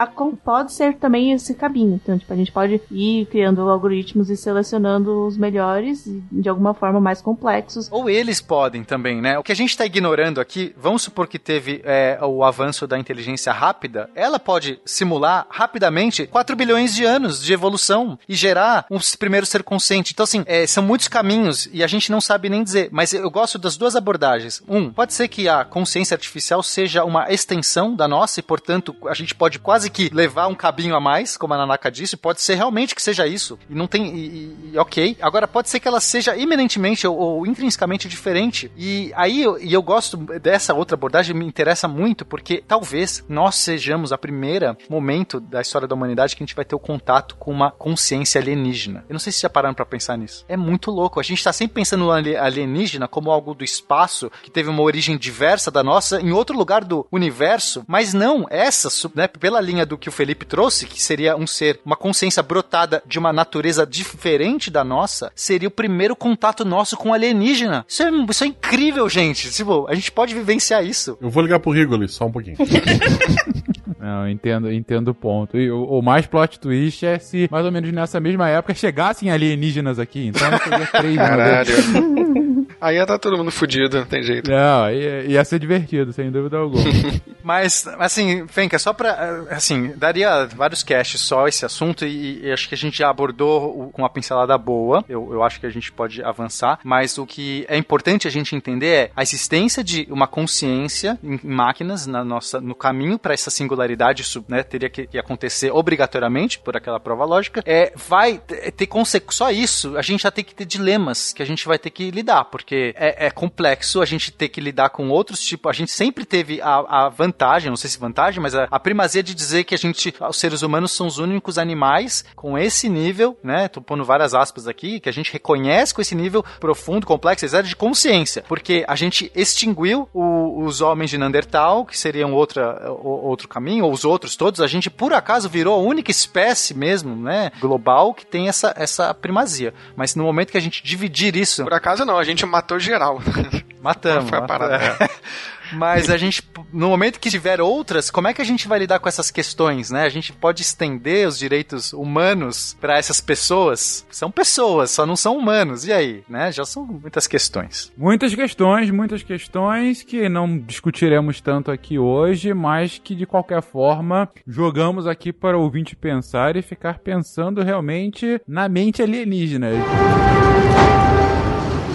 [0.43, 1.99] pode ser também esse caminho.
[2.01, 6.73] Então, tipo, a gente pode ir criando algoritmos e selecionando os melhores e de alguma
[6.73, 7.89] forma mais complexos.
[7.91, 9.37] Ou eles podem também, né?
[9.37, 12.97] O que a gente está ignorando aqui, vamos supor que teve é, o avanço da
[12.97, 18.97] inteligência rápida, ela pode simular rapidamente 4 bilhões de anos de evolução e gerar um
[19.17, 20.13] primeiro ser consciente.
[20.13, 23.29] Então, assim, é, são muitos caminhos e a gente não sabe nem dizer, mas eu
[23.29, 24.61] gosto das duas abordagens.
[24.67, 29.13] Um, pode ser que a consciência artificial seja uma extensão da nossa e, portanto, a
[29.13, 32.55] gente pode quase que levar um cabinho a mais, como a Nanaka disse, pode ser
[32.55, 33.57] realmente que seja isso.
[33.69, 34.15] E não tem.
[34.15, 35.17] E, e, ok.
[35.21, 38.71] Agora, pode ser que ela seja iminentemente ou, ou intrinsecamente diferente.
[38.75, 44.11] E aí, e eu gosto dessa outra abordagem, me interessa muito, porque talvez nós sejamos
[44.11, 47.51] a primeira momento da história da humanidade que a gente vai ter o contato com
[47.51, 49.03] uma consciência alienígena.
[49.09, 50.45] Eu não sei se já pararam para pensar nisso.
[50.47, 51.19] É muito louco.
[51.19, 55.17] A gente tá sempre pensando no alienígena como algo do espaço, que teve uma origem
[55.17, 59.97] diversa da nossa, em outro lugar do universo, mas não, essa, né, pela linha do
[59.97, 64.69] que o Felipe trouxe, que seria um ser, uma consciência brotada de uma natureza diferente
[64.69, 67.85] da nossa, seria o primeiro contato nosso com alienígena.
[67.87, 69.51] Isso é, isso é incrível, gente.
[69.51, 71.17] Tipo, a gente pode vivenciar isso.
[71.21, 72.57] Eu vou ligar pro Rigoli, só um pouquinho.
[73.99, 75.57] Não, entendo, entendo o ponto.
[75.57, 79.31] E o, o, mais plot twist é se, mais ou menos nessa mesma época, chegassem
[79.31, 80.27] alienígenas aqui.
[80.27, 81.71] Então não seria três, Caralho.
[82.81, 84.49] Aí ia estar tá todo mundo fudido, não tem jeito.
[84.49, 86.83] Não, ia, ia ser divertido, sem dúvida alguma.
[87.43, 89.45] Mas, assim, Fenka, só pra.
[89.51, 93.89] Assim, daria vários casts só esse assunto e, e, acho que a gente já abordou
[93.91, 95.03] com uma pincelada boa.
[95.07, 96.79] Eu, eu acho que a gente pode avançar.
[96.83, 101.39] Mas o que é importante a gente entender é a existência de uma consciência em
[101.43, 104.21] máquinas na nossa, no caminho para essa singularidade.
[104.21, 107.61] Isso né, teria que, que, acontecer obrigatoriamente por aquela prova lógica.
[107.65, 108.39] É, vai
[108.75, 109.35] ter consequências.
[109.35, 112.11] Só isso, a gente já tem que ter dilemas que a gente vai ter que
[112.11, 115.69] lidar, porque é, é complexo a gente ter que lidar com outros tipos.
[115.69, 119.23] A gente sempre teve a, a vantagem não sei se vantagem, mas a, a, primazia
[119.23, 123.37] de dizer que a gente, os seres humanos são os únicos animais com esse nível,
[123.43, 123.67] né?
[123.67, 127.63] Tô pondo várias aspas aqui, que a gente reconhece com esse nível profundo, complexo, etc,
[127.63, 128.43] de consciência.
[128.47, 133.91] Porque a gente extinguiu o, os homens de Neandertal, que seriam outra, outro caminho, ou
[133.91, 137.51] os outros todos, a gente por acaso virou a única espécie mesmo, né?
[137.59, 139.73] Global que tem essa, essa primazia.
[139.95, 141.63] Mas no momento que a gente dividir isso.
[141.63, 142.45] Por acaso não, a gente
[142.79, 143.21] geral.
[143.81, 144.29] Matamos.
[144.29, 144.75] Foi a parada.
[144.75, 145.09] É.
[145.73, 148.99] Mas a gente, no momento que tiver outras, como é que a gente vai lidar
[148.99, 150.03] com essas questões, né?
[150.03, 154.05] A gente pode estender os direitos humanos para essas pessoas?
[154.11, 155.85] São pessoas, só não são humanos.
[155.85, 156.51] E aí, né?
[156.51, 157.91] Já são muitas questões.
[157.97, 164.29] Muitas questões, muitas questões que não discutiremos tanto aqui hoje, mas que de qualquer forma
[164.45, 169.69] jogamos aqui para o ouvinte pensar e ficar pensando realmente na mente alienígena.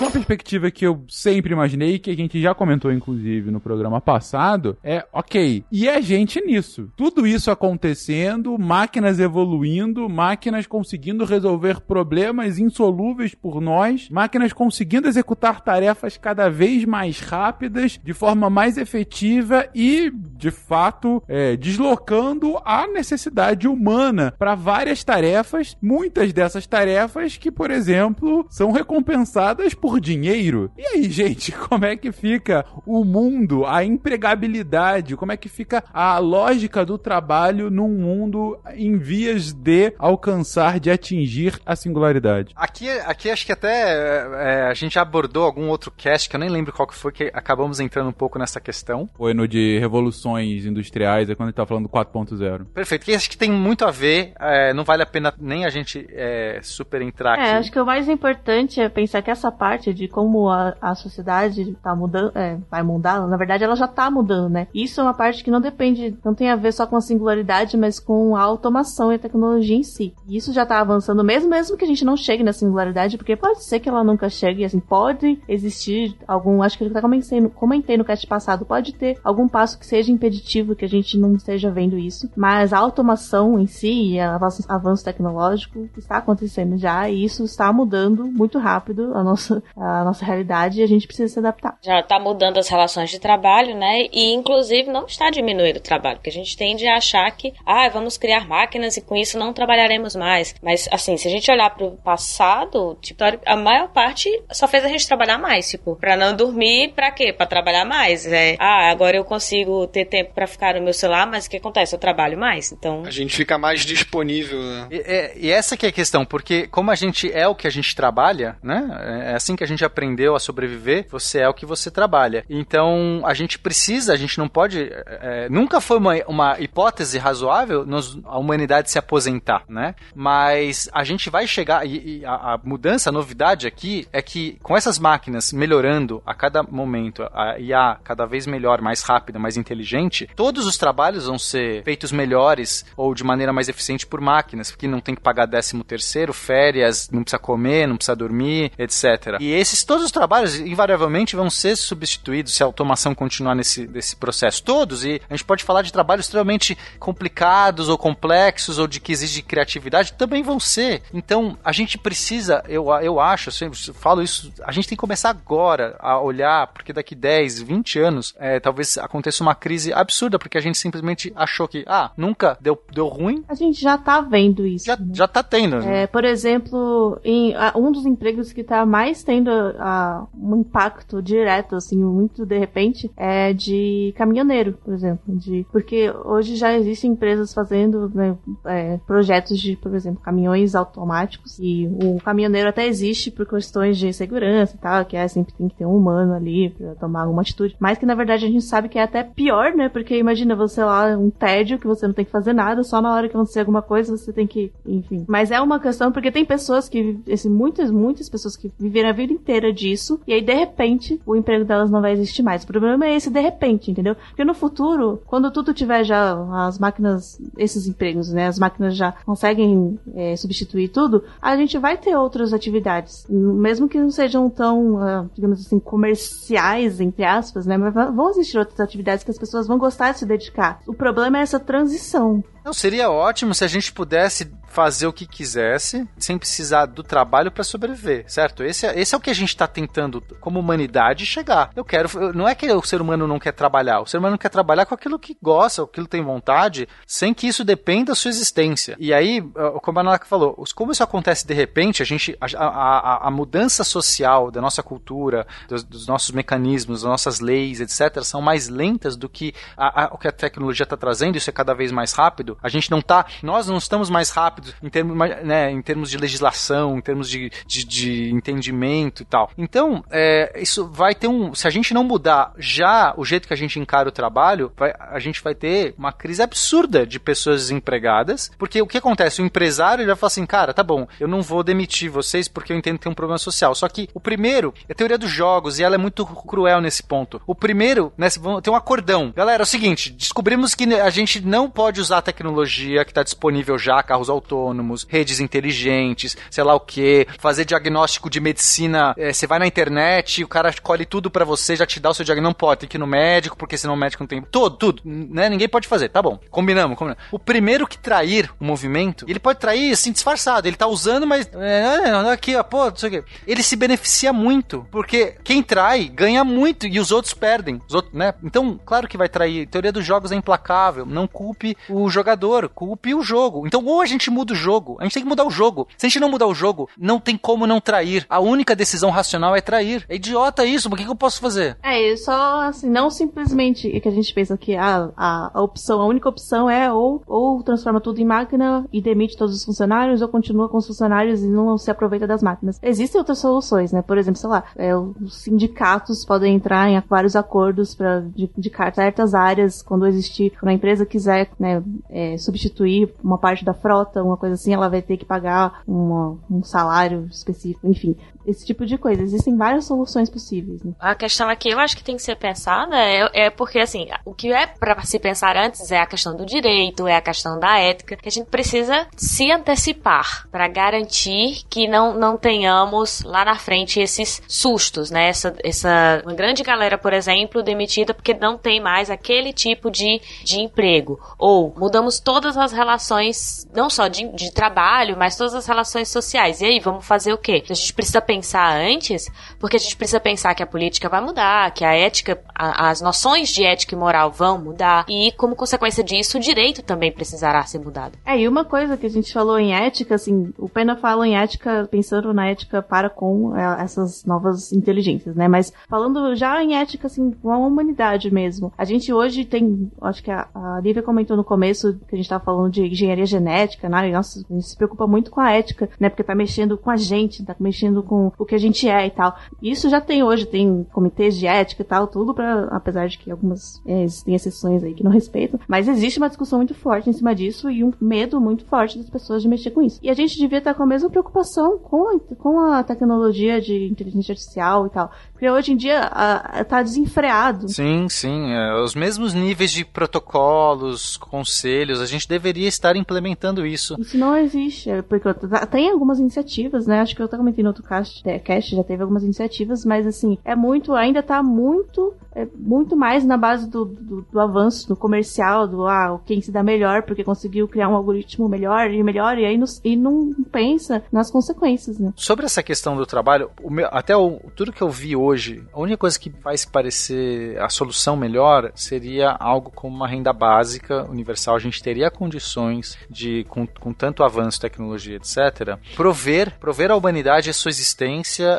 [0.00, 4.78] Uma perspectiva que eu sempre imaginei, que a gente já comentou inclusive no programa passado,
[4.82, 6.90] é ok, e a gente nisso?
[6.96, 15.60] Tudo isso acontecendo, máquinas evoluindo, máquinas conseguindo resolver problemas insolúveis por nós, máquinas conseguindo executar
[15.60, 22.86] tarefas cada vez mais rápidas, de forma mais efetiva e, de fato, é, deslocando a
[22.86, 30.00] necessidade humana para várias tarefas, muitas dessas tarefas que, por exemplo, são recompensadas por por
[30.00, 30.70] dinheiro.
[30.78, 35.82] E aí, gente, como é que fica o mundo, a empregabilidade, como é que fica
[35.92, 42.52] a lógica do trabalho num mundo em vias de alcançar, de atingir a singularidade?
[42.54, 46.48] Aqui, aqui acho que até é, a gente abordou algum outro cast que eu nem
[46.48, 49.08] lembro qual que foi, que acabamos entrando um pouco nessa questão.
[49.16, 52.66] Foi no de revoluções industriais, é quando a gente tá falando do 4.0.
[52.72, 55.70] Perfeito, que acho que tem muito a ver, é, não vale a pena nem a
[55.70, 57.50] gente é, super entrar é, aqui.
[57.58, 60.94] acho que o mais importante é pensar que essa parte parte de como a, a
[60.94, 64.66] sociedade tá mudando, é, vai mudar, na verdade ela já tá mudando, né?
[64.74, 67.76] Isso é uma parte que não depende, não tem a ver só com a singularidade,
[67.76, 70.12] mas com a automação e a tecnologia em si.
[70.28, 73.36] E isso já tá avançando mesmo, mesmo que a gente não chegue na singularidade, porque
[73.36, 77.40] pode ser que ela nunca chegue, assim, pode existir algum, acho que eu até comentei
[77.40, 81.16] no, comentei no cast passado, pode ter algum passo que seja impeditivo, que a gente
[81.16, 86.76] não esteja vendo isso, mas a automação em si, e avanço, avanço tecnológico está acontecendo
[86.76, 91.06] já, e isso está mudando muito rápido a nossa a nossa realidade e a gente
[91.06, 91.76] precisa se adaptar.
[91.82, 94.06] Já está mudando as relações de trabalho, né?
[94.12, 97.88] E inclusive não está diminuindo o trabalho, porque a gente tende a achar que, ah,
[97.88, 100.54] vamos criar máquinas e com isso não trabalharemos mais.
[100.62, 104.84] Mas assim, se a gente olhar para o passado, tipo, a maior parte só fez
[104.84, 107.32] a gente trabalhar mais, tipo, para não dormir, para quê?
[107.32, 108.26] Para trabalhar mais.
[108.26, 111.56] É, ah, agora eu consigo ter tempo para ficar no meu celular, mas o que
[111.56, 111.94] acontece?
[111.94, 113.04] Eu trabalho mais, então.
[113.04, 114.60] A gente fica mais disponível.
[114.60, 114.88] Né?
[114.90, 117.66] E, é, e, essa que é a questão, porque como a gente é o que
[117.66, 119.30] a gente trabalha, né?
[119.30, 122.46] É assim que a gente aprendeu a sobreviver, você é o que você trabalha.
[122.48, 124.90] Então a gente precisa, a gente não pode.
[124.90, 129.94] É, nunca foi uma, uma hipótese razoável nos, a humanidade se aposentar, né?
[130.14, 134.56] Mas a gente vai chegar, e, e a, a, mudança, a novidade aqui é que
[134.62, 139.58] com essas máquinas melhorando a cada momento, a IA cada vez melhor, mais rápida, mais
[139.58, 144.74] inteligente, todos os trabalhos vão ser feitos melhores ou de maneira mais eficiente por máquinas,
[144.74, 149.36] que não tem que pagar décimo terceiro, férias, não precisa comer, não precisa dormir, etc.
[149.40, 154.14] E esses todos os trabalhos invariavelmente vão ser substituídos se a automação continuar nesse, nesse
[154.14, 154.62] processo.
[154.62, 159.12] Todos, e a gente pode falar de trabalhos extremamente complicados ou complexos ou de que
[159.12, 161.00] exige criatividade, também vão ser.
[161.14, 165.00] Então, a gente precisa, eu, eu acho, eu sempre falo isso, a gente tem que
[165.00, 170.38] começar agora a olhar, porque daqui 10, 20 anos, é, talvez aconteça uma crise absurda,
[170.38, 173.42] porque a gente simplesmente achou que, ah, nunca deu, deu ruim.
[173.48, 174.84] A gente já tá vendo isso.
[174.84, 175.06] Já, né?
[175.14, 175.78] já tá tendo.
[175.78, 176.02] Né?
[176.02, 179.48] É, por exemplo, em, um dos empregos que tá mais tendo
[179.78, 185.22] a, um impacto direto, assim, muito de repente, é de caminhoneiro, por exemplo.
[185.28, 191.60] De, porque hoje já existem empresas fazendo né, é, projetos de, por exemplo, caminhões automáticos.
[191.60, 195.68] E o caminhoneiro até existe por questões de segurança e tal, que é sempre tem
[195.68, 197.76] que ter um humano ali pra tomar alguma atitude.
[197.78, 199.88] Mas que na verdade a gente sabe que é até pior, né?
[199.88, 203.14] Porque imagina você lá, um tédio que você não tem que fazer nada, só na
[203.14, 204.72] hora que acontecer alguma coisa você tem que.
[204.84, 205.24] Enfim.
[205.28, 207.20] Mas é uma questão porque tem pessoas que.
[207.32, 210.20] Assim, muitas, muitas pessoas que viveram a vida inteira disso.
[210.26, 212.64] E aí, de repente, o emprego delas não vai existir mais.
[212.64, 214.14] O problema é esse de repente, entendeu?
[214.14, 216.36] Porque no futuro, quando tudo tiver já
[216.66, 218.46] as máquinas, esses empregos, né?
[218.46, 223.26] As máquinas já conseguem é, substituir tudo, a gente vai ter outras atividades.
[223.28, 227.76] Mesmo que não sejam tão, uh, digamos assim, comerciais, entre aspas, né?
[227.76, 230.80] Mas vão existir outras atividades que as pessoas vão gostar de se dedicar.
[230.86, 232.42] O problema é essa transição.
[232.64, 237.50] Não, seria ótimo se a gente pudesse fazer o que quisesse, sem precisar do trabalho
[237.50, 238.62] para sobreviver, certo?
[238.62, 241.70] Esse é, esse é o que a gente está tentando, como humanidade, chegar.
[241.74, 242.08] Eu quero.
[242.32, 244.94] Não é que o ser humano não quer trabalhar, o ser humano quer trabalhar com
[244.94, 248.96] aquilo que gosta, aquilo que tem vontade, sem que isso dependa da sua existência.
[248.98, 249.42] E aí,
[249.82, 252.36] como a Nanaka falou, como isso acontece de repente, a gente.
[252.40, 257.80] A, a, a mudança social da nossa cultura, dos, dos, nossos mecanismos, das nossas leis,
[257.80, 261.52] etc., são mais lentas do que a, o que a tecnologia está trazendo, isso é
[261.52, 262.56] cada vez mais rápido.
[262.62, 263.26] A gente não tá.
[263.42, 267.28] Nós não estamos mais rápidos rápido em termos, né, em termos de legislação, em termos
[267.28, 269.50] de, de, de entendimento e tal.
[269.56, 271.54] Então, é, isso vai ter um.
[271.54, 274.92] Se a gente não mudar já o jeito que a gente encara o trabalho, vai,
[274.98, 279.42] a gente vai ter uma crise absurda de pessoas desempregadas, porque o que acontece?
[279.42, 282.76] O empresário vai falar assim, cara, tá bom, eu não vou demitir vocês porque eu
[282.76, 283.74] entendo que tem um problema social.
[283.74, 287.02] Só que o primeiro é a teoria dos jogos e ela é muito cruel nesse
[287.02, 287.40] ponto.
[287.46, 288.28] O primeiro, né,
[288.62, 289.32] tem um acordão.
[289.34, 293.22] Galera, é o seguinte, descobrimos que a gente não pode usar a tecnologia que está
[293.22, 299.14] disponível já, carros autônomos autônomos, redes inteligentes, sei lá o que, fazer diagnóstico de medicina.
[299.16, 302.14] É, você vai na internet, o cara colhe tudo para você, já te dá o
[302.14, 302.40] seu diagnóstico.
[302.40, 304.40] Não pode, tem que ir no médico, porque senão o médico não tem.
[304.42, 305.48] Tudo, tudo, né?
[305.50, 306.40] Ninguém pode fazer, tá bom.
[306.50, 307.22] Combinamos, combinamos.
[307.30, 310.66] O primeiro que trair o movimento, ele pode trair assim, disfarçado.
[310.66, 311.48] Ele tá usando, mas.
[311.52, 313.24] É, aqui, ó, pô, não sei o quê.
[313.46, 317.80] Ele se beneficia muito, porque quem trai ganha muito e os outros perdem.
[317.86, 318.32] Os outros, né?
[318.42, 319.66] Então, claro que vai trair.
[319.66, 321.04] A teoria dos jogos é implacável.
[321.04, 323.66] Não culpe o jogador, culpe o jogo.
[323.66, 324.96] Então, ou a gente muda o jogo.
[325.00, 325.86] A gente tem que mudar o jogo.
[325.96, 328.26] Se a gente não mudar o jogo, não tem como não trair.
[328.28, 330.04] A única decisão racional é trair.
[330.08, 331.76] É idiota isso, o que, que eu posso fazer?
[331.82, 336.06] É, só assim, não simplesmente que a gente pensa que a, a, a, opção, a
[336.06, 340.28] única opção é ou, ou transforma tudo em máquina e demite todos os funcionários, ou
[340.28, 342.78] continua com os funcionários e não se aproveita das máquinas.
[342.82, 344.02] Existem outras soluções, né?
[344.02, 349.34] Por exemplo, sei lá, é, os sindicatos podem entrar em vários acordos para indicar certas
[349.34, 354.36] áreas quando existir, quando a empresa quiser né, é, substituir uma parte da frota, alguma
[354.36, 358.96] coisa assim, ela vai ter que pagar uma, um salário específico, enfim esse tipo de
[358.96, 359.22] coisa.
[359.22, 360.82] Existem várias soluções possíveis.
[360.82, 360.92] Né?
[360.98, 364.34] A questão aqui, eu acho que tem que ser pensada é, é porque, assim, o
[364.34, 367.78] que é para se pensar antes é a questão do direito, é a questão da
[367.78, 373.56] ética, que a gente precisa se antecipar para garantir que não, não tenhamos lá na
[373.56, 375.28] frente esses sustos, né?
[375.28, 380.20] Essa, essa uma grande galera, por exemplo, demitida porque não tem mais aquele tipo de,
[380.44, 381.18] de emprego.
[381.38, 386.60] Ou mudamos todas as relações, não só de de, trabalho, mas todas as relações sociais.
[386.60, 387.62] E aí, vamos fazer o quê?
[387.68, 388.39] A gente precisa pensar
[388.76, 392.90] antes, porque a gente precisa pensar que a política vai mudar, que a ética, a,
[392.90, 397.12] as noções de ética e moral vão mudar, e como consequência disso, o direito também
[397.12, 398.18] precisará ser mudado.
[398.24, 401.36] É, e uma coisa que a gente falou em ética, assim, o Pena fala em
[401.36, 405.48] ética pensando na ética para com é, essas novas inteligências, né?
[405.48, 408.72] Mas falando já em ética, assim, com a humanidade mesmo.
[408.76, 412.28] A gente hoje tem, acho que a, a Lívia comentou no começo que a gente
[412.28, 414.08] tava falando de engenharia genética, né?
[414.08, 416.08] E, nossa, a gente se preocupa muito com a ética, né?
[416.08, 419.10] Porque tá mexendo com a gente, tá mexendo com o que a gente é e
[419.10, 419.36] tal.
[419.62, 423.30] Isso já tem hoje, tem comitês de ética e tal, tudo para apesar de que
[423.30, 427.12] algumas é, existem exceções aí que não respeitam, mas existe uma discussão muito forte em
[427.12, 429.98] cima disso e um medo muito forte das pessoas de mexer com isso.
[430.02, 433.86] E a gente devia estar com a mesma preocupação com a, com a tecnologia de
[433.86, 435.10] inteligência artificial e tal.
[435.32, 437.68] Porque hoje em dia a, tá desenfreado.
[437.68, 438.52] Sim, sim.
[438.52, 443.96] É, os mesmos níveis de protocolos, conselhos, a gente deveria estar implementando isso.
[443.98, 444.90] Isso não existe.
[444.90, 445.28] é, Porque
[445.70, 447.00] tem algumas iniciativas, né?
[447.00, 448.09] Acho que eu até comentei no outro cast, é,
[448.44, 453.24] cast já teve algumas iniciativas, mas assim, é muito, ainda tá muito é muito mais
[453.24, 457.24] na base do, do, do avanço do comercial, do ah, quem se dá melhor porque
[457.24, 461.98] conseguiu criar um algoritmo melhor e melhor, e aí nos, e não pensa nas consequências,
[461.98, 462.12] né?
[462.14, 465.80] Sobre essa questão do trabalho, o meu- até o- tudo que eu vi hoje, a
[465.80, 471.56] única coisa que faz parecer a solução melhor seria algo como uma renda básica universal.
[471.56, 477.50] A gente teria condições de, com, com tanto avanço, tecnologia, etc., prover, prover à humanidade
[477.50, 477.99] a sua existência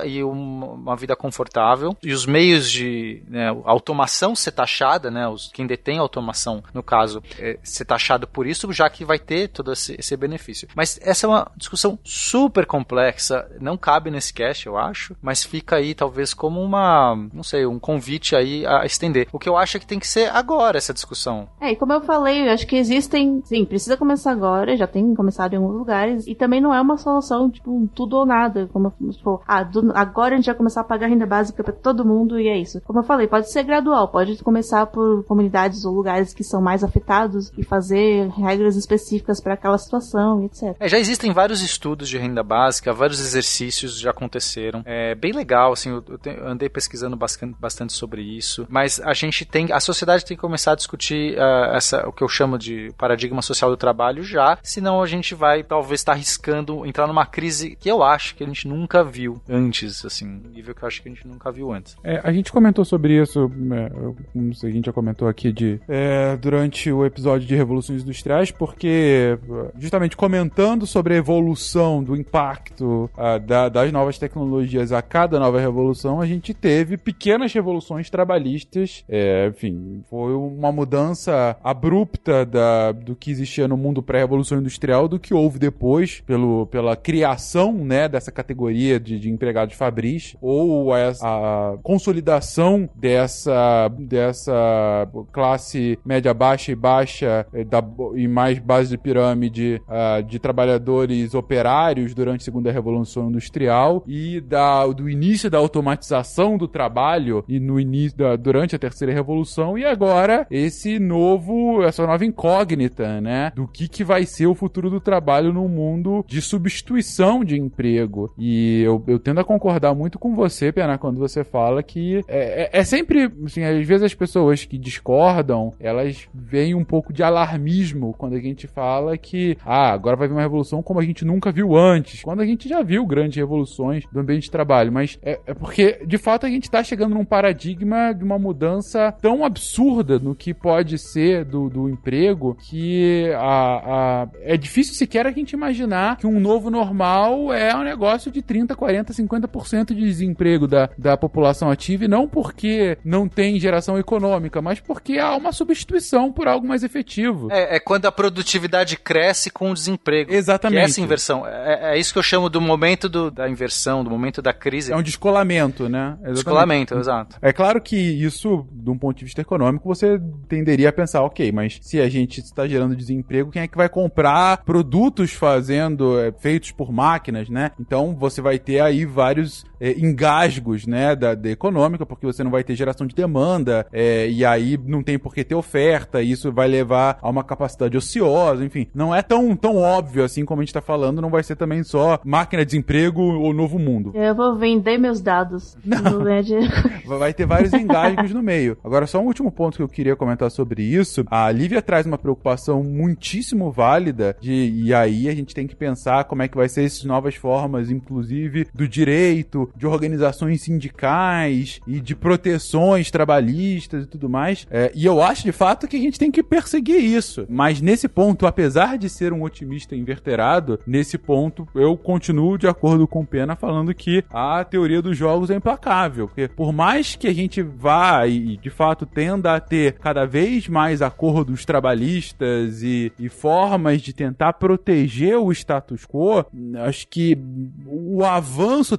[0.05, 1.95] e uma, uma vida confortável.
[2.03, 6.84] E os meios de né, automação ser taxada, né, os, quem detém a automação, no
[6.84, 10.68] caso, é, ser taxado por isso, já que vai ter todo esse, esse benefício.
[10.76, 15.77] Mas essa é uma discussão super complexa, não cabe nesse cast, eu acho, mas fica
[15.77, 19.27] aí talvez como uma, não sei, um convite aí a estender.
[19.31, 21.47] O que eu acho é que tem que ser agora essa discussão.
[21.59, 23.41] É, e como eu falei, eu acho que existem.
[23.45, 26.27] Sim, precisa começar agora, já tem começado em alguns lugares.
[26.27, 28.69] E também não é uma solução, tipo, um tudo ou nada.
[28.72, 28.93] Como
[29.37, 32.39] tipo, ah, do- agora a gente vai começar a pagar renda básica pra todo mundo
[32.39, 32.81] e é isso.
[32.81, 36.83] Como eu falei, pode ser gradual, pode começar por comunidades ou lugares que são mais
[36.83, 40.75] afetados e fazer regras específicas pra aquela situação etc.
[40.79, 44.81] É, já existem vários estudos de renda básica, vários exercícios já aconteceram.
[44.85, 48.65] É bem legal, assim, eu, eu andei pesquisando bastante, bastante sobre isso.
[48.69, 52.23] Mas a gente tem, a sociedade tem que começar a discutir ah, essa, o que
[52.23, 56.85] eu chamo de paradigma social do trabalho já, senão a gente vai talvez estar arriscando
[56.85, 60.73] entrar numa crise que eu acho que a gente nunca viu antes, assim, um nível
[60.76, 61.95] que eu acho que a gente nunca viu antes.
[62.03, 63.89] É, a gente comentou sobre isso, é,
[64.34, 69.38] como a gente já comentou aqui de é, durante o episódio de Revoluções Industriais, porque
[69.41, 75.39] é, justamente comentando sobre a evolução do impacto ah, da- das novas tecnologias a cada
[75.39, 79.03] nova revolução, a gente teve pequenas revoluções trabalhistas.
[79.10, 85.19] é, enfim, foi uma mudança abrupta da, do que existia no mundo pré-revolução industrial do
[85.19, 91.09] que houve depois pelo, pela criação né, dessa categoria de, de empregados fabris ou a,
[91.21, 97.83] a consolidação dessa, dessa classe média baixa e baixa eh, da,
[98.15, 104.41] e mais base de pirâmide ah, de trabalhadores operários durante a segunda revolução industrial e
[104.41, 109.77] da, do início da automatização do trabalho e no início da, durante a terceira revolução
[109.77, 114.89] e agora esse novo essa nova incógnita né do que que vai ser o futuro
[114.89, 118.33] do trabalho num mundo de substituição de emprego.
[118.38, 122.69] E eu, eu tendo a concordar muito com você Pena quando você fala que é,
[122.73, 127.23] é- é sempre assim, às vezes as pessoas que discordam elas veem um pouco de
[127.23, 131.25] alarmismo quando a gente fala que ah agora vai vir uma revolução como a gente
[131.25, 134.91] nunca viu antes quando a gente já viu grandes revoluções do ambiente de trabalho.
[134.91, 139.13] Mas é, é porque de fato a gente está chegando num paradigma de uma mudança
[139.21, 145.25] tão absurda no que pode ser do, do emprego que a, a- é difícil sequer
[145.27, 150.01] a gente imaginar que um novo normal é um negócio de 30, 40, 50% de
[150.01, 155.35] desemprego da, da população ativa e não porque não tem geração econômica, mas porque há
[155.35, 157.47] uma substituição por algo mais efetivo.
[157.51, 160.31] É, é quando a produtividade cresce com o desemprego.
[160.34, 160.77] Exatamente.
[160.77, 161.47] Que é essa inversão.
[161.47, 164.91] É, é isso que eu chamo do momento do- da inversão, do momento da crise.
[164.91, 166.11] É um descolamento, né?
[166.13, 166.34] Exatamente.
[166.35, 167.35] descolamento, exato.
[167.41, 171.51] É claro que isso, de um ponto de vista econômico, você tenderia a pensar, ok,
[171.51, 176.31] mas se a gente está gerando desemprego, quem é que vai comprar produtos fazendo, é,
[176.31, 177.72] feitos por máquinas, né?
[177.80, 182.51] Então você vai ter aí vários é, engasgos, né, da, da, econômica, porque você não
[182.51, 186.31] vai ter geração de demanda, é, e aí não tem por que ter oferta, e
[186.31, 188.87] isso vai levar a uma capacidade ociosa, enfim.
[188.93, 191.83] Não é tão, tão óbvio assim como a gente tá falando, não vai ser também
[191.83, 194.11] só máquina de desemprego ou novo mundo.
[194.13, 195.75] Eu vou vender meus dados.
[195.83, 197.17] Não.
[197.17, 198.77] vai ter vários engasgos no meio.
[198.83, 201.25] Agora, só um último ponto que eu queria comentar sobre isso.
[201.29, 206.25] A Lívia traz uma preocupação muitíssimo válida de, e aí a gente tem que pensar
[206.25, 211.99] como é que vai ser essas novas formas, inclusive do direito, de organizações sindicais e
[211.99, 214.68] de proteções trabalhistas e tudo mais.
[214.69, 217.45] É, e eu acho de fato que a gente tem que perseguir isso.
[217.49, 223.07] Mas nesse ponto, apesar de ser um otimista inverterado, nesse ponto eu continuo de acordo
[223.07, 226.27] com o Pena falando que a teoria dos jogos é implacável.
[226.27, 230.68] Porque por mais que a gente vá e de fato tenda a ter cada vez
[230.68, 236.45] mais acordos trabalhistas e, e formas de tentar proteger o status quo,
[236.85, 237.38] acho que
[237.85, 238.98] o avanço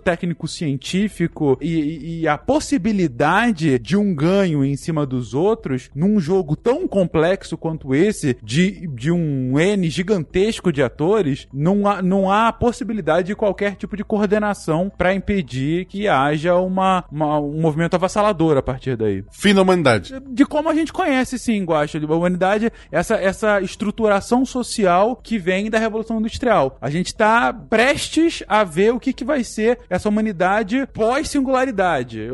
[0.63, 6.87] técnico-científico e, e, a possibilidade de um ganho em cima dos outros num jogo tão
[6.87, 13.29] complexo quanto esse, de, de um N gigantesco de atores, não há, não há possibilidade
[13.29, 18.63] de qualquer tipo de coordenação para impedir que haja uma, uma, um movimento avassalador a
[18.63, 19.25] partir daí.
[19.31, 20.15] Fim da humanidade.
[20.29, 21.99] De como a gente conhece, sim, Guacha.
[21.99, 26.77] A humanidade, essa, essa estruturação social que vem da Revolução Industrial.
[26.81, 30.52] A gente está prestes a ver o que, que vai ser essa humanidade
[30.93, 32.29] pós-singularidade.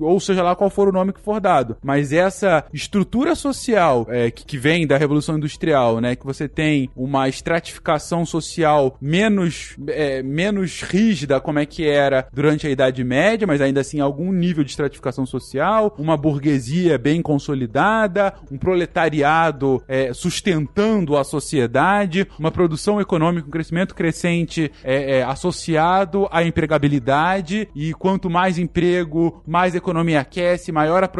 [0.00, 1.76] Ou seja lá qual for o nome que for dado.
[1.82, 6.16] Mas essa estrutura social é, que, que vem da Revolução Industrial, né?
[6.16, 12.66] Que você tem uma estratificação social menos, é, menos rígida, como é que era durante
[12.66, 18.34] a Idade Média, mas ainda assim algum nível de estratificação social, uma burguesia bem consolidada,
[18.50, 26.28] um proletariado é, sustentando a sociedade, uma produção econômica, um crescimento crescente é, é, associado
[26.30, 31.10] à empregabilidade e quanto mais emprego, mais economia aquece, maior a,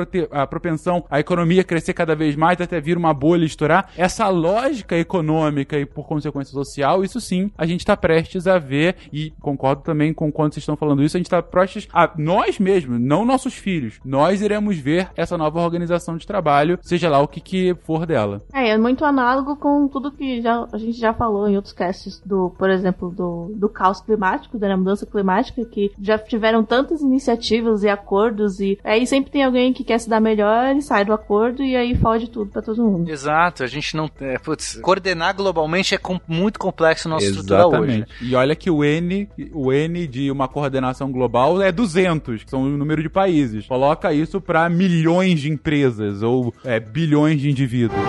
[0.42, 3.90] a propensão a economia crescer cada vez mais até vir uma bolha estourar.
[3.96, 8.96] Essa lógica econômica e por consequência social, isso sim, a gente está prestes a ver
[9.12, 12.58] e concordo também com quando vocês estão falando isso, a gente está prestes a nós
[12.58, 17.28] mesmos, não nossos filhos, nós iremos ver essa nova organização de trabalho, seja lá o
[17.28, 18.42] que, que for dela.
[18.52, 22.20] É, é muito análogo com tudo que já, a gente já falou em outros casts
[22.24, 27.82] do, por exemplo, do, do caos climático, da mudança climática, que já tiveram tantas iniciativas
[27.82, 31.12] e acordos e aí sempre tem alguém que quer se dar melhor e sai do
[31.12, 33.10] acordo e aí fode tudo para todo mundo.
[33.10, 37.66] Exato, a gente não, é, putz, coordenar globalmente é com, muito complexo na nossa estrutura
[37.66, 38.04] hoje.
[38.20, 42.62] E olha que o N, o N de uma coordenação global é 200, que são
[42.62, 43.66] o número de países.
[43.66, 48.00] Coloca isso para milhões de empresas ou é, bilhões de indivíduos.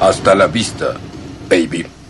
[0.00, 0.96] Hasta la vista,
[1.48, 2.01] baby.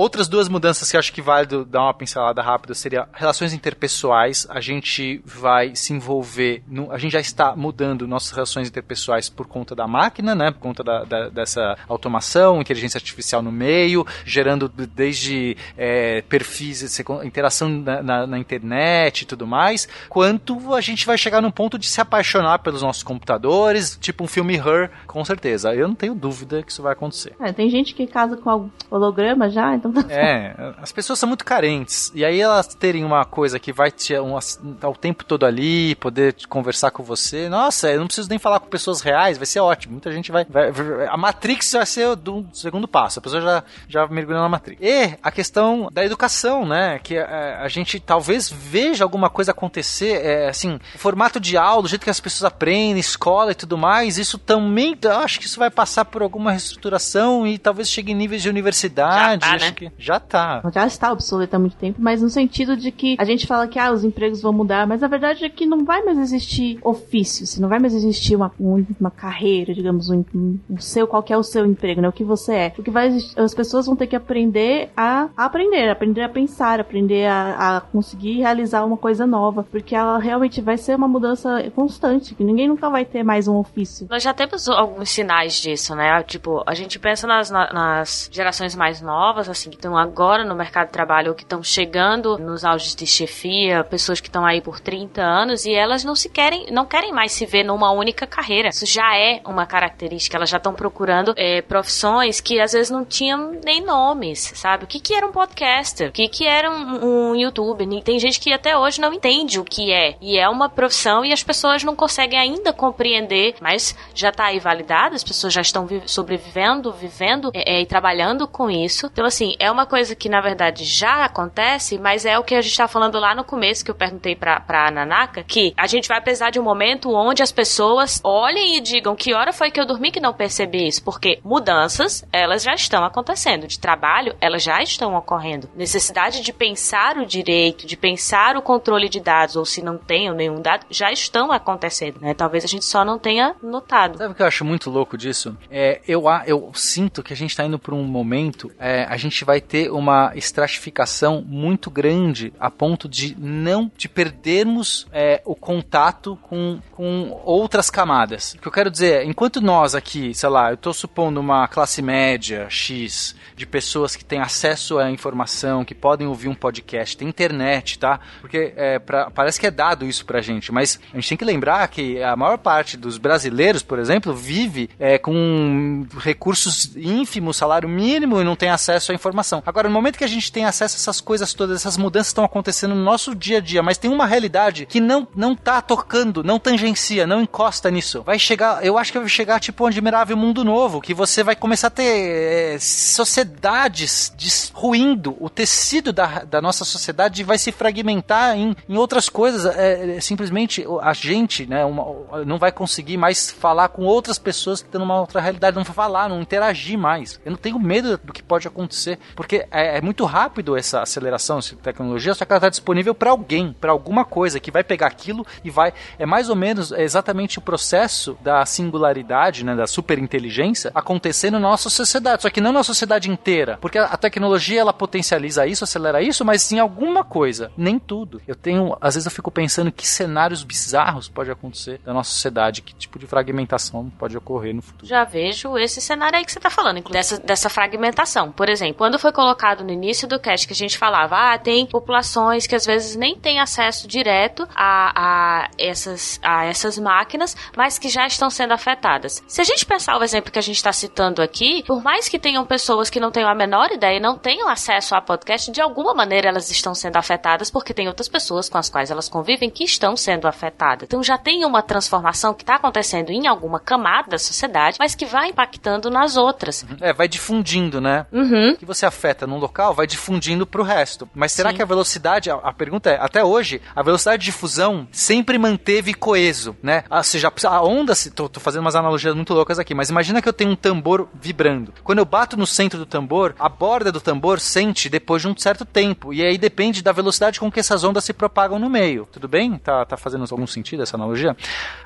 [0.00, 4.46] Outras duas mudanças que acho que vale dar uma pincelada rápida seria relações interpessoais.
[4.48, 9.46] A gente vai se envolver, no, a gente já está mudando nossas relações interpessoais por
[9.46, 10.50] conta da máquina, né?
[10.50, 17.68] Por conta da, da, dessa automação, inteligência artificial no meio, gerando desde é, perfis, interação
[17.68, 21.86] na, na, na, internet e tudo mais, quanto a gente vai chegar num ponto de
[21.86, 25.74] se apaixonar pelos nossos computadores, tipo um filme Her, com certeza.
[25.74, 27.34] Eu não tenho dúvida que isso vai acontecer.
[27.38, 32.10] É, tem gente que casa com holograma já, então é, as pessoas são muito carentes.
[32.14, 34.38] E aí elas terem uma coisa que vai te um,
[34.78, 37.48] tá o tempo todo ali, poder conversar com você.
[37.48, 39.92] Nossa, eu não preciso nem falar com pessoas reais, vai ser ótimo.
[39.92, 40.44] Muita gente vai.
[40.44, 40.70] vai
[41.08, 43.18] a Matrix vai ser do segundo passo.
[43.18, 44.80] A pessoa já, já mergulhou na Matrix.
[44.82, 46.98] E a questão da educação, né?
[47.02, 51.56] Que a, é, a gente talvez veja alguma coisa acontecer, é, assim, o formato de
[51.56, 55.46] aula, o jeito que as pessoas aprendem, escola e tudo mais, isso também, acho que
[55.46, 59.46] isso vai passar por alguma reestruturação e talvez chegue em níveis de universidade.
[59.46, 59.69] Já tá, né?
[59.72, 60.62] Que já tá.
[60.72, 63.78] Já está obsoleta há muito tempo, mas no sentido de que a gente fala que
[63.78, 67.46] ah, os empregos vão mudar, mas a verdade é que não vai mais existir ofício,
[67.46, 71.42] se não vai mais existir uma, uma carreira, digamos, um, um seu, qual é o
[71.42, 72.08] seu emprego, né?
[72.08, 72.72] O que você é.
[72.78, 76.80] O que vai as pessoas vão ter que aprender a, a aprender, aprender a pensar,
[76.80, 81.70] aprender a, a conseguir realizar uma coisa nova, porque ela realmente vai ser uma mudança
[81.74, 84.06] constante, que ninguém nunca vai ter mais um ofício.
[84.10, 86.22] Nós já temos alguns sinais disso, né?
[86.22, 90.86] Tipo, a gente pensa nas, nas gerações mais novas, assim, que estão agora no mercado
[90.86, 94.80] de trabalho ou que estão chegando nos auges de chefia, pessoas que estão aí por
[94.80, 98.70] 30 anos e elas não se querem, não querem mais se ver numa única carreira.
[98.70, 103.04] Isso já é uma característica, elas já estão procurando é, profissões que às vezes não
[103.04, 104.84] tinham nem nomes, sabe?
[104.84, 106.08] O que que era um podcaster?
[106.08, 107.86] O que que era um, um youtuber?
[108.02, 110.16] Tem gente que até hoje não entende o que é.
[110.20, 114.58] E é uma profissão e as pessoas não conseguem ainda compreender, mas já está aí
[114.58, 119.06] validado, as pessoas já estão sobrevivendo, vivendo é, é, e trabalhando com isso.
[119.06, 122.60] Então, assim, é uma coisa que na verdade já acontece, mas é o que a
[122.60, 126.08] gente está falando lá no começo, que eu perguntei pra, pra Nanaka, que a gente
[126.08, 129.80] vai precisar de um momento onde as pessoas olhem e digam que hora foi que
[129.80, 134.62] eu dormi que não percebi isso, porque mudanças, elas já estão acontecendo, de trabalho, elas
[134.62, 135.68] já estão ocorrendo.
[135.74, 140.34] Necessidade de pensar o direito, de pensar o controle de dados, ou se não tenham
[140.34, 142.34] nenhum dado, já estão acontecendo, né?
[142.34, 144.18] Talvez a gente só não tenha notado.
[144.18, 145.56] Sabe o que eu acho muito louco disso?
[145.70, 149.39] É, eu, eu sinto que a gente está indo por um momento, é, a gente
[149.44, 156.38] vai ter uma estratificação muito grande a ponto de não de perdermos é, o contato
[156.42, 158.54] com, com outras camadas.
[158.54, 161.66] O que eu quero dizer é, enquanto nós aqui, sei lá, eu estou supondo uma
[161.68, 167.16] classe média X de pessoas que têm acesso à informação, que podem ouvir um podcast,
[167.16, 168.20] tem internet, tá?
[168.40, 171.44] Porque é, pra, parece que é dado isso pra gente, mas a gente tem que
[171.44, 177.88] lembrar que a maior parte dos brasileiros, por exemplo, vive é, com recursos ínfimos, salário
[177.88, 179.29] mínimo e não tem acesso à informação.
[179.64, 182.44] Agora, no momento que a gente tem acesso a essas coisas todas, essas mudanças estão
[182.44, 186.42] acontecendo no nosso dia a dia, mas tem uma realidade que não, não tá tocando,
[186.42, 188.22] não tangencia, não encosta nisso.
[188.22, 191.54] Vai chegar, eu acho que vai chegar tipo um admirável mundo novo, que você vai
[191.54, 194.32] começar a ter é, sociedades
[194.74, 199.64] ruindo, o tecido da, da nossa sociedade vai se fragmentar em, em outras coisas.
[199.76, 204.80] É, é simplesmente a gente né, uma, não vai conseguir mais falar com outras pessoas
[204.80, 207.40] que estão numa outra realidade, não falar, não interagir mais.
[207.44, 211.58] Eu não tenho medo do que pode acontecer, porque é, é muito rápido essa aceleração,
[211.58, 215.06] essa tecnologia, só que ela está disponível para alguém, para alguma coisa que vai pegar
[215.06, 215.92] aquilo e vai.
[216.18, 221.68] É mais ou menos é exatamente o processo da singularidade, né, da superinteligência acontecendo na
[221.68, 226.22] nossa sociedade, só que não na sociedade inteira, porque a tecnologia ela potencializa isso, acelera
[226.22, 228.40] isso, mas em alguma coisa, nem tudo.
[228.46, 232.82] Eu tenho, às vezes eu fico pensando que cenários bizarros pode acontecer da nossa sociedade,
[232.82, 235.06] que tipo de fragmentação pode ocorrer no futuro.
[235.06, 238.52] Já vejo esse cenário aí que você está falando, dessa, dessa fragmentação.
[238.52, 241.84] Por exemplo, quando foi colocado no início do cast que a gente falava, ah, tem
[241.84, 247.98] populações que às vezes nem têm acesso direto a, a, essas, a essas máquinas, mas
[247.98, 249.42] que já estão sendo afetadas.
[249.48, 252.38] Se a gente pensar o exemplo que a gente está citando aqui, por mais que
[252.38, 255.80] tenham pessoas que não tenham a menor ideia e não tenham acesso a podcast, de
[255.80, 259.70] alguma maneira elas estão sendo afetadas porque tem outras pessoas com as quais elas convivem
[259.70, 261.02] que estão sendo afetadas.
[261.02, 265.26] Então já tem uma transformação que está acontecendo em alguma camada da sociedade, mas que
[265.26, 266.86] vai impactando nas outras.
[267.00, 268.24] É, vai difundindo, né?
[268.30, 268.76] Uhum.
[268.76, 271.28] Que você afeta num local vai difundindo pro resto.
[271.34, 271.76] Mas será Sim.
[271.76, 276.12] que a velocidade, a, a, pergunta é, até hoje, a velocidade de difusão sempre manteve
[276.14, 277.04] coeso, né?
[277.10, 280.48] Ou seja, a onda, tô, tô fazendo umas analogias muito loucas aqui, mas imagina que
[280.48, 281.92] eu tenho um tambor vibrando.
[282.02, 285.56] Quando eu bato no centro do tambor, a borda do tambor sente depois de um
[285.56, 286.32] certo tempo.
[286.32, 289.28] E aí depende da velocidade com que essas ondas se propagam no meio.
[289.30, 289.78] Tudo bem?
[289.78, 291.56] Tá, tá fazendo algum sentido essa analogia?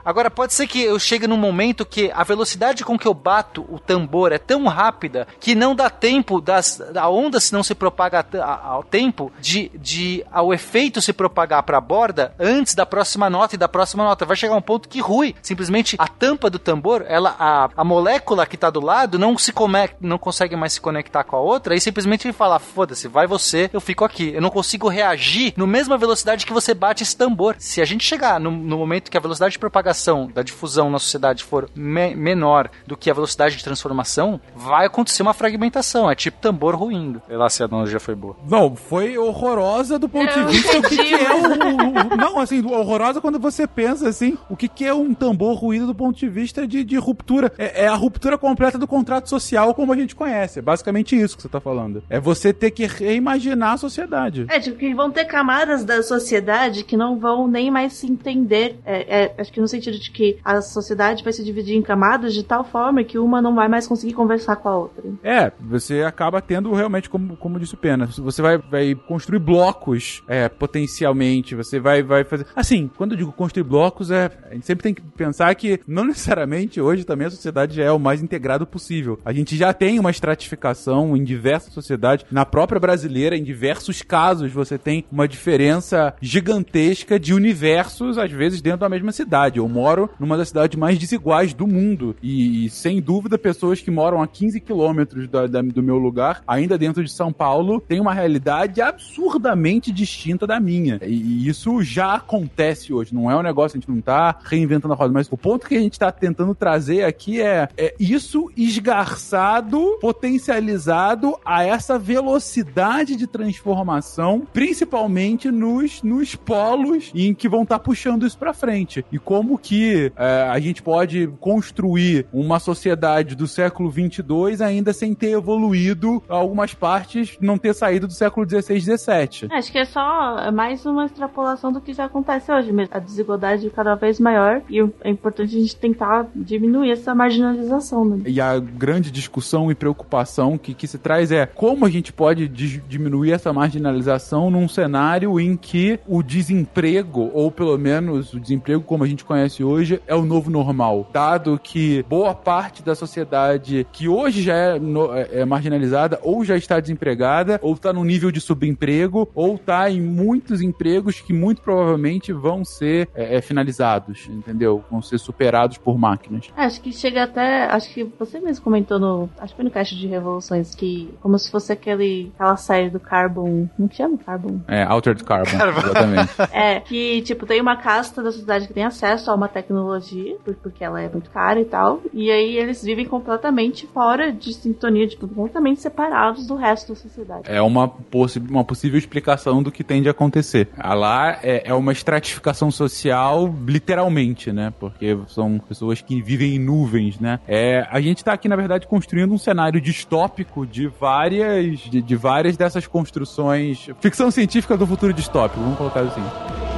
[0.04, 3.64] Agora, pode ser que eu chegue num momento que a velocidade com que eu bato
[3.68, 7.74] o tambor é tão rápida que não dá tempo das, da onda se não se
[7.74, 8.24] propaga
[8.62, 13.54] ao tempo de, de ao efeito se propagar para a borda antes da próxima nota
[13.54, 14.24] e da próxima nota.
[14.24, 15.34] Vai chegar um ponto que rui.
[15.42, 19.52] Simplesmente a tampa do tambor, ela a, a molécula que está do lado não se
[19.52, 23.70] come, não consegue mais se conectar com a outra e simplesmente fala: "Foda-se, vai você,
[23.72, 24.32] eu fico aqui".
[24.34, 27.56] Eu não consigo reagir no mesma velocidade que você bate esse tambor.
[27.58, 30.98] Se a gente chegar no, no momento que a velocidade de propagação da difusão na
[30.98, 36.10] sociedade for me menor do que a velocidade de transformação, vai acontecer uma fragmentação.
[36.10, 37.20] É tipo tambor ruindo.
[37.26, 38.36] Sei lá se a analogia foi boa.
[38.48, 42.64] Não, foi horrorosa do ponto de vista do que, que é o, o, Não, assim,
[42.64, 46.28] horrorosa quando você pensa assim, o que, que é um tambor ruído do ponto de
[46.28, 47.52] vista de, de ruptura.
[47.58, 50.58] É, é, a ruptura completa do contrato social como a gente conhece.
[50.60, 52.02] É basicamente isso que você tá falando.
[52.08, 54.46] É você ter que reimaginar a sociedade.
[54.48, 58.78] É, tipo, que vão ter camadas da sociedade que não vão nem mais se entender.
[58.84, 62.34] É, é, acho que no sentido de que a sociedade vai se dividir em camadas
[62.34, 65.04] de tal forma que uma não vai mais conseguir conversar com a outra.
[65.22, 70.22] É, você acaba tendo realmente, como, como disse o Pena, você vai, vai construir blocos
[70.28, 72.46] é, potencialmente, você vai, vai fazer.
[72.54, 76.04] Assim, quando eu digo construir blocos, é, a gente sempre tem que pensar que não
[76.06, 79.18] necessariamente hoje também a sociedade já é o mais integrado possível.
[79.24, 84.52] A gente já tem uma estratificação em diversas sociedades, na própria brasileira, em diversos casos,
[84.52, 89.58] você tem uma diferença gigantesca de universos, às vezes, dentro da mesma cidade.
[89.58, 92.16] Eu moro numa das cidades mais desiguais do mundo.
[92.22, 95.28] E, e sem dúvida, pessoas que moram a 15 quilômetros
[95.72, 101.00] do meu lugar ainda dentro de São Paulo, tem uma realidade absurdamente distinta da minha.
[101.02, 104.96] E, isso já acontece hoje, não é um negócio, a gente não tá reinventando a
[104.96, 109.98] roda, mas o ponto que a gente tá tentando trazer aqui é, é isso esgarçado,
[110.00, 117.84] potencializado a essa velocidade de transformação, principalmente nos, nos polos em que vão estar tá
[117.84, 119.04] puxando isso para frente.
[119.10, 125.14] E como que é, a gente pode construir uma sociedade do século 22 ainda sem
[125.14, 129.48] ter evoluído algumas partes, não ter saído do século 16, 17.
[129.50, 132.94] Acho que é só mais uma extrapolação do que já acontece hoje mesmo.
[132.94, 138.04] A desigualdade cada vez maior e é importante a gente tentar diminuir essa marginalização.
[138.04, 138.22] Né?
[138.26, 142.48] E a grande discussão e preocupação que, que se traz é como a gente pode
[142.48, 149.04] diminuir essa marginalização num cenário em que o desemprego, ou pelo menos o desemprego como
[149.04, 151.08] a gente conhece hoje, é o novo normal.
[151.12, 156.44] Dado que boa parte da sociedade que hoje já é, no, é, é marginalizada ou
[156.44, 161.32] já está desempregada, ou está no nível de subemprego, ou está em muitos empregos que
[161.32, 164.82] muito provavelmente vão ser é, é, finalizados, entendeu?
[164.90, 166.50] Vão ser superados por máquinas.
[166.56, 167.66] É, acho que chega até.
[167.66, 169.28] Acho que você mesmo comentou no.
[169.38, 171.12] Acho que foi no caixa de revoluções que.
[171.20, 173.68] Como se fosse aquele, aquela série do Carbon.
[173.78, 174.60] Não chama Carbon?
[174.66, 175.50] É, Altered Carbon.
[175.50, 176.34] exatamente.
[176.54, 180.84] É, que, tipo, tem uma casta da sociedade que tem acesso a uma tecnologia, porque
[180.84, 182.00] ela é muito cara e tal.
[182.12, 186.13] E aí eles vivem completamente fora de sintonia, tipo, completamente separados
[186.46, 187.42] do resto da sociedade.
[187.44, 190.68] É uma, possi uma possível explicação do que tem de acontecer.
[190.76, 194.72] Lá é, é uma estratificação social, literalmente, né?
[194.78, 197.40] Porque são pessoas que vivem em nuvens, né?
[197.46, 202.16] É, a gente tá aqui, na verdade, construindo um cenário distópico de várias, de, de
[202.16, 203.88] várias dessas construções.
[204.00, 206.73] Ficção científica do futuro distópico, vamos colocar assim.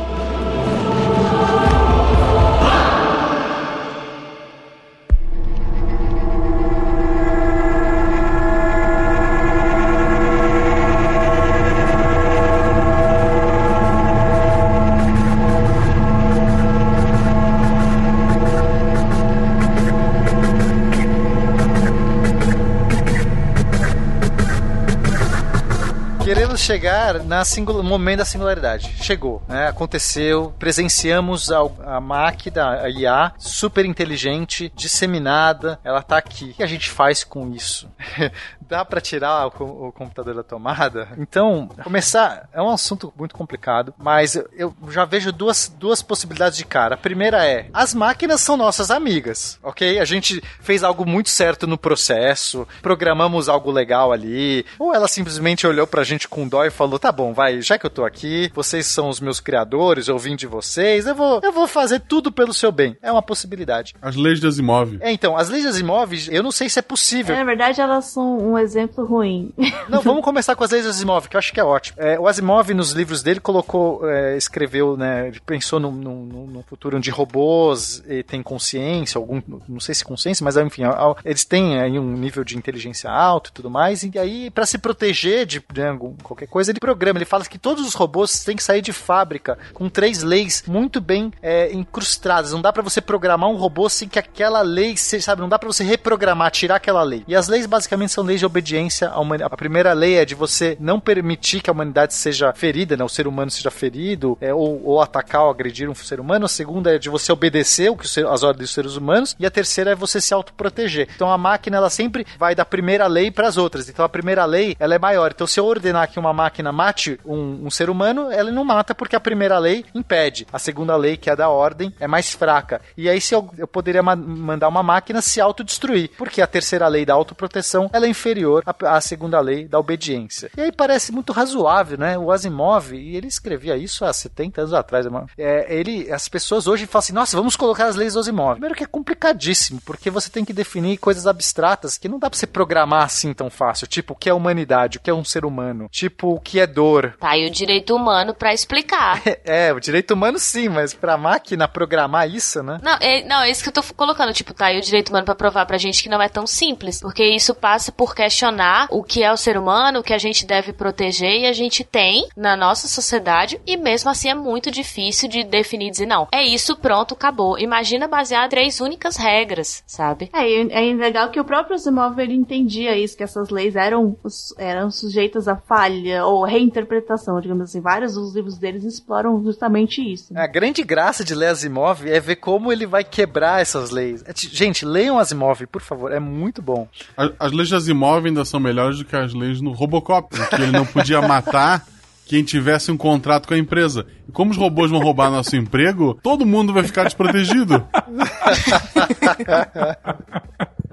[26.66, 28.92] Chegar no momento da singularidade.
[29.00, 29.68] Chegou, né?
[29.68, 36.50] Aconteceu, presenciamos a, a máquina, a IA, super inteligente, disseminada, ela tá aqui.
[36.50, 37.88] O que a gente faz com isso?
[38.68, 41.08] Dá para tirar o, o, computador da tomada?
[41.18, 46.64] Então, começar é um assunto muito complicado, mas eu já vejo duas, duas possibilidades de
[46.64, 46.96] cara.
[46.96, 50.00] A primeira é: as máquinas são nossas amigas, ok?
[50.00, 55.64] A gente fez algo muito certo no processo, programamos algo legal ali, ou ela simplesmente
[55.64, 58.50] olhou pra gente com dó e falou: tá bom, vai, já que eu tô aqui,
[58.54, 62.30] vocês são os meus criadores, eu vim de vocês, eu vou, eu vou fazer tudo
[62.30, 62.96] pelo seu bem.
[63.02, 63.94] É uma possibilidade.
[64.00, 65.00] As leis das imóveis.
[65.00, 67.34] É, então, as leis das imóveis, eu não sei se é possível.
[67.34, 69.52] É, na verdade, elas são um exemplo ruim.
[69.88, 71.96] Não, vamos começar com as leis das imóveis, que eu acho que é ótimo.
[72.00, 76.62] É, o Asimov, nos livros dele, colocou, é, escreveu, né, ele pensou num, num, num,
[76.62, 80.82] futuro onde robôs têm consciência, algum, não sei se consciência, mas enfim,
[81.24, 84.78] eles têm aí um nível de inteligência alto e tudo mais, e aí, para se
[84.78, 87.18] proteger de né, qualquer coisa, ele programa.
[87.18, 91.00] Ele fala que todos os robôs têm que sair de fábrica com três leis muito
[91.00, 92.52] bem é, incrustadas.
[92.52, 95.68] Não dá para você programar um robô sem que aquela lei, sabe, não dá para
[95.68, 97.24] você reprogramar, tirar aquela lei.
[97.26, 99.52] E as leis basicamente são leis de obediência à humanidade.
[99.52, 103.08] A primeira lei é de você não permitir que a humanidade seja ferida, né, o
[103.08, 106.46] ser humano seja ferido, é, ou, ou, atacar ou agredir um ser humano.
[106.46, 109.36] A segunda é de você obedecer o que as ordens dos seres humanos.
[109.38, 111.08] E a terceira é você se autoproteger.
[111.14, 113.88] Então a máquina ela sempre vai da primeira lei para as outras.
[113.88, 115.32] Então a primeira lei ela é maior.
[115.32, 118.94] Então se eu ordenar que uma máquina mate um, um, ser humano, ela não mata
[118.94, 120.46] porque a primeira lei impede.
[120.52, 122.80] A segunda lei, que é da ordem, é mais fraca.
[122.96, 126.86] E aí se eu, eu poderia ma mandar uma máquina se autodestruir, porque a terceira
[126.86, 130.50] lei da autoproteção ela é inferior à, à, segunda lei da obediência.
[130.56, 132.18] E aí parece muito razoável, né?
[132.18, 135.06] O Asimov, e ele escrevia isso há 70 anos atrás,
[135.38, 138.52] é, ele, as pessoas hoje falam assim, nossa, vamos colocar as leis do Asimov.
[138.52, 142.38] Primeiro que é complicadíssimo, porque você tem que definir coisas abstratas que não dá pra
[142.38, 145.44] você programar assim tão fácil, tipo o que é humanidade, o que é um ser
[145.44, 147.16] humano, tipo o que é dor.
[147.18, 149.22] Tá aí o direito humano para explicar.
[149.44, 152.78] é, o direito humano sim, mas pra máquina programar isso, né?
[152.82, 154.32] Não, é, não, é isso que eu tô colocando.
[154.32, 157.00] Tipo, tá aí o direito humano para provar pra gente que não é tão simples.
[157.00, 160.46] Porque isso passa por questionar o que é o ser humano, o que a gente
[160.46, 163.60] deve proteger e a gente tem na nossa sociedade.
[163.66, 167.58] E mesmo assim é muito difícil de definir e dizer, não, é isso, pronto, acabou.
[167.58, 170.30] Imagina basear três únicas regras, sabe?
[170.32, 174.16] É, é legal que o próprio Asimov ele entendia isso, que essas leis eram,
[174.58, 177.80] eram sujeitas a falha família, ou reinterpretação, digamos assim.
[177.80, 180.32] Vários dos livros deles exploram justamente isso.
[180.36, 184.22] A grande graça de ler Asimov é ver como ele vai quebrar essas leis.
[184.26, 186.86] É, Gente, leiam Asimov, por favor, é muito bom.
[187.16, 190.54] As, as leis de Asimov ainda são melhores do que as leis no Robocop, que
[190.54, 191.84] ele não podia matar
[192.26, 194.04] quem tivesse um contrato com a empresa.
[194.28, 197.86] E como os robôs vão roubar nosso emprego, todo mundo vai ficar desprotegido.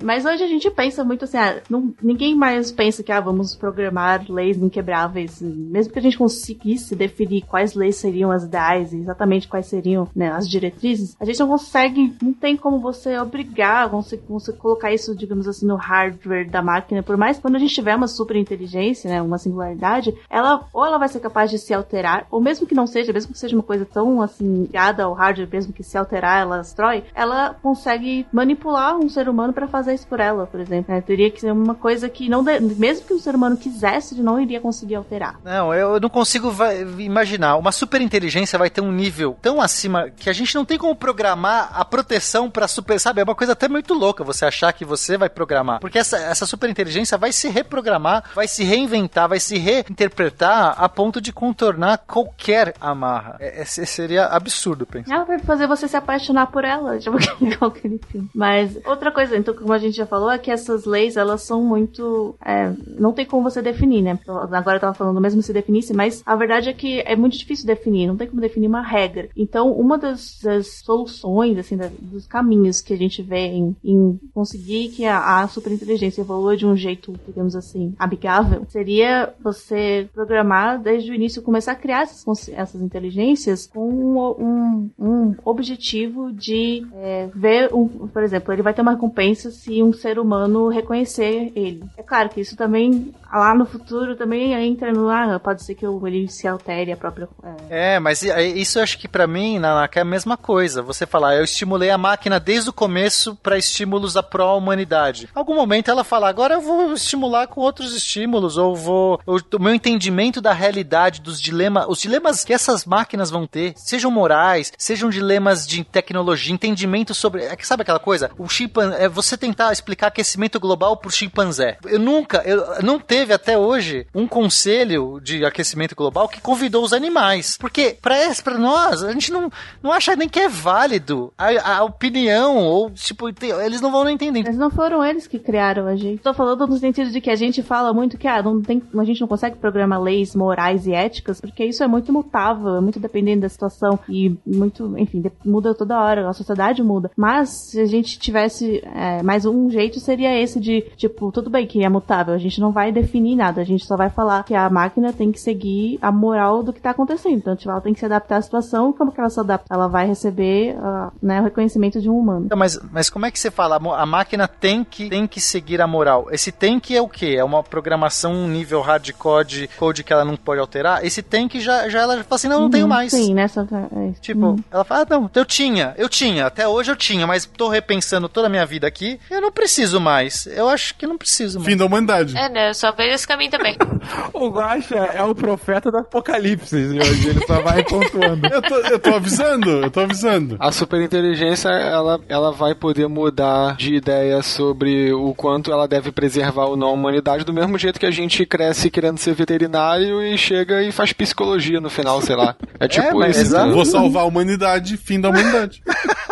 [0.03, 3.55] Mas hoje a gente pensa muito assim, ah, não- ninguém mais pensa que ah, vamos
[3.55, 5.41] programar leis inquebráveis.
[5.41, 10.31] Mesmo que a gente conseguisse definir quais leis seriam as ideais exatamente quais seriam né,
[10.31, 15.15] as diretrizes, a gente não consegue, não tem como você obrigar, você, você colocar isso,
[15.15, 17.01] digamos assim, no hardware da máquina.
[17.03, 20.85] Por mais que quando a gente tiver uma super inteligência, né, uma singularidade, ela ou
[20.85, 23.55] ela vai ser capaz de se alterar, ou mesmo que não seja, mesmo que seja
[23.55, 28.25] uma coisa tão assim, ligada ao hardware, mesmo que se alterar ela destrói, ela consegue
[28.31, 30.93] manipular um ser humano para fazer por ela, por exemplo.
[30.93, 31.01] né?
[31.01, 34.23] Teria que ser uma coisa que não, de- mesmo que o ser humano quisesse, ele
[34.23, 35.39] não iria conseguir alterar.
[35.43, 36.51] Não, eu não consigo
[36.99, 37.55] imaginar.
[37.57, 40.95] Uma super inteligência vai ter um nível tão acima que a gente não tem como
[40.95, 42.99] programar a proteção pra super.
[42.99, 45.79] Sabe, é uma coisa até muito louca você achar que você vai programar.
[45.79, 50.89] Porque essa, essa super inteligência vai se reprogramar, vai se reinventar, vai se reinterpretar a
[50.89, 53.37] ponto de contornar qualquer amarra.
[53.39, 55.13] É- é- seria absurdo pensar.
[55.15, 58.29] Ela vai fazer você se apaixonar por ela, tipo igual aquele filme.
[58.33, 61.63] Mas outra coisa, então, como a gente já falou, é que essas leis, elas são
[61.63, 62.35] muito.
[62.43, 64.19] é, não tem como você definir, né?
[64.51, 67.65] Agora eu tava falando mesmo se definisse, mas a verdade é que é muito difícil
[67.65, 69.29] definir, não tem como definir uma regra.
[69.35, 74.19] Então, uma das, das soluções, assim, da- dos caminhos que a gente vê em, em
[74.33, 80.79] conseguir que a, a superinteligência evolua de um jeito, digamos assim, amigável, seria você programar
[80.81, 86.85] desde o início, começar a criar essas, essas inteligências com um, um, um objetivo de
[86.95, 91.51] é, ver, um, por exemplo, ele vai ter uma recompensa se um ser humano reconhecer
[91.55, 91.83] ele.
[91.97, 95.85] É claro que isso também, lá no futuro, também entra no, ah, pode ser que
[95.85, 97.29] ele se altere a própria...
[97.69, 100.81] é, É, mas aí isso eu acho que pra mim, Nanaka, é a mesma coisa.
[100.81, 105.29] Você falar, eu estimulei a máquina desde o começo pra estímulos da pró-humanidade.
[105.33, 109.19] Algum momento ela fala, agora eu vou estimular com outros estímulos, ou vou.
[109.25, 113.73] ou o meu entendimento da realidade, dos dilemas, os dilemas que essas máquinas vão ter,
[113.77, 117.43] sejam morais, sejam dilemas de tecnologia, entendimento sobre.
[117.43, 118.29] É sabe aquela coisa?
[118.37, 121.77] O chimpan, é você tentar explicar aquecimento global pro chimpanzé.
[121.85, 126.91] Eu nunca, eu não teve até hoje um conselho de aquecimento global que convidou os
[126.91, 127.55] animais.
[127.57, 129.51] Porque pra nós, a gente não,
[129.81, 134.09] não acha nem que é válido a, a opinião, ou tipo, tem- eles não vão
[134.09, 134.43] entender.
[134.45, 136.21] Mas não foram eles que criaram a gente.
[136.21, 139.03] Tô falando no sentido de que a gente fala muito que ah, não tem, a
[139.03, 142.99] gente não consegue programar leis morais e éticas, porque isso é muito mutável, é muito
[142.99, 147.11] dependente da situação e muito, enfim, muda toda hora, a sociedade muda.
[147.15, 151.65] Mas se a gente tivesse é, mais um jeito, seria esse de, tipo, tudo bem
[151.67, 154.53] que é mutável, a gente não vai definir nada, a gente só vai falar que
[154.55, 157.35] a máquina tem que seguir a moral do que tá acontecendo.
[157.35, 159.73] Então, tipo, ela tem que se adaptar à situação, como que ela se adapta?
[159.73, 162.45] Ela vai receber ah, né, o reconhecimento de um humano.
[162.45, 163.75] Então, Mas, mas como é que você fala?
[163.97, 166.27] A máquina tem que, tem que seguir a moral.
[166.31, 167.35] Esse tem que é o quê?
[167.37, 171.05] É uma programação um nível hardcode, code que ela não pode alterar?
[171.05, 173.11] Esse tem que já, já ela fala assim, não, não tenho Uhum, mais.
[173.11, 173.67] Sim, nessa.
[173.95, 174.21] É, isso.
[174.21, 174.55] Tipo, Uhum.
[174.71, 178.27] ela fala, ah, não, eu tinha, eu tinha, até hoje eu tinha, mas tô repensando
[178.29, 180.47] toda a minha vida aqui, eu não preciso mais.
[180.47, 181.69] Eu acho que não preciso mais.
[181.69, 182.37] Fim da humanidade.
[182.37, 182.69] É, né?
[182.69, 183.77] Eu só vejo esse caminho também.
[184.33, 188.47] O Guaxa é o profeta do apocalipse hoje, ele só vai pontuando.
[188.47, 190.57] Eu tô, eu tô avisando, eu tô avisando.
[190.59, 196.65] A superinteligência, ela, ela vai poder mudar de ideia sobre o quanto ela deve preservar
[196.65, 200.37] ou não a humanidade, do mesmo jeito que a gente cresce querendo ser veterinário e
[200.37, 202.55] chega e faz psicologia no final, sei lá.
[202.79, 203.71] É tipo mas isso.
[203.71, 205.81] Vou salvar a humanidade, fim da humanidade.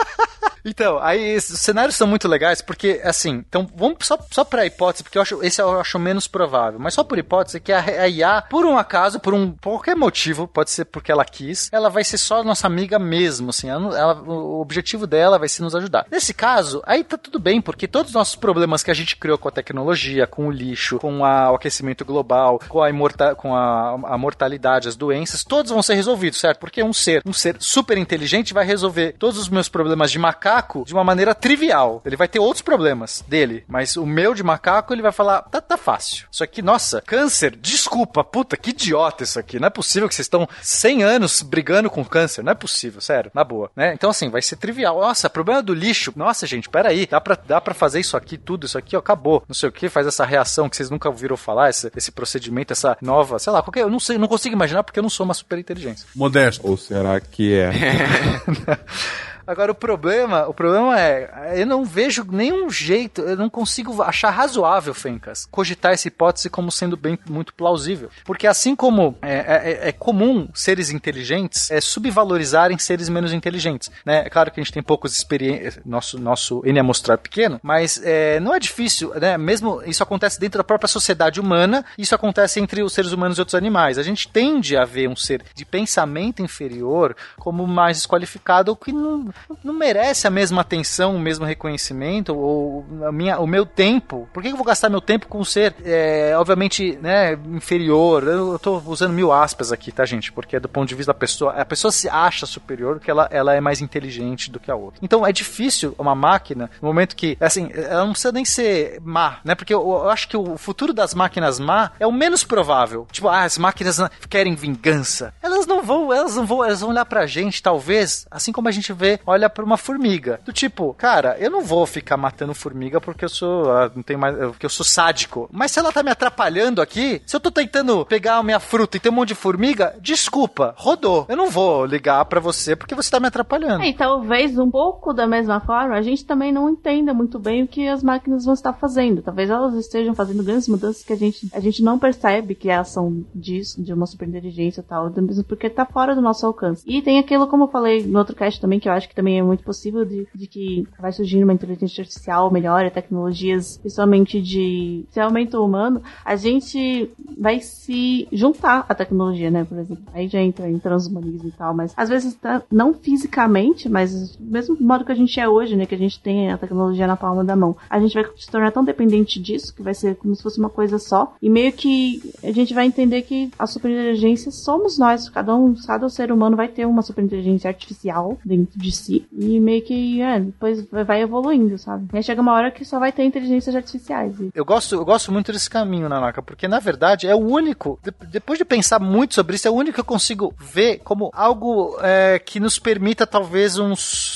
[0.63, 5.03] Então, aí os cenários são muito legais porque, assim, então vamos só, só pra hipótese,
[5.03, 8.07] porque eu acho, esse eu acho menos provável, mas só por hipótese que a, a
[8.07, 11.89] IA, por um acaso, por um por qualquer motivo, pode ser porque ela quis, ela
[11.89, 15.75] vai ser só nossa amiga mesmo, assim, ela, ela- o objetivo dela vai ser nos
[15.75, 16.05] ajudar.
[16.11, 19.37] Nesse caso, aí tá tudo bem, porque todos os nossos problemas que a gente criou
[19.37, 22.89] com a tecnologia, com o lixo, com a- o aquecimento global, com a,
[23.35, 26.59] com a, a mortalidade, as doenças, todos vão ser resolvidos, certo?
[26.59, 30.50] Porque um ser, um ser super inteligente vai resolver todos os meus problemas de macaco
[30.85, 32.01] de uma maneira trivial.
[32.05, 35.61] Ele vai ter outros problemas dele, mas o meu de macaco ele vai falar, tá,
[35.61, 36.27] tá fácil.
[36.31, 39.59] Isso aqui, nossa, câncer, desculpa, puta, que idiota isso aqui.
[39.59, 42.43] Não é possível que vocês estão 100 anos brigando com câncer.
[42.43, 43.93] Não é possível, sério, na boa, né?
[43.93, 44.99] Então assim, vai ser trivial.
[44.99, 46.13] Nossa, problema do lixo.
[46.15, 49.43] Nossa, gente, peraí, dá pra, dá pra fazer isso aqui, tudo, isso aqui, ó, acabou.
[49.47, 52.73] Não sei o que, faz essa reação que vocês nunca ouviram falar, esse, esse procedimento,
[52.73, 55.23] essa nova, sei lá, qualquer, eu não sei, não consigo imaginar porque eu não sou
[55.23, 56.07] uma super inteligência.
[56.15, 56.67] Modesto.
[56.67, 57.71] Ou será que é?
[59.51, 64.29] Agora o problema, o problema é, eu não vejo nenhum jeito, eu não consigo achar
[64.29, 68.09] razoável, Fencas, cogitar essa hipótese como sendo bem muito plausível.
[68.23, 74.23] Porque assim como é, é, é comum seres inteligentes é, subvalorizarem seres menos inteligentes, né?
[74.25, 78.01] É claro que a gente tem poucos experiências, nosso, nosso N amostral é pequeno, mas
[78.05, 79.37] é, não é difícil, né?
[79.37, 83.41] Mesmo isso acontece dentro da própria sociedade humana, isso acontece entre os seres humanos e
[83.41, 83.97] outros animais.
[83.97, 89.29] A gente tende a ver um ser de pensamento inferior como mais desqualificado, que não,
[89.63, 94.27] não merece a mesma atenção, o mesmo reconhecimento, ou a minha, o meu tempo.
[94.33, 98.23] Por que eu vou gastar meu tempo com um ser, é, obviamente, né, inferior?
[98.23, 100.31] Eu tô usando mil aspas aqui, tá, gente?
[100.31, 103.27] Porque é do ponto de vista da pessoa, a pessoa se acha superior porque ela,
[103.31, 104.99] ela é mais inteligente do que a outra.
[105.03, 109.39] Então é difícil uma máquina, no momento que, assim, ela não precisa nem ser má,
[109.43, 109.55] né?
[109.55, 113.07] Porque eu, eu acho que o futuro das máquinas má é o menos provável.
[113.11, 113.99] Tipo, ah, as máquinas
[114.29, 115.33] querem vingança.
[115.41, 118.71] Elas não vão, elas não vão, elas vão olhar pra gente, talvez, assim como a
[118.71, 120.39] gente vê, olha pra uma formiga.
[120.45, 124.17] Do tipo, cara, eu não vou ficar matando formiga porque eu sou, ah, não tem
[124.17, 125.49] mais, porque eu sou sádico.
[125.51, 128.97] Mas se ela tá me atrapalhando aqui, se eu tô tentando pegar a minha fruta
[128.97, 131.25] e tem um monte de formiga, desculpa, rodou.
[131.29, 133.83] Eu não vou ligar para você porque você tá me atrapalhando.
[133.83, 137.63] É, e talvez um pouco da mesma forma, a gente também não entenda muito bem
[137.63, 139.21] o que as máquinas vão estar fazendo.
[139.21, 142.89] Talvez elas estejam fazendo grandes mudanças que a gente, a gente não percebe que elas
[142.89, 146.83] são disso, de uma superinteligência e tal, mesmo porque tá fora do nosso alcance.
[146.87, 149.37] E tem aquilo, como eu falei no outro cast também, que eu acho que também
[149.37, 155.03] é muito possível de, de que vai surgir uma inteligência artificial melhor, tecnologias, principalmente de
[155.09, 160.03] desenvolvimento humano, a gente vai se juntar à tecnologia, né, por exemplo.
[160.13, 164.77] Aí já entra em transhumanismo e tal, mas às vezes tá, não fisicamente, mas mesmo
[164.79, 167.43] modo que a gente é hoje, né, que a gente tem a tecnologia na palma
[167.43, 170.43] da mão, a gente vai se tornar tão dependente disso que vai ser como se
[170.43, 174.97] fosse uma coisa só, e meio que a gente vai entender que a superinteligência somos
[174.97, 179.81] nós, cada um, cada ser humano vai ter uma superinteligência artificial dentro de e meio
[179.81, 182.07] que, é, depois vai evoluindo, sabe?
[182.13, 184.35] E aí chega uma hora que só vai ter inteligências artificiais.
[184.53, 187.99] Eu gosto, eu gosto muito desse caminho, Nanaka, porque na verdade é o único,
[188.29, 191.97] depois de pensar muito sobre isso, é o único que eu consigo ver como algo
[192.01, 193.93] é, que nos permita talvez um,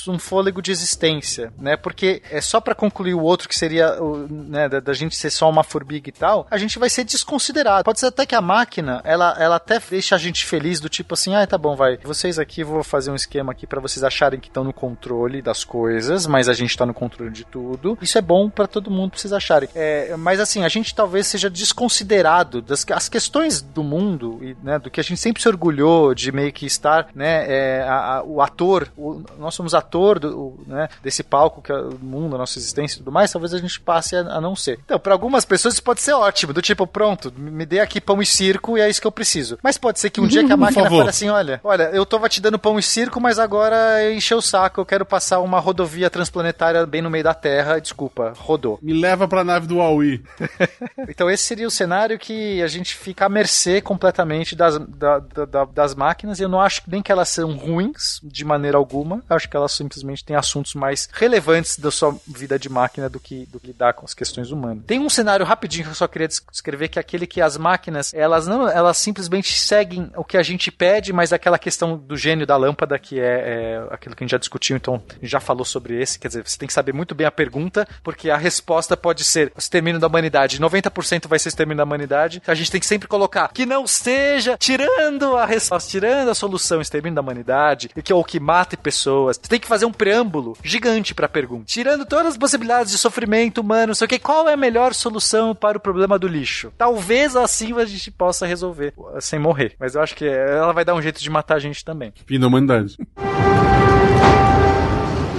[0.08, 1.78] um fôlego de existência, né?
[1.78, 5.30] Porque é só para concluir o outro que seria o, né, da, da, gente ser
[5.30, 7.84] só uma formiga e tal, a gente vai ser desconsiderado.
[7.84, 11.14] Pode ser até que a máquina, ela, ela até deixa a gente feliz do tipo
[11.14, 14.40] assim, ah, tá bom, vai, vocês aqui vou fazer um esquema aqui para vocês acharem
[14.40, 17.98] que estão no controle das coisas, mas a gente tá no controle de tudo.
[18.02, 19.68] Isso é bom para todo mundo pra vocês acharem.
[19.76, 24.80] É, mas assim, a gente talvez seja desconsiderado das as questões do mundo e né,
[24.80, 28.23] do que a gente sempre se orgulhou de meio que estar, né, é, a, a,
[28.23, 32.36] o ator, o, nós somos ator do, o, né, desse palco que é o mundo,
[32.36, 34.80] a nossa existência e tudo mais, talvez a gente passe a, a não ser.
[34.86, 38.22] Então, para algumas pessoas isso pode ser ótimo, do tipo, pronto, me dê aqui pão
[38.22, 39.57] e circo e é isso que eu preciso.
[39.61, 42.26] Mas pode ser que um dia que a máquina fale assim, olha, olha, eu tô
[42.30, 46.09] te dando pão e circo, mas agora encheu o saco, eu quero passar uma rodovia
[46.09, 48.80] transplanetária bem no meio da Terra, desculpa, rodou.
[48.81, 50.23] Me leva pra nave do Huawei.
[51.09, 55.65] então esse seria o cenário que a gente fica à mercê completamente das, da, da,
[55.65, 59.35] das máquinas, e eu não acho nem que elas são ruins de maneira alguma, eu
[59.35, 63.45] acho que elas simplesmente têm assuntos mais relevantes da sua vida de máquina do que,
[63.47, 64.84] do que lidar com as questões humanas.
[64.85, 68.13] Tem um cenário rapidinho que eu só queria descrever, que é aquele que as máquinas,
[68.13, 72.45] elas não, elas simplesmente seguem o que a gente pede, mas aquela questão do gênio
[72.45, 75.99] da lâmpada, que é, é aquilo que a gente já discutiu, então já falou sobre
[75.99, 79.24] esse, quer dizer, você tem que saber muito bem a pergunta, porque a resposta pode
[79.24, 82.86] ser o extermínio da humanidade, 90% vai ser extermínio da humanidade, a gente tem que
[82.86, 88.12] sempre colocar que não seja tirando a resposta, tirando a solução extermínio da humanidade, que
[88.12, 89.38] é o que mata pessoas.
[89.41, 92.98] Você tem que fazer um preâmbulo gigante para a pergunta, tirando todas as possibilidades de
[92.98, 96.28] sofrimento humano, não sei o que, qual é a melhor solução para o problema do
[96.28, 96.72] lixo?
[96.78, 100.95] Talvez assim a gente possa resolver sem morrer, mas eu acho que ela vai dar
[100.95, 102.14] um jeito de matar a gente também.
[102.26, 102.98] Fim da humanidade.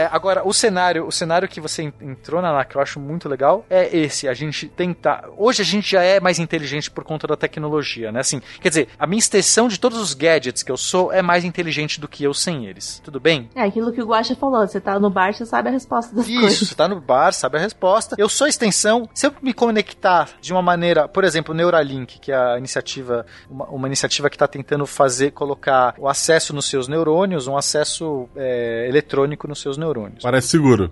[0.00, 3.66] É, agora, o cenário, o cenário que você entrou, na que eu acho muito legal,
[3.68, 4.26] é esse.
[4.26, 5.28] A gente tentar.
[5.36, 8.20] Hoje a gente já é mais inteligente por conta da tecnologia, né?
[8.20, 11.44] Assim, quer dizer, a minha extensão de todos os gadgets que eu sou é mais
[11.44, 12.98] inteligente do que eu sem eles.
[13.04, 13.50] Tudo bem?
[13.54, 14.66] É aquilo que o Guacha falou.
[14.66, 16.68] Você tá no bar, você sabe a resposta das Isso, coisas.
[16.68, 18.16] você tá no bar, sabe a resposta.
[18.16, 19.06] Eu sou extensão.
[19.12, 23.66] Se eu me conectar de uma maneira, por exemplo, Neuralink, que é a iniciativa, uma,
[23.66, 28.86] uma iniciativa que está tentando fazer, colocar o acesso nos seus neurônios, um acesso é,
[28.88, 30.22] eletrônico nos seus neurônios neurônios.
[30.22, 30.90] Parece seguro.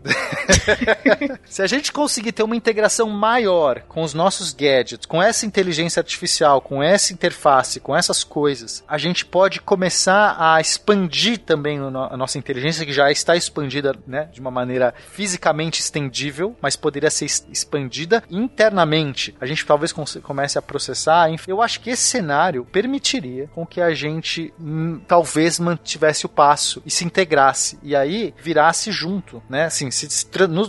[1.47, 6.01] Se a gente conseguir ter uma integração maior com os nossos gadgets, com essa inteligência
[6.01, 12.17] artificial, com essa interface, com essas coisas, a gente pode começar a expandir também a
[12.17, 17.25] nossa inteligência, que já está expandida né, de uma maneira fisicamente estendível, mas poderia ser
[17.25, 19.35] expandida internamente.
[19.41, 19.93] A gente talvez
[20.23, 21.29] comece a processar.
[21.47, 26.83] Eu acho que esse cenário permitiria com que a gente hum, talvez mantivesse o passo
[26.85, 27.79] e se integrasse.
[27.83, 29.65] E aí virasse junto, né?
[29.65, 30.09] Assim, se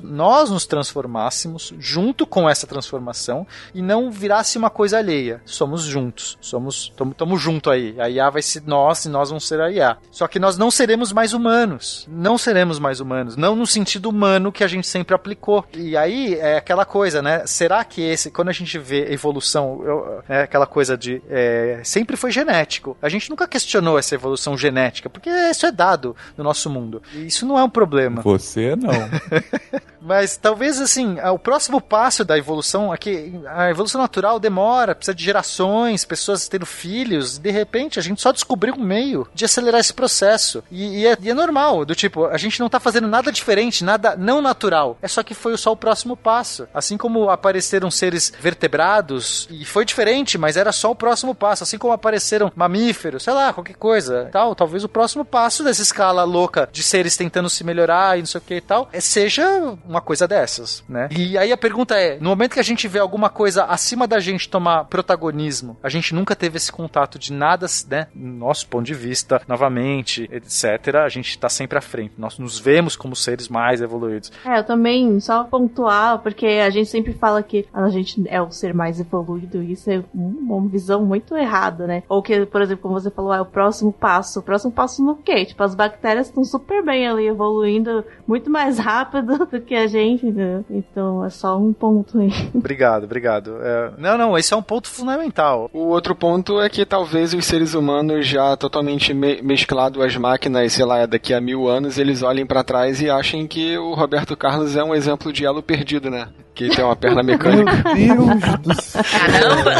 [0.03, 5.41] nós nos transformássemos junto com essa transformação e não virasse uma coisa alheia.
[5.45, 6.37] Somos juntos.
[6.41, 7.95] Somos, estamos junto aí.
[7.99, 9.97] A IA vai ser nós e nós vamos ser a IA.
[10.11, 12.07] Só que nós não seremos mais humanos.
[12.09, 13.35] Não seremos mais humanos.
[13.35, 15.65] Não no sentido humano que a gente sempre aplicou.
[15.73, 17.45] E aí é aquela coisa, né?
[17.45, 22.15] Será que esse, quando a gente vê evolução, eu, é aquela coisa de é, sempre
[22.15, 22.97] foi genético.
[23.01, 27.01] A gente nunca questionou essa evolução genética, porque isso é dado no nosso mundo.
[27.13, 28.08] E isso não é um problema.
[28.23, 28.89] Você não.
[30.01, 35.23] Mas talvez assim, o próximo passo da evolução aqui, a evolução natural demora, precisa de
[35.23, 39.93] gerações, pessoas tendo filhos, de repente a gente só descobriu um meio de acelerar esse
[39.93, 40.63] processo.
[40.71, 43.83] E, e, é, e, é, normal, do tipo, a gente não tá fazendo nada diferente,
[43.83, 44.97] nada não natural.
[45.01, 46.67] É só que foi só o próximo passo.
[46.73, 51.63] Assim como apareceram seres vertebrados, e foi diferente, mas era só o próximo passo.
[51.63, 54.29] Assim como apareceram mamíferos, sei lá, qualquer coisa.
[54.31, 58.25] Tal, talvez o próximo passo dessa escala louca de seres tentando se melhorar e não
[58.25, 61.09] sei o que e tal, é, seja uma coisa dessas, né?
[61.11, 64.19] E aí a pergunta é: no momento que a gente vê alguma coisa acima da
[64.19, 68.07] gente tomar protagonismo, a gente nunca teve esse contato de nada, né?
[68.13, 72.13] Nosso ponto de vista, novamente, etc., a gente tá sempre à frente.
[72.17, 74.31] Nós nos vemos como seres mais evoluídos.
[74.45, 78.51] É, eu também, só pontuar, porque a gente sempre fala que a gente é o
[78.51, 82.03] ser mais evoluído, e isso é uma visão muito errada, né?
[82.07, 84.39] Ou que, por exemplo, como você falou, é o próximo passo.
[84.39, 85.45] O próximo passo no quê?
[85.45, 87.88] Tipo, as bactérias estão super bem ali, evoluindo
[88.27, 90.63] muito mais rápido do que a gente, né?
[90.69, 92.31] Então é só um ponto aí.
[92.53, 93.57] Obrigado, obrigado.
[93.61, 93.91] É...
[93.97, 95.69] Não, não, esse é um ponto fundamental.
[95.73, 100.73] O outro ponto é que talvez os seres humanos já totalmente me mesclado às máquinas,
[100.73, 104.35] sei lá, daqui a mil anos, eles olhem para trás e achem que o Roberto
[104.35, 106.27] Carlos é um exemplo de elo perdido, né?
[106.53, 107.71] Que tem uma perna mecânica.
[107.93, 109.03] Meu Deus do céu.
[109.03, 109.71] Caramba!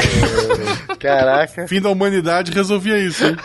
[1.00, 1.68] Caraca.
[1.68, 3.36] Fim da humanidade resolvia isso, hein?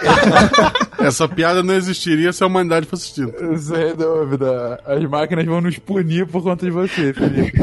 [0.98, 3.56] Essa piada não existiria se a humanidade fosse extinta.
[3.58, 4.80] Sem dúvida.
[4.84, 7.58] As máquinas vão nos punir por conta de você, Felipe.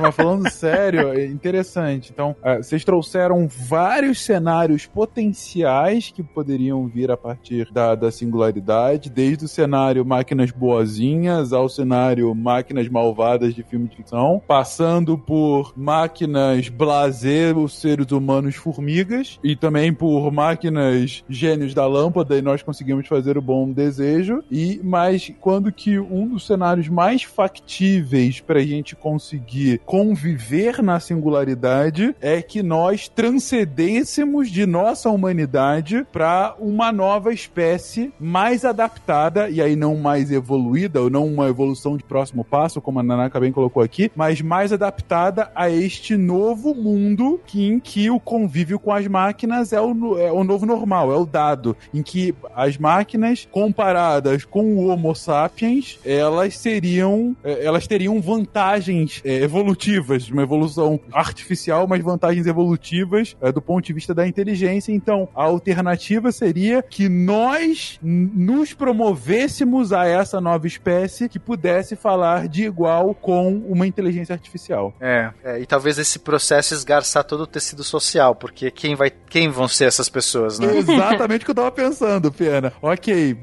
[0.00, 2.10] Mas falando sério, é interessante.
[2.12, 9.10] Então, uh, vocês trouxeram vários cenários potenciais que poderiam vir a partir da, da singularidade,
[9.10, 15.72] desde o cenário máquinas boazinhas ao cenário máquinas malvadas de filme de ficção, passando por
[15.76, 22.62] máquinas blazer, os seres humanos formigas, e também por máquinas gênios da lâmpada, e nós
[22.62, 24.42] conseguimos fazer o bom desejo.
[24.50, 31.00] E mas quando que um dos cenários mais factíveis para a gente conseguir conviver na
[31.00, 39.62] singularidade é que nós transcendêssemos de nossa humanidade para uma nova espécie mais adaptada, e
[39.62, 43.50] aí não mais evoluída, ou não uma evolução de próximo passo, como a Nanaka bem
[43.50, 48.92] colocou aqui, mas mais adaptada a este novo mundo que, em que o convívio com
[48.92, 53.48] as máquinas é o, é o novo normal, é o dado, em que as máquinas
[53.50, 60.32] comparadas com o Homo sapiens, elas seriam, é, elas teriam vantagens é, evolutivas evolutivas, de
[60.32, 64.92] uma evolução artificial, mas vantagens evolutivas é, do ponto de vista da inteligência.
[64.92, 72.48] Então, a alternativa seria que nós nos promovêssemos a essa nova espécie que pudesse falar
[72.48, 74.94] de igual com uma inteligência artificial.
[75.00, 79.50] É, é e talvez esse processo esgarçar todo o tecido social, porque quem vai, quem
[79.50, 80.78] vão ser essas pessoas, né?
[80.78, 82.72] Exatamente o que eu tava pensando, Pena.
[82.80, 83.36] Ok,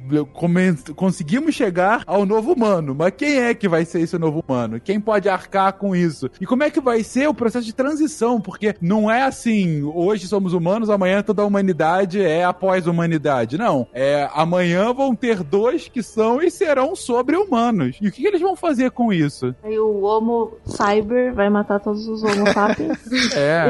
[0.96, 4.80] conseguimos chegar ao novo humano, mas quem é que vai ser esse novo humano?
[4.80, 6.15] Quem pode arcar com isso?
[6.16, 6.32] Isso.
[6.40, 8.40] E como é que vai ser o processo de transição?
[8.40, 13.58] Porque não é assim, hoje somos humanos, amanhã toda a humanidade é após humanidade.
[13.58, 13.88] Não.
[13.94, 17.98] É, amanhã vão ter dois que são e serão sobre-humanos.
[18.02, 19.54] E o que, que, eles vão fazer com isso?
[19.64, 22.98] Aí o Homo Cyber vai matar todos os Homo sapiens.
[23.36, 23.70] é.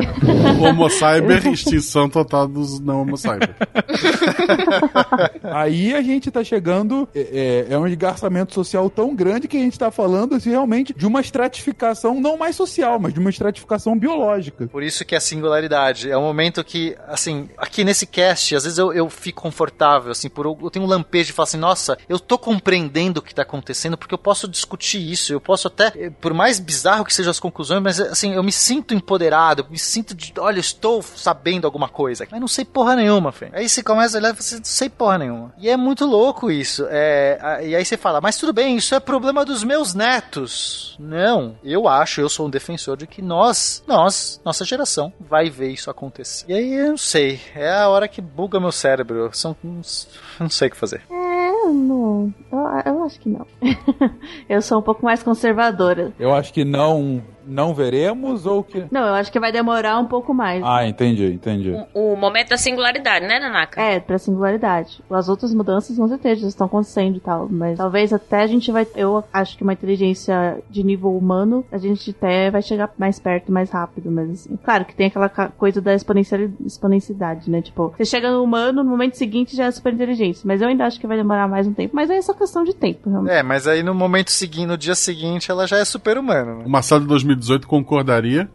[0.62, 3.56] Homo Cyber, extinção total dos não Homo Cyber.
[5.44, 9.60] Aí a gente tá chegando, é, é, é um esgarçamento social tão grande que a
[9.60, 13.98] gente tá falando assim, realmente de uma estratificação não mais social, mas de uma estratificação
[13.98, 14.68] biológica.
[14.68, 16.10] Por isso que é singularidade.
[16.10, 20.30] É um momento que, assim, aqui nesse cast, às vezes eu, eu fico confortável, assim,
[20.30, 23.42] por eu tenho um lampejo de falar assim, nossa, eu tô compreendendo o que tá
[23.44, 27.32] acontecendo, porque eu posso discutir isso, eu posso até, eh, por mais bizarro que sejam
[27.32, 31.66] as conclusões, mas assim, eu me sinto empoderado, eu me sinto de, olha, estou sabendo
[31.66, 33.50] alguma coisa, mas não sei porra nenhuma, Fê.
[33.54, 35.54] Aí você começa a olhar e você não sei porra nenhuma.
[35.58, 36.86] E é muito louco isso.
[36.90, 40.96] É, a- e aí você fala, mas tudo bem, isso é problema dos meus netos.
[41.00, 45.70] Não, eu acho, eu sou um defensor de que nós, nós, nossa geração, vai ver
[45.70, 46.46] isso acontecer.
[46.48, 49.30] E aí eu não sei, é a hora que buga meu cérebro.
[49.34, 51.02] São, não sei o que fazer.
[51.10, 52.34] É, não.
[52.52, 53.46] Eu, eu acho que não.
[54.50, 56.14] eu sou um pouco mais conservadora.
[56.20, 58.86] Eu acho que não, não veremos ou que.
[58.92, 60.64] Não, eu acho que vai demorar um pouco mais.
[60.64, 61.74] Ah, entendi, entendi.
[61.94, 63.82] O momento da singularidade, né, Nanaka?
[63.82, 65.02] É, pra singularidade.
[65.10, 68.72] As outras mudanças com certeza já estão acontecendo e tal, mas talvez até a gente
[68.72, 68.88] vai.
[68.96, 73.52] Eu acho que uma inteligência de nível humano, a gente até vai chegar mais perto,
[73.52, 74.58] mais rápido, mas assim.
[74.64, 77.62] Claro que tem aquela coisa da exponenciali- exponencialidade, né?
[77.62, 80.86] Tipo, você chega no humano, no momento seguinte já é super inteligência, mas eu ainda
[80.86, 83.34] acho que vai demorar mais um tempo, mas é só questão de tempo, realmente.
[83.34, 86.56] É, mas aí no momento seguinte, no dia seguinte, ela já é super humana.
[86.56, 86.64] Né?
[86.66, 88.50] O Marcelo de 2018 concordaria,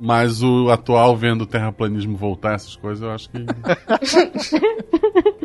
[0.00, 3.44] mas o atual vendo o terraplanismo voltar, essas coisas, eu acho que.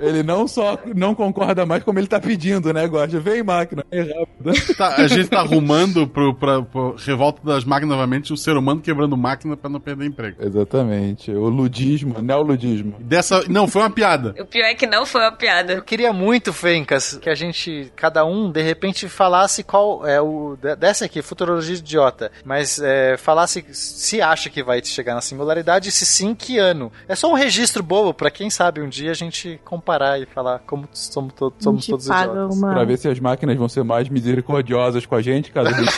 [0.02, 3.20] Ele não só não concorda mais, como ele tá pedindo, né, Gosta?
[3.20, 3.84] Vem, máquina.
[3.92, 4.76] É rápido.
[4.78, 8.82] Tá, a gente tá arrumando pro, pra, pro revolta das máquinas novamente o ser humano
[8.82, 10.38] quebrando máquina pra não perder emprego.
[10.40, 11.32] Exatamente.
[11.32, 12.96] O ludismo, neoludismo.
[13.00, 13.44] Dessa.
[13.50, 14.36] Não, foi uma piada.
[14.40, 15.74] O pior é que não foi uma piada.
[15.74, 20.56] Eu queria muito, Fencas, que a gente, cada um, de repente, falasse qual é o.
[20.62, 22.32] de- Dessa aqui, futurologia idiota.
[22.44, 26.92] Mas é, falasse se acha que vai chegar na singularidade se sim, que ano.
[27.08, 30.60] É só um registro bobo pra quem sabe um dia a gente comparar e falar
[30.66, 32.58] como somos, to somos todos idiotas.
[32.58, 35.74] uma- Pra ver se as máquinas vão ser mais misericordiosas com a gente, caso a
[35.74, 35.92] gente...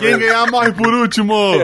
[0.00, 1.34] Quem ganhar morre por último!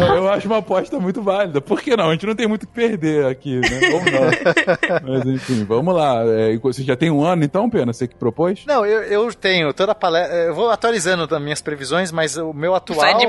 [0.00, 1.60] eu, eu acho uma aposta muito válida.
[1.60, 2.08] Por que não?
[2.08, 3.80] A gente não tem muito o que perder aqui, né?
[3.92, 5.12] Ou não.
[5.14, 6.22] Mas enfim, vamos lá.
[6.26, 7.92] É, você já tem um ano, então, Pena?
[7.92, 8.64] Você que propôs?
[8.66, 10.36] Não, eu, eu tenho toda a palestra.
[10.36, 13.00] Eu vou atualizando as minhas previsões, mas o meu atual.
[13.00, 13.20] vai né?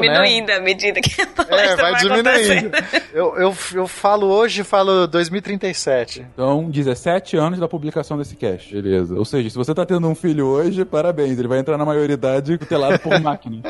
[0.43, 2.71] Diminuindo à medida que a É, palestra vai vai diminuindo.
[3.13, 6.25] Eu, eu, eu falo hoje, falo 2037.
[6.33, 8.73] Então, 17 anos da publicação desse cast.
[8.73, 9.15] Beleza.
[9.15, 11.37] Ou seja, se você tá tendo um filho hoje, parabéns.
[11.37, 13.61] Ele vai entrar na maioridade tutelado por máquina.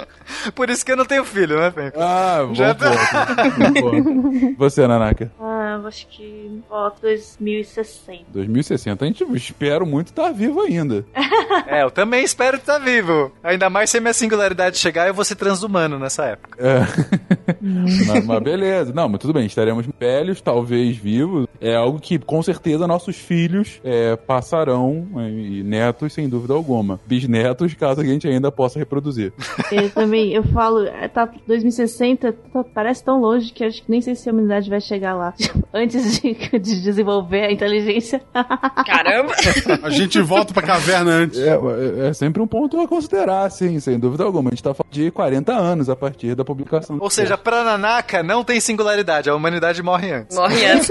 [0.55, 1.91] Por isso que eu não tenho filho, né, Fê?
[1.97, 4.55] Ah, bom Já tá- ponto.
[4.57, 5.31] Você, Nanaka?
[5.39, 8.25] Ah, eu acho que ó, 2060.
[8.31, 9.03] 2060.
[9.03, 11.05] A gente espero muito estar vivo ainda.
[11.67, 13.31] É, eu também espero estar vivo.
[13.43, 16.57] Ainda mais se a minha singularidade chegar, eu vou ser transhumano nessa época.
[16.63, 17.57] É.
[17.61, 18.93] mas, mas beleza.
[18.93, 19.45] Não, mas tudo bem.
[19.45, 21.45] Estaremos velhos, talvez vivos.
[21.59, 25.07] É algo que, com certeza, nossos filhos é, passarão.
[25.17, 26.99] é, E netos, sem dúvida alguma.
[27.05, 29.33] Bisnetos, caso a gente ainda possa reproduzir.
[29.71, 34.01] Eu também, eu falo, é, tá 2060, tá- parece tão longe que acho que nem
[34.01, 35.33] sei se a humanidade vai chegar lá.
[35.73, 38.21] Antes de, de desenvolver a inteligência.
[38.85, 39.33] Caramba!
[39.81, 41.39] A gente volta pra caverna antes.
[41.39, 44.49] É, é- é sempre um ponto a considerar, sim, sem dúvida alguma.
[44.49, 46.97] A gente tá falando de 40 anos a partir da publicação.
[46.97, 50.37] do Ou seja, pra Nanaka não tem singularidade, a humanidade morre antes.
[50.37, 50.89] Morre antes.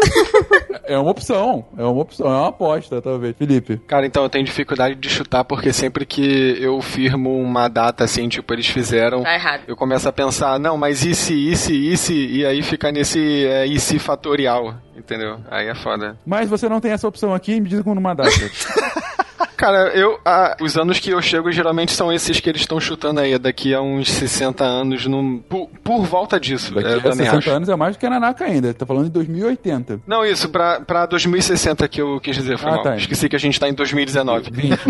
[0.85, 3.37] É uma opção, é uma opção, é uma aposta, talvez.
[3.37, 3.79] Felipe.
[3.87, 8.29] Cara, então eu tenho dificuldade de chutar porque sempre que eu firmo uma data assim,
[8.29, 9.23] tipo, eles fizeram.
[9.23, 9.63] Tá errado.
[9.67, 12.91] Eu começo a pensar, não, mas e se, e se, e se, e aí fica
[12.91, 14.75] nesse é, e se fatorial,
[15.05, 15.39] entendeu?
[15.51, 16.17] Aí é foda.
[16.25, 18.31] Mas você não tem essa opção aqui, me diz com uma data.
[19.57, 20.19] Cara, eu.
[20.25, 23.73] ah, os anos que eu chego geralmente são esses que eles estão chutando aí, daqui
[23.73, 26.75] a uns 60 anos, num, por, por volta disso.
[26.75, 27.51] Daqui eu a também 60 acho.
[27.51, 28.75] anos é mais do que a Nanaka ainda.
[28.75, 30.01] Tá falando de 2080.
[30.05, 32.83] Não, isso, pra, pra 2060 que eu quis dizer, foi Ah, mal.
[32.83, 32.97] tá.
[32.97, 34.51] Esqueci que a gente tá em 2019.
[34.51, 34.81] 20.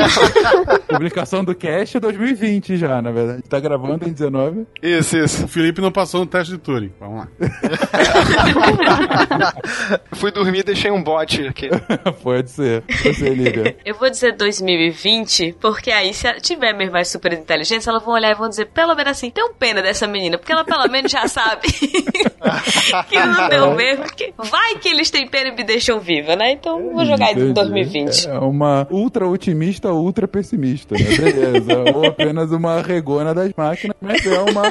[0.88, 3.42] Publicação do cast é 2020 já, na verdade.
[3.42, 4.66] Tá gravando em 19.
[4.82, 5.44] Isso, isso.
[5.44, 6.92] O Felipe não passou no teste de Turing.
[6.98, 7.28] Vamos lá.
[10.12, 11.68] Fui dormir e deixei um bot aqui.
[12.22, 12.82] Pode ser.
[13.02, 13.76] Você, Lívia.
[13.84, 18.14] Eu vou dizer 2020, porque aí se ela tiver mesmo mais super inteligência, elas vão
[18.14, 20.88] olhar e vão dizer, pelo menos assim, tem um pena dessa menina, porque ela pelo
[20.88, 21.68] menos já sabe
[23.08, 24.04] que não deu mesmo.
[24.14, 26.52] Que vai que eles têm pena e me deixam viva, né?
[26.52, 27.52] Então vou jogar em Entendi.
[27.52, 28.28] 2020.
[28.28, 31.04] É uma ultra otimista, ultra pessimista, né?
[31.16, 31.84] Beleza.
[31.94, 34.62] Ou apenas uma regona das máquinas, mas é uma,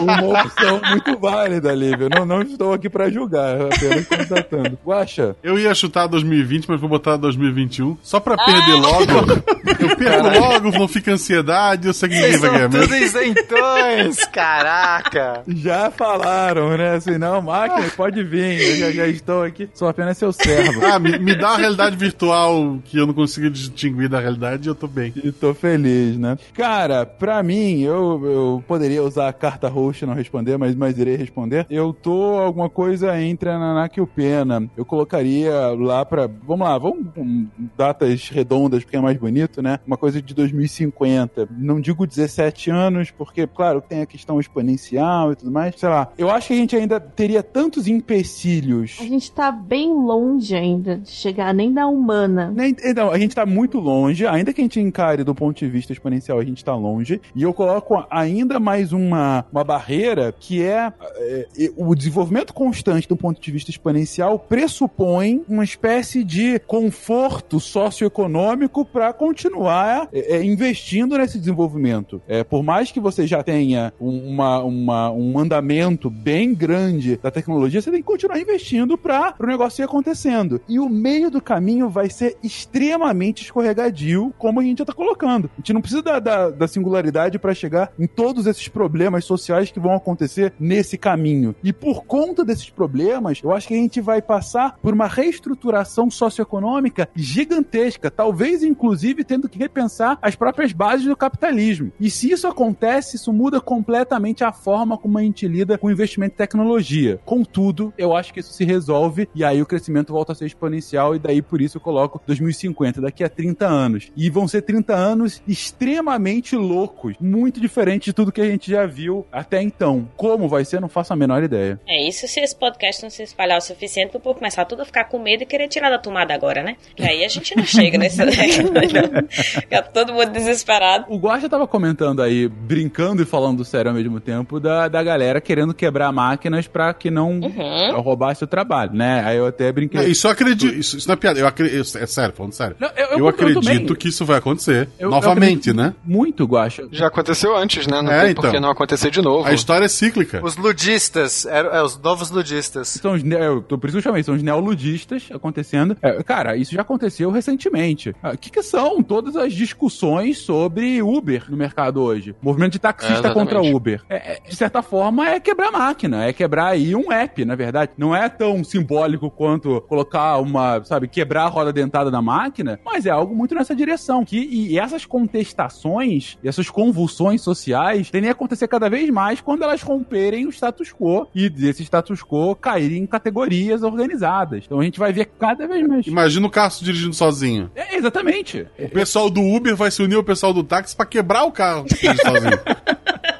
[0.00, 2.08] uma opção muito válida, Lívia.
[2.08, 4.47] Não, não estou aqui pra julgar, apenas constatando.
[4.84, 7.96] Guaxa, Eu ia chutar 2020, mas vou botar 2021.
[8.02, 9.42] Só pra perder logo.
[9.78, 12.94] Eu perco logo, não fica ansiedade, eu sei que ninguém vai ganhar mesmo.
[12.96, 15.42] isentões, caraca.
[15.46, 16.94] Já falaram, né?
[16.96, 18.60] Assim, não, máquina, pode vir.
[18.60, 19.68] Eu já, já estou aqui.
[19.74, 20.84] Sou apenas seu servo.
[20.84, 24.70] Ah, me, me dá uma realidade virtual que eu não consigo distinguir da realidade e
[24.70, 25.12] eu tô bem.
[25.22, 26.36] E tô feliz, né?
[26.54, 30.98] Cara, pra mim, eu, eu poderia usar a carta roxa e não responder, mas, mas
[30.98, 31.66] irei responder.
[31.70, 34.37] Eu tô alguma coisa entre a Nanaka e o Pena.
[34.76, 36.28] Eu colocaria lá pra.
[36.46, 37.46] Vamos lá, vamos com
[37.76, 39.78] datas redondas, porque é mais bonito, né?
[39.86, 41.48] Uma coisa de 2050.
[41.56, 45.74] Não digo 17 anos, porque, claro, tem a questão exponencial e tudo mais.
[45.78, 46.08] Sei lá.
[46.18, 48.96] Eu acho que a gente ainda teria tantos empecilhos.
[49.00, 52.52] A gente tá bem longe ainda de chegar nem na humana.
[52.54, 55.68] Nem- Então, a gente tá muito longe, ainda que a gente encare do ponto de
[55.68, 57.20] vista exponencial, a gente tá longe.
[57.34, 63.08] E eu coloco ainda mais uma, uma barreira que é, é, é, o desenvolvimento constante
[63.08, 70.44] do ponto de vista exponencial pressupõe uma espécie de conforto socioeconômico para continuar é, é,
[70.44, 72.20] investindo nesse desenvolvimento.
[72.26, 77.30] É, por mais que você já tenha um, uma, uma- um andamento bem grande da
[77.30, 80.60] tecnologia, você tem que continuar investindo para o negócio ir acontecendo.
[80.68, 85.50] E o meio do caminho vai ser extremamente escorregadio, como a gente já tá colocando.
[85.54, 89.70] A gente não precisa da, da, da singularidade para chegar em todos esses problemas sociais
[89.70, 91.54] que vão acontecer nesse caminho.
[91.62, 96.10] E por conta desses problemas, eu acho que a gente vai passar por uma reestruturação
[96.10, 101.92] socioeconômica gigantesca, talvez inclusive tendo que repensar as próprias bases do capitalismo.
[102.00, 106.34] E se isso acontece, isso muda completamente a forma como a gente lida com investimento
[106.34, 107.20] em tecnologia.
[107.24, 111.14] Contudo, eu acho que isso se resolve e aí o crescimento volta a ser exponencial
[111.14, 114.12] e daí por isso eu coloco 2050, daqui a 30 anos.
[114.16, 118.86] E vão ser 30 anos extremamente loucos, muito diferente de tudo que a gente já
[118.86, 120.08] viu até então.
[120.16, 121.80] Como vai ser, não faço a menor ideia.
[121.86, 124.84] É isso se esse podcast não se espalhar o suficiente pro povo começar tudo a
[124.84, 126.76] ficar com medo e querer tirar da tomada agora, né?
[126.96, 128.18] Que aí a gente não chega nesse
[129.30, 131.06] Fica todo mundo desesperado.
[131.08, 135.40] O Guaxa tava comentando aí, brincando e falando sério ao mesmo tempo, da, da galera
[135.40, 138.00] querendo quebrar máquinas pra que não Uhum.
[138.00, 139.22] roubasse o trabalho, né?
[139.24, 140.00] Aí eu até brinquei.
[140.00, 140.74] Não, isso eu acredito.
[140.74, 141.38] Isso, isso não é piada.
[141.38, 141.98] Eu acredito.
[141.98, 142.76] É sério, falando sério.
[142.78, 144.88] Não, eu- eu eu acredito que isso vai acontecer.
[144.98, 145.94] Eu- novamente, né?
[146.04, 146.88] Muito, Guaxa.
[146.90, 148.00] Já aconteceu antes, né?
[148.02, 148.42] Não É, tem então.
[148.44, 149.46] por que não acontecer de novo.
[149.48, 150.40] A história é cíclica.
[150.44, 152.88] Os ludistas, eram é, os novos ludistas.
[152.88, 155.96] São os, ne- eu, por isso chamei, são os neoludistas acontecendo.
[156.02, 158.14] É, cara, isso já aconteceu recentemente.
[158.22, 162.34] Ah, O que, que são todas as discussões sobre Uber no mercado hoje?
[162.42, 163.38] Movimento de É, taxista exatamente.
[163.54, 164.02] contra Uber.
[164.08, 167.92] É, é, de certa forma, é quebrar máquina, é quebrar aí um app, na verdade.
[167.96, 173.06] Não é tão simbólico quanto colocar uma, sabe, quebrar a roda dentada da máquina, mas
[173.06, 174.24] é algo muito nessa direção.
[174.24, 175.04] Que, e, essas
[175.52, 180.92] contestações, essas convulsões sociais tendem a acontecer cada vez mais quando elas romperem o status
[180.92, 184.64] quo e desse status quo caírem em categorias organizadas.
[184.64, 186.06] Então a gente vai ver cada vez mais.
[186.06, 187.70] Imagina o carro dirigindo sozinho.
[187.74, 188.66] É, exatamente.
[188.78, 191.86] O pessoal do Uber vai se unir ao pessoal do táxi pra quebrar o carro
[191.88, 192.58] sozinho.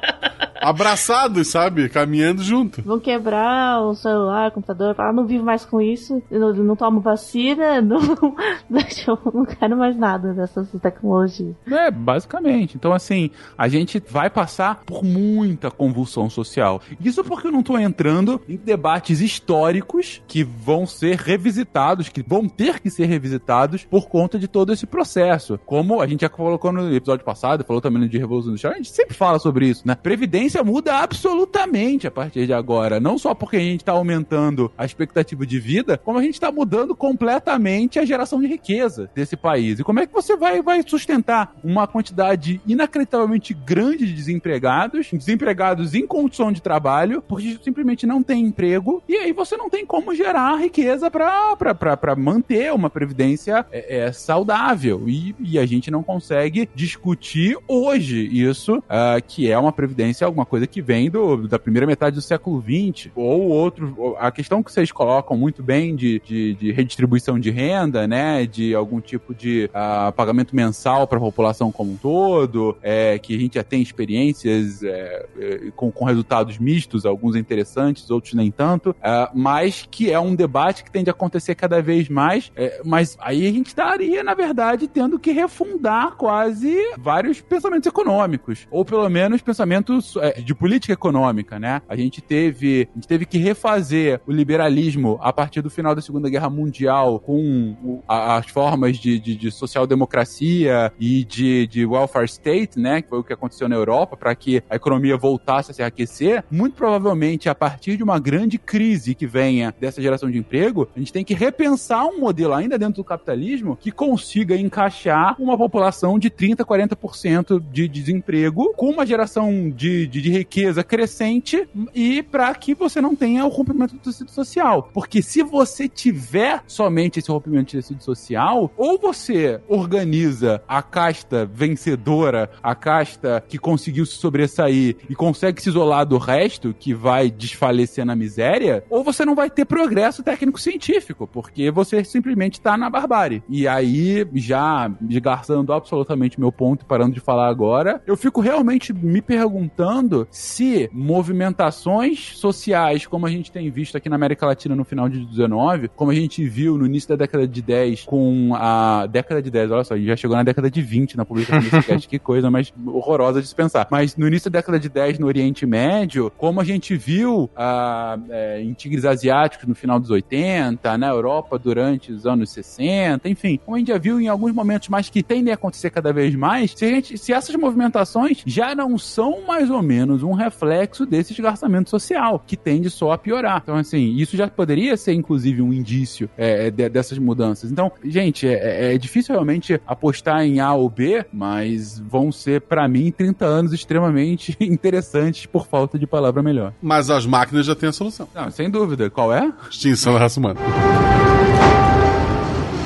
[0.59, 1.89] Abraçados, sabe?
[1.89, 2.81] Caminhando junto.
[2.81, 6.75] Vão quebrar o celular, o computador, falar, não vivo mais com isso, eu não, não
[6.75, 11.55] tomo vacina, não, eu não quero mais nada dessas tecnologias.
[11.65, 12.75] É, basicamente.
[12.75, 16.81] Então, assim, a gente vai passar por muita convulsão social.
[16.99, 22.47] Isso porque eu não tô entrando em debates históricos que vão ser revisitados, que vão
[22.47, 25.59] ter que ser revisitados por conta de todo esse processo.
[25.65, 28.77] Como a gente já colocou no episódio passado, falou também no de Revolução Industrial, a
[28.77, 29.95] gente sempre fala sobre isso, né?
[29.95, 32.99] Previdência muda absolutamente a partir de agora.
[32.99, 36.51] Não só porque a gente tá aumentando a expectativa de vida, como a gente tá
[36.51, 39.79] mudando completamente a geração de riqueza desse país.
[39.79, 45.93] E como é que você vai, vai sustentar uma quantidade inacreditavelmente grande de desempregados, desempregados
[45.93, 50.13] em condição de trabalho, porque simplesmente não tem emprego, e aí você não tem como
[50.13, 55.03] gerar riqueza para manter uma previdência é, é, saudável.
[55.07, 60.45] E, e a gente não consegue discutir hoje isso, ah, que é uma previdência, alguma
[60.45, 63.93] coisa que vem do, da primeira metade do século XX, ou outro.
[63.97, 68.45] ou A questão que vocês colocam muito bem de, de, de redistribuição de renda, né?
[68.45, 73.35] De algum tipo de ah, pagamento mensal para a população como um todo, é, que
[73.35, 78.51] a gente já tem experiências é, é, com, com resultados mistos, alguns interessantes, outros nem
[78.51, 82.51] tanto, ah, mas que é um debate que tende a acontecer cada vez mais.
[82.55, 88.67] é, mas aí a gente estaria, na verdade, tendo que refundar quase vários pensamentos econômicos,
[88.71, 91.81] ou pelo menos pensamentos é, de política econômica, né?
[91.87, 96.01] A gente teve, a gente teve que refazer o liberalismo a partir do final da
[96.01, 101.85] Segunda Guerra Mundial com o, a, as formas de, de, de social-democracia e de, de
[101.85, 103.01] welfare state, né?
[103.01, 106.43] Que foi o que aconteceu na Europa, para que a economia voltasse a se aquecer.
[106.49, 110.99] Muito provavelmente, a partir de uma grande crise que venha dessa geração de emprego, a
[110.99, 116.17] gente tem que repensar um modelo ainda dentro do capitalismo que consiga encaixar uma população
[116.17, 122.53] de 30, 40% de desemprego com uma geração de, de, de riqueza crescente e para
[122.55, 124.89] que você não tenha o rompimento do tecido social.
[124.93, 131.45] Porque se você tiver somente esse rompimento do tecido social, ou você organiza a casta
[131.45, 137.29] vencedora, a casta que conseguiu se sobressair e consegue se isolar do resto, que vai
[137.29, 142.89] desfalecer na miséria, ou você não vai ter progresso técnico-científico, porque você simplesmente está na
[142.89, 143.43] barbárie.
[143.49, 148.93] E aí, já desgarçando absolutamente meu ponto e parando de falar agora, eu fico realmente
[148.93, 154.83] me perguntando se movimentações sociais, como a gente tem visto aqui na América Latina no
[154.83, 159.05] final de 19, como a gente viu no início da década de 10 com a
[159.07, 162.07] década de 10, olha só, já chegou na década de 20 na publicação desse cast,
[162.07, 163.87] que coisa mais horrorosa de se pensar.
[163.91, 168.17] Mas no início da década de 10 no Oriente Médio, como a gente viu ah,
[168.29, 173.59] é, em tigres asiáticos no final dos 80, na Europa durante os anos 60, enfim,
[173.63, 176.35] como a gente já viu em alguns momentos mais que tendem a acontecer cada vez
[176.35, 179.88] mais, se, a gente, se essas movimentações já não são mais ou menos
[180.23, 183.61] um reflexo desse esgarçamento social, que tende só a piorar.
[183.63, 187.71] Então, assim, isso já poderia ser, inclusive, um indício é, de, dessas mudanças.
[187.71, 192.87] Então, gente, é, é, difícil realmente apostar em A ou B, mas vão ser, para
[192.87, 196.73] mim, 30 anos extremamente interessantes por falta de palavra melhor.
[196.81, 198.27] Mas as máquinas já têm a solução.
[198.33, 199.09] Não, sem dúvida.
[199.09, 199.51] Qual é?
[199.69, 200.59] Extinção da raça humana.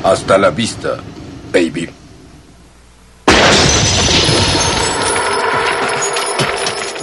[0.03, 0.99] Hasta la vista,
[1.51, 2.02] baby.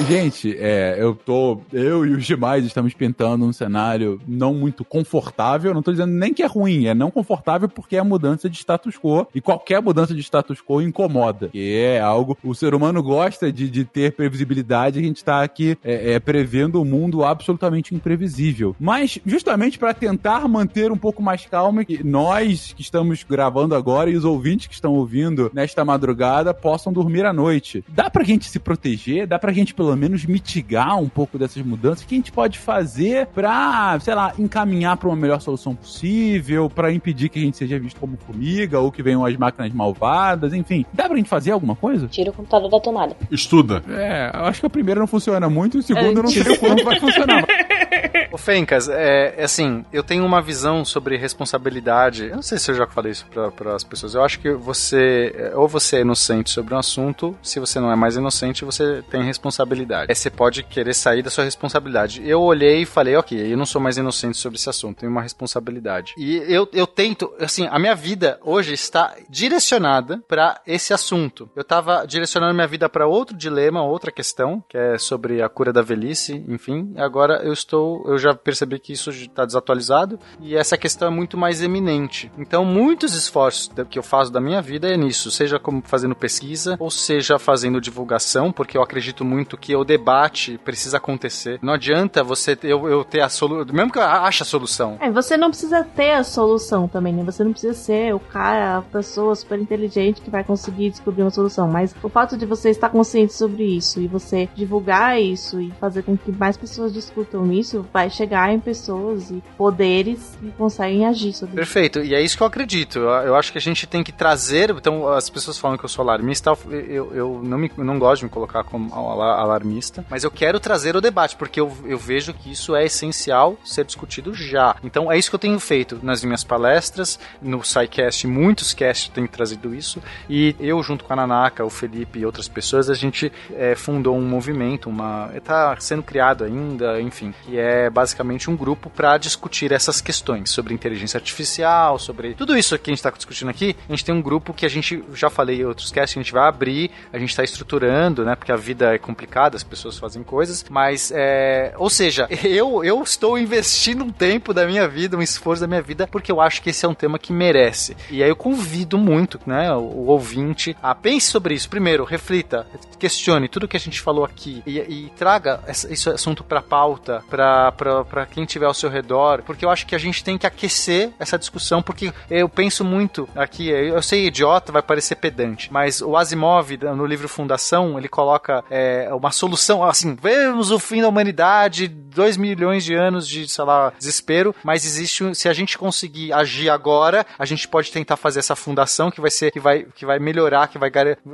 [0.06, 1.60] Gente, é, eu tô.
[1.72, 5.74] Eu e os demais estamos pintando um cenário não muito confortável.
[5.74, 8.97] Não tô dizendo nem que é ruim, é não confortável porque é mudança de status
[8.97, 9.27] quo.
[9.35, 11.48] E qualquer mudança de status quo incomoda.
[11.48, 12.36] Que é algo.
[12.43, 14.98] O ser humano gosta de, de ter previsibilidade.
[14.98, 18.74] A gente tá aqui é, é, prevendo um mundo absolutamente imprevisível.
[18.81, 24.10] Mas, justamente para tentar manter um pouco mais calmo, que nós que estamos gravando agora
[24.10, 27.85] e os ouvintes que estão ouvindo nesta madrugada possam dormir à noite.
[27.89, 29.27] Dá pra gente se proteger?
[29.27, 32.05] Dá pra gente, pelo menos mitigar um pouco dessas mudanças?
[32.05, 36.71] O que a gente pode fazer pra, sei lá, encaminhar para uma melhor solução possível,
[36.71, 40.53] para impedir que a gente seja visto como formiga ou que venham as máquinas malvadas,
[40.53, 40.85] enfim.
[40.93, 42.07] Dá pra gente fazer alguma coisa?
[42.09, 43.17] Tira o computador da tomada.
[43.31, 43.83] Estuda.
[43.89, 46.57] É, eu acho que a primeira não funciona muito e o segundo eu não sei
[46.59, 47.45] como vai funcionar.
[48.33, 52.27] Ô Fencas, é, é assim, eu tenho uma visão sobre responsabilidade.
[52.27, 53.27] Eu não sei se eu já falei isso
[53.57, 54.15] para as pessoas.
[54.15, 57.97] Eu acho que você, ou você é inocente sobre um assunto, se você não é
[57.97, 60.11] mais inocente, você tem responsabilidade.
[60.11, 62.23] É, você pode querer sair da sua responsabilidade.
[62.25, 65.23] Eu olhei e falei, ok, eu não sou mais inocente sobre esse assunto, tenho uma
[65.23, 66.15] responsabilidade.
[66.17, 71.51] E eu, eu tento, assim, a minha vida hoje está direcionada para esse assunto.
[71.55, 75.73] Eu estava direcionando minha vida para outro dilema, outra questão, que é sobre a cura
[75.73, 76.93] da velhice, enfim.
[76.97, 81.36] Agora eu estou, eu já percebi que isso está desatualizado e essa questão é muito
[81.36, 82.31] mais eminente.
[82.39, 86.77] Então, muitos esforços que eu faço da minha vida é nisso, seja como fazendo pesquisa
[86.78, 91.59] ou seja fazendo divulgação, porque eu acredito muito que o debate precisa acontecer.
[91.62, 94.97] Não adianta você eu, eu ter a solução, mesmo que eu ache a solução.
[95.01, 97.23] É, você não precisa ter a solução também, né?
[97.24, 101.31] Você não precisa ser o cara, a pessoa super inteligente que vai conseguir descobrir uma
[101.31, 105.70] solução, mas o fato de você estar consciente sobre isso e você divulgar isso e
[105.73, 111.07] fazer com que mais pessoas discutam isso vai chegar em pessoas e poderes que conseguem
[111.07, 112.99] agir sobre Perfeito, e é isso que eu acredito.
[112.99, 114.71] Eu, eu acho que a gente tem que trazer.
[114.71, 118.25] Então, as pessoas falam que eu sou alarmista, eu, eu não, me, não gosto de
[118.27, 122.53] me colocar como alarmista, mas eu quero trazer o debate, porque eu, eu vejo que
[122.53, 124.77] isso é essencial ser discutido já.
[124.83, 129.27] Então, é isso que eu tenho feito nas minhas palestras, no SciCast, muitos casts têm
[129.27, 133.33] trazido isso, e eu, junto com a Nanaka, o Felipe e outras pessoas, a gente
[133.55, 135.31] é, fundou um movimento, uma.
[135.35, 140.74] está sendo criado ainda, enfim, que é basicamente um grupo para discutir essas questões sobre
[140.74, 143.77] inteligência artificial, sobre tudo isso que a gente está discutindo aqui.
[143.89, 146.32] A gente tem um grupo que a gente já falei em outros casts, a gente
[146.32, 148.35] vai abrir, a gente está estruturando, né?
[148.35, 153.03] Porque a vida é complicada, as pessoas fazem coisas, mas é, ou seja, eu eu
[153.03, 156.62] estou investindo um tempo da minha vida, um esforço da minha vida, porque eu acho
[156.62, 157.97] que esse é um tema que merece.
[158.11, 161.69] E aí eu convido muito, né, o, o ouvinte a pense sobre isso.
[161.69, 162.66] Primeiro, reflita,
[162.99, 167.49] questione tudo que a gente falou aqui e, e traga esse assunto para pauta, para
[167.77, 171.10] para quem tiver ao seu redor, porque eu acho que a gente tem que aquecer
[171.18, 176.16] essa discussão, porque eu penso muito aqui, eu sei idiota, vai parecer pedante, mas o
[176.16, 181.89] Asimov, no livro Fundação, ele coloca é, uma solução, assim, vemos o fim da humanidade,
[181.89, 186.68] dois milhões de anos de, sei lá, desespero, mas existe, se a gente conseguir agir
[186.68, 190.18] agora, a gente pode tentar fazer essa fundação que vai ser, que vai, que vai
[190.18, 190.90] melhorar, que vai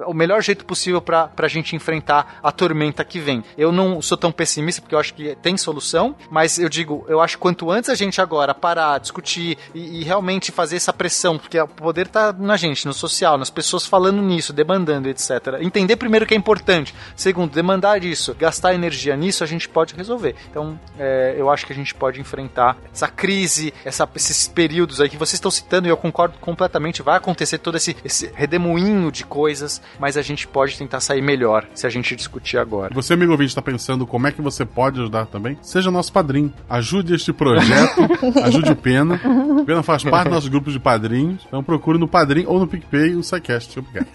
[0.07, 3.43] o melhor jeito possível para a gente enfrentar a tormenta que vem.
[3.57, 7.21] Eu não sou tão pessimista porque eu acho que tem solução, mas eu digo, eu
[7.21, 11.59] acho quanto antes a gente agora parar, discutir e, e realmente fazer essa pressão, porque
[11.59, 15.31] o poder tá na gente, no social, nas pessoas falando nisso, demandando, etc.
[15.61, 16.95] Entender primeiro que é importante.
[17.15, 20.35] Segundo, demandar isso, gastar energia nisso, a gente pode resolver.
[20.51, 25.09] Então, é, eu acho que a gente pode enfrentar essa crise, essa, esses períodos aí
[25.09, 29.25] que vocês estão citando, e eu concordo completamente, vai acontecer todo esse, esse redemoinho de
[29.25, 32.95] coisas, mas a gente pode tentar sair melhor se a gente discutir agora.
[32.95, 35.59] Você, amigo ouvinte, está pensando como é que você pode ajudar também?
[35.63, 36.53] Seja nosso padrinho.
[36.69, 38.01] Ajude este projeto,
[38.45, 39.21] ajude o Pena.
[39.61, 41.43] O Pena faz parte do nosso grupo de padrinhos.
[41.47, 43.79] Então procure no Padrim ou no PicPay o SciCast.
[43.79, 44.07] Obrigado.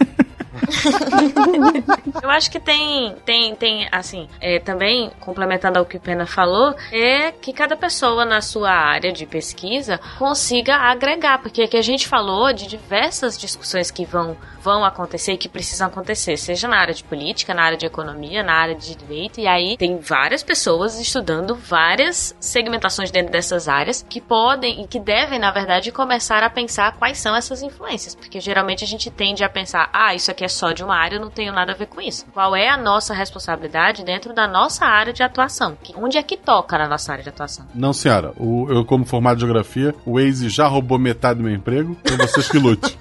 [2.22, 6.76] eu acho que tem, tem, tem assim, é, também complementando ao que o Pena falou,
[6.92, 12.08] é que cada pessoa na sua área de pesquisa consiga agregar, porque aqui a gente
[12.08, 16.94] falou de diversas discussões que vão, vão acontecer e que precisam acontecer, seja na área
[16.94, 21.00] de política, na área de economia, na área de direito, e aí tem várias pessoas
[21.00, 26.50] estudando várias segmentações dentro dessas áreas que podem e que devem, na verdade, começar a
[26.50, 30.44] pensar quais são essas influências, porque geralmente a gente tende a pensar, ah, isso aqui
[30.44, 32.26] é só de uma área, eu não tenho nada a ver com isso.
[32.34, 35.78] Qual é a nossa responsabilidade dentro da nossa área de atuação?
[35.96, 37.66] Onde é que toca na nossa área de atuação?
[37.74, 38.34] Não, senhora.
[38.38, 42.18] O, eu, como formado de geografia, o Waze já roubou metade do meu emprego, então
[42.18, 42.98] vocês que lute.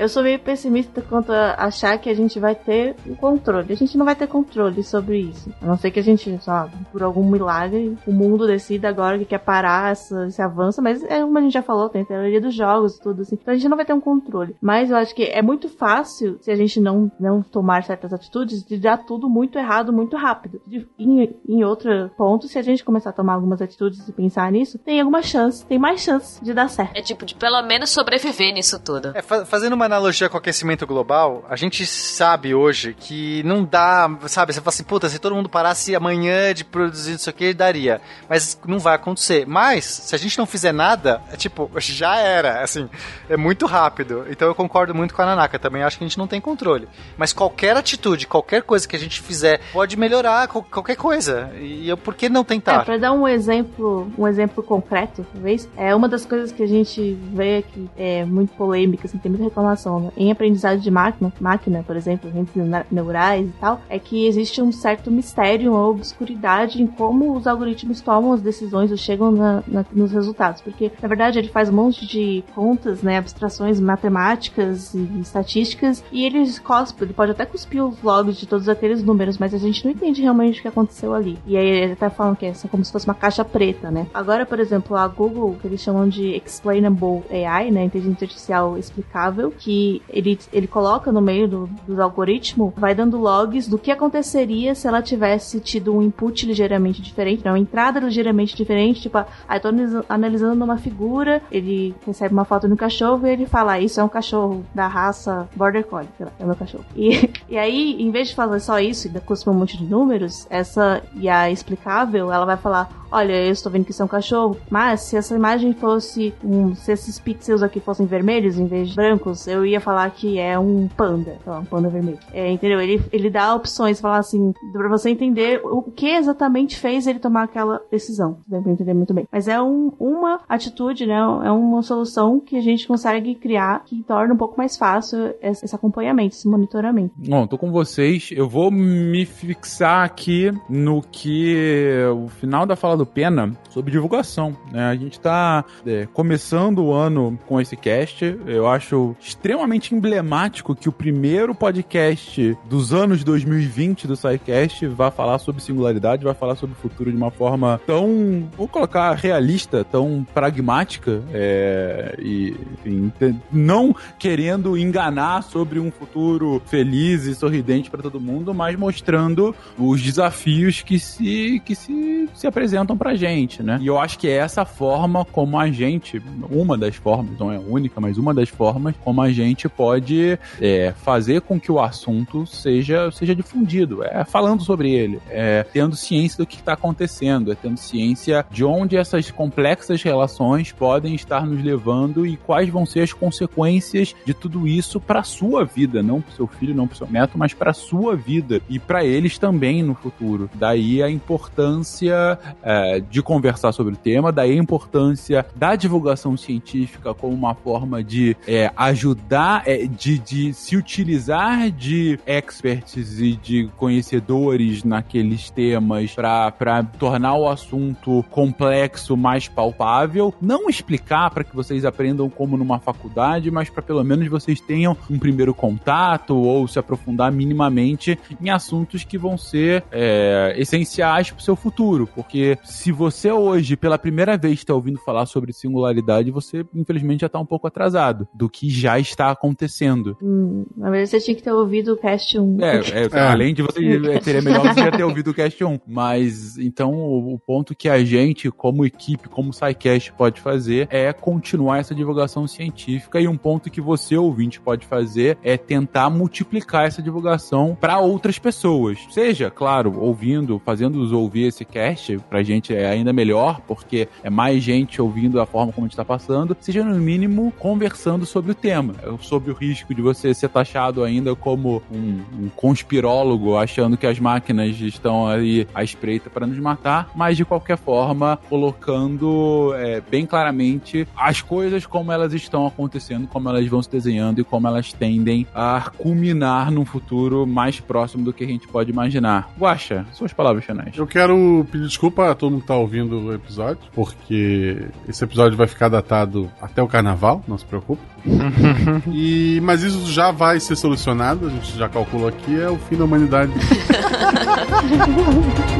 [0.00, 3.72] Eu sou meio pessimista quanto a achar que a gente vai ter o um controle.
[3.72, 5.52] A gente não vai ter controle sobre isso.
[5.60, 9.24] A não ser que a gente, só por algum milagre, o mundo decida agora que
[9.24, 12.40] quer parar essa, esse avanço, mas é como a gente já falou, tem a teoria
[12.40, 13.38] dos jogos e tudo assim.
[13.40, 14.56] Então a gente não vai ter um controle.
[14.60, 18.64] Mas eu acho que é muito fácil, se a gente não, não tomar certas atitudes,
[18.64, 20.60] de dar tudo muito errado muito rápido.
[20.66, 24.50] De, em, em outro ponto, se a gente começar a tomar algumas atitudes e pensar
[24.52, 26.96] nisso, tem alguma chance, tem mais chance de dar certo.
[26.96, 29.12] É tipo, de pelo menos sobreviver nisso tudo.
[29.14, 30.40] É, fazendo uma analogia com o
[30.70, 34.52] aquecimento global, a gente sabe hoje que não dá, sabe?
[34.52, 38.00] Você fala assim, puta, se todo mundo parasse amanhã de produzir isso aqui, daria.
[38.28, 39.46] Mas não vai acontecer.
[39.46, 42.62] Mas, se a gente não fizer nada, é tipo, já era.
[42.62, 42.88] Assim,
[43.28, 44.24] é muito rápido.
[44.30, 45.58] Então eu concordo muito com a Nanaka.
[45.58, 46.88] Também acho que a gente não tem controle.
[47.16, 51.50] Mas qualquer atitude, qualquer coisa que a gente fizer, pode melhorar qualquer coisa.
[51.58, 52.82] E eu, por que não tentar?
[52.82, 56.66] É, pra dar um exemplo, um exemplo concreto, talvez, é uma das coisas que a
[56.66, 60.10] gente vê aqui, é muito polêmica, assim, tem muita reclamação, né?
[60.16, 60.30] em
[60.60, 62.52] aprendizado de máquina, máquina, por exemplo, redes
[62.90, 68.00] neurais e tal, é que existe um certo mistério, uma obscuridade em como os algoritmos
[68.00, 70.60] tomam as decisões ou chegam na, na, nos resultados.
[70.60, 76.24] Porque, na verdade, ele faz um monte de contas, né, abstrações matemáticas e estatísticas, e
[76.24, 79.84] ele cospe, ele pode até cuspir os logs de todos aqueles números, mas a gente
[79.84, 81.38] não entende realmente o que aconteceu ali.
[81.46, 84.06] E aí ele até falam que é como se fosse uma caixa preta, né?
[84.12, 89.52] Agora, por exemplo, a Google, que eles chamam de Explainable AI, né, inteligência artificial explicável,
[89.58, 94.74] que ele, ele coloca no meio do, do algoritmo, vai dando logs do que aconteceria
[94.74, 97.50] se ela tivesse tido um input ligeiramente diferente, né?
[97.50, 99.68] uma entrada ligeiramente diferente, tipo, aí eu tô
[100.08, 104.04] analisando uma figura, ele recebe uma foto do cachorro e ele fala, ah, isso é
[104.04, 106.84] um cachorro da raça Border Collie, sei lá, é meu cachorro.
[106.96, 110.46] E, e aí, em vez de falar só isso e cuspir um monte de números,
[110.50, 114.56] essa IA explicável, ela vai falar, olha, eu estou vendo que isso é um cachorro,
[114.70, 118.96] mas se essa imagem fosse um, se esses pixels aqui fossem vermelhos em vez de
[118.96, 122.18] brancos, eu ia falar que é um panda, sei um panda vermelho.
[122.32, 122.80] É, entendeu?
[122.80, 127.44] Ele, ele dá opções, falar assim, pra você entender o que exatamente fez ele tomar
[127.44, 128.38] aquela decisão.
[128.46, 129.26] Deve entender muito bem.
[129.30, 131.18] Mas é um, uma atitude, né?
[131.44, 135.64] É uma solução que a gente consegue criar que torna um pouco mais fácil esse,
[135.64, 137.14] esse acompanhamento, esse monitoramento.
[137.16, 138.30] Bom, tô com vocês.
[138.32, 144.56] Eu vou me fixar aqui no que o final da fala Pena sobre divulgação.
[144.70, 144.84] Né?
[144.84, 148.38] A gente está é, começando o ano com esse cast.
[148.46, 155.38] Eu acho extremamente emblemático que o primeiro podcast dos anos 2020 do SciCast vá falar
[155.38, 160.26] sobre singularidade, vai falar sobre o futuro de uma forma tão, vou colocar, realista, tão
[160.32, 163.12] pragmática é, e, enfim,
[163.52, 170.02] não querendo enganar sobre um futuro feliz e sorridente para todo mundo, mas mostrando os
[170.02, 173.78] desafios que se, que se, se apresentam apresentam pra gente, né?
[173.80, 177.56] E eu acho que é essa forma como a gente, uma das formas, não é
[177.56, 181.80] a única, mas uma das formas como a gente pode é, fazer com que o
[181.80, 187.52] assunto seja, seja difundido, é falando sobre ele, é tendo ciência do que está acontecendo,
[187.52, 192.84] é tendo ciência de onde essas complexas relações podem estar nos levando e quais vão
[192.86, 196.96] ser as consequências de tudo isso para sua vida, não para seu filho, não para
[196.96, 200.50] seu neto, mas para sua vida e para eles também no futuro.
[200.54, 202.79] Daí a importância é,
[203.10, 208.36] de conversar sobre o tema, daí a importância da divulgação científica como uma forma de
[208.46, 216.82] é, ajudar, é, de, de se utilizar de experts e de conhecedores naqueles temas para
[216.98, 220.34] tornar o assunto complexo mais palpável.
[220.40, 224.96] Não explicar para que vocês aprendam como numa faculdade, mas para pelo menos vocês tenham
[225.08, 231.40] um primeiro contato ou se aprofundar minimamente em assuntos que vão ser é, essenciais para
[231.40, 232.08] o seu futuro.
[232.14, 237.26] Porque se você hoje, pela primeira vez, está ouvindo falar sobre singularidade, você infelizmente já
[237.26, 240.16] está um pouco atrasado do que já está acontecendo.
[240.22, 242.58] Hum, na verdade, você tinha que ter ouvido o cast 1.
[242.60, 243.20] É, é, é.
[243.20, 243.80] além de você
[244.22, 245.80] seria melhor você já ter ouvido o cast 1.
[245.86, 251.12] Mas então o, o, ponto que a gente, como equipe, como SciCast, pode fazer é
[251.12, 253.20] continuar essa divulgação científica.
[253.20, 258.38] E um ponto que você, ouvinte, pode fazer é tentar multiplicar essa divulgação para outras
[258.38, 258.98] pessoas.
[259.10, 264.62] Seja, claro, ouvindo, fazendo-os ouvir esse cast, pra gente é ainda melhor, porque é mais
[264.62, 268.54] gente ouvindo a forma como a gente tá passando, seja no mínimo conversando sobre o
[268.54, 274.06] tema, sobre o risco de você ser taxado ainda como um, um conspirólogo, achando que
[274.06, 280.00] as máquinas estão aí à espreita para nos matar, mas de qualquer forma colocando é,
[280.00, 284.66] bem claramente as coisas como elas estão acontecendo, como elas vão se desenhando e como
[284.66, 289.50] elas tendem a culminar num futuro mais próximo do que a gente pode imaginar.
[289.58, 290.96] Guaxa, suas palavras finais.
[290.96, 295.66] Eu quero pedir desculpa todo mundo que tá ouvindo o episódio, porque esse episódio vai
[295.66, 298.02] ficar datado até o carnaval, não se preocupe.
[299.12, 302.96] e, mas isso já vai ser solucionado, a gente já calculou aqui, é o fim
[302.96, 303.52] da humanidade.